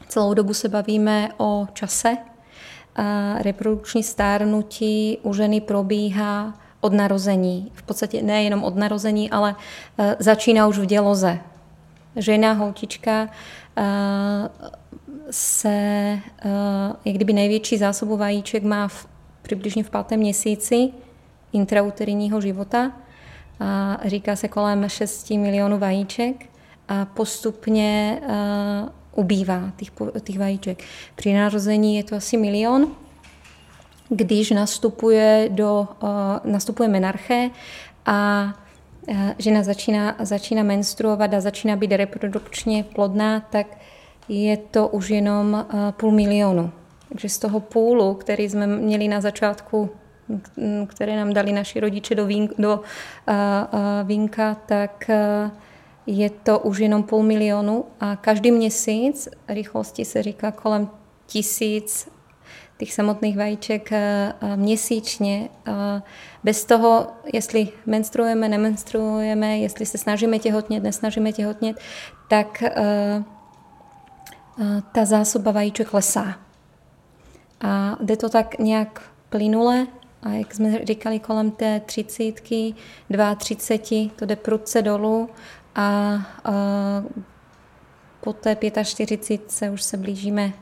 [0.08, 2.18] celou dobu se bavíme o čase.
[3.38, 7.72] Reprodukční stárnutí u ženy probíhá od narození.
[7.74, 9.56] V podstatě nejenom od narození, ale
[10.20, 11.40] začíná už v děloze.
[12.16, 13.30] Žena, holčička
[15.32, 16.20] se,
[17.06, 19.08] jak kdyby největší zásobu vajíček má v,
[19.42, 20.90] přibližně v pátém měsíci
[21.54, 22.92] intrauterijního života.
[23.60, 26.46] A říká se kolem 6 milionů vajíček
[26.88, 28.22] a postupně
[29.16, 29.90] ubývá těch,
[30.24, 30.84] těch vajíček.
[31.16, 32.88] Při narození je to asi milion,
[34.10, 35.88] když nastupuje, do,
[36.44, 37.50] nastupuje menarche
[38.06, 38.54] a
[39.38, 43.68] žena začíná, začíná menstruovat a začíná být reprodukčně plodná, tak
[44.30, 46.72] je to už jenom uh, půl milionu.
[47.10, 49.90] Takže z toho půlu, který jsme měli na začátku
[50.88, 52.84] které nám dali naši rodiče do, vín, do uh,
[54.04, 55.10] vínka, tak
[56.08, 60.90] je to už jenom půl milionu a každý měsíc rychlosti se říká kolem
[61.26, 62.10] tisíc
[62.78, 63.90] těch samotných vajíček
[64.56, 65.50] měsíčně.
[66.44, 71.80] Bez toho, jestli menstruujeme, nemenstruujeme, jestli se snažíme těhotnět, nesnažíme těhotnět,
[72.30, 72.64] tak
[74.92, 76.40] ta zásoba vajíček klesá.
[77.62, 79.88] A jde to tak nějak plynule
[80.24, 82.76] a jak jsme říkali, kolem té třicítky,
[83.38, 85.30] 32, to jde prudce dolů
[85.76, 85.84] a,
[86.44, 86.52] a
[88.22, 90.54] po té 45 se už se blížíme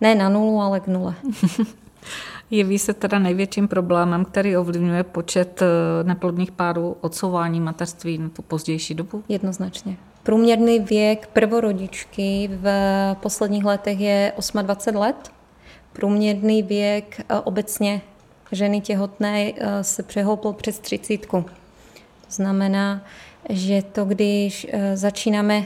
[0.00, 1.14] ne na nulu, ale k nule.
[2.50, 5.66] Jeví se teda největším problémem, který ovlivňuje počet eh,
[6.04, 9.24] neplodných párů odsouvání mateřství na tu pozdější dobu?
[9.28, 9.96] Jednoznačně.
[10.22, 12.70] Průměrný věk prvorodičky v
[13.20, 14.32] posledních letech je
[14.62, 15.30] 28 let.
[15.92, 18.02] Průměrný věk eh, obecně
[18.52, 21.44] ženy těhotné eh, se přehoupl přes třicítku.
[22.26, 23.02] To znamená,
[23.48, 25.64] že to, když začínáme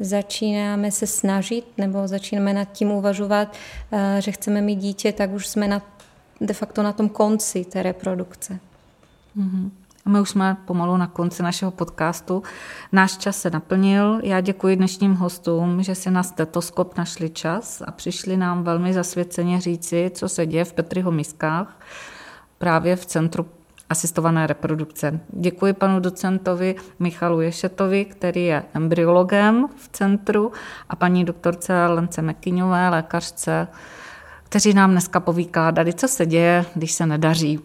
[0.00, 3.56] začínáme se snažit nebo začínáme nad tím uvažovat,
[3.92, 5.82] eh, že chceme mít dítě, tak už jsme na,
[6.40, 8.58] de facto na tom konci té reprodukce.
[9.36, 9.70] Mm-hmm.
[10.04, 12.42] A my už jsme pomalu na konci našeho podcastu.
[12.92, 14.20] Náš čas se naplnil.
[14.22, 19.60] Já děkuji dnešním hostům, že si na stetoskop našli čas a přišli nám velmi zasvěceně
[19.60, 21.80] říci, co se děje v Petriho miskách,
[22.58, 23.46] právě v Centru
[23.90, 25.20] asistované reprodukce.
[25.28, 30.52] Děkuji panu docentovi Michalu Ješetovi, který je embryologem v centru
[30.88, 33.68] a paní doktorce Lence Mekyňové, lékařce,
[34.44, 37.60] kteří nám dneska povykládali, co se děje, když se nedaří.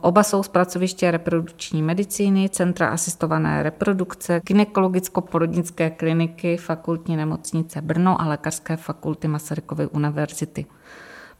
[0.00, 8.28] Oba jsou z pracoviště reprodukční medicíny, Centra asistované reprodukce, gynekologicko-porodnické kliniky, fakultní nemocnice Brno a
[8.28, 10.66] lékařské fakulty Masarykovy univerzity.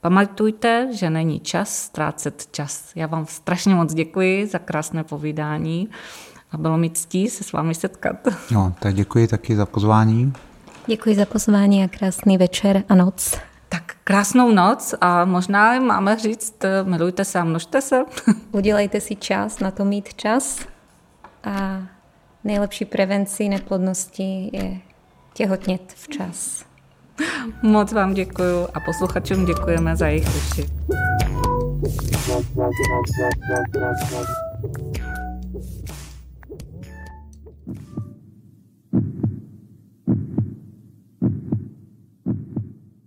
[0.00, 2.92] Pamatujte, že není čas ztrácet čas.
[2.94, 5.88] Já vám strašně moc děkuji za krásné povídání
[6.50, 8.16] a bylo mi ctí se s vámi setkat.
[8.50, 10.32] No, tak děkuji taky za pozvání.
[10.86, 13.38] Děkuji za pozvání a krásný večer a noc.
[13.68, 18.04] Tak krásnou noc a možná máme říct, milujte se a množte se.
[18.52, 20.58] Udělejte si čas, na to mít čas
[21.44, 21.82] a
[22.44, 24.80] nejlepší prevencí neplodnosti je
[25.34, 26.67] těhotnět včas.
[27.62, 30.68] Moc vám děkuju a posluchačům děkujeme za jejich uši.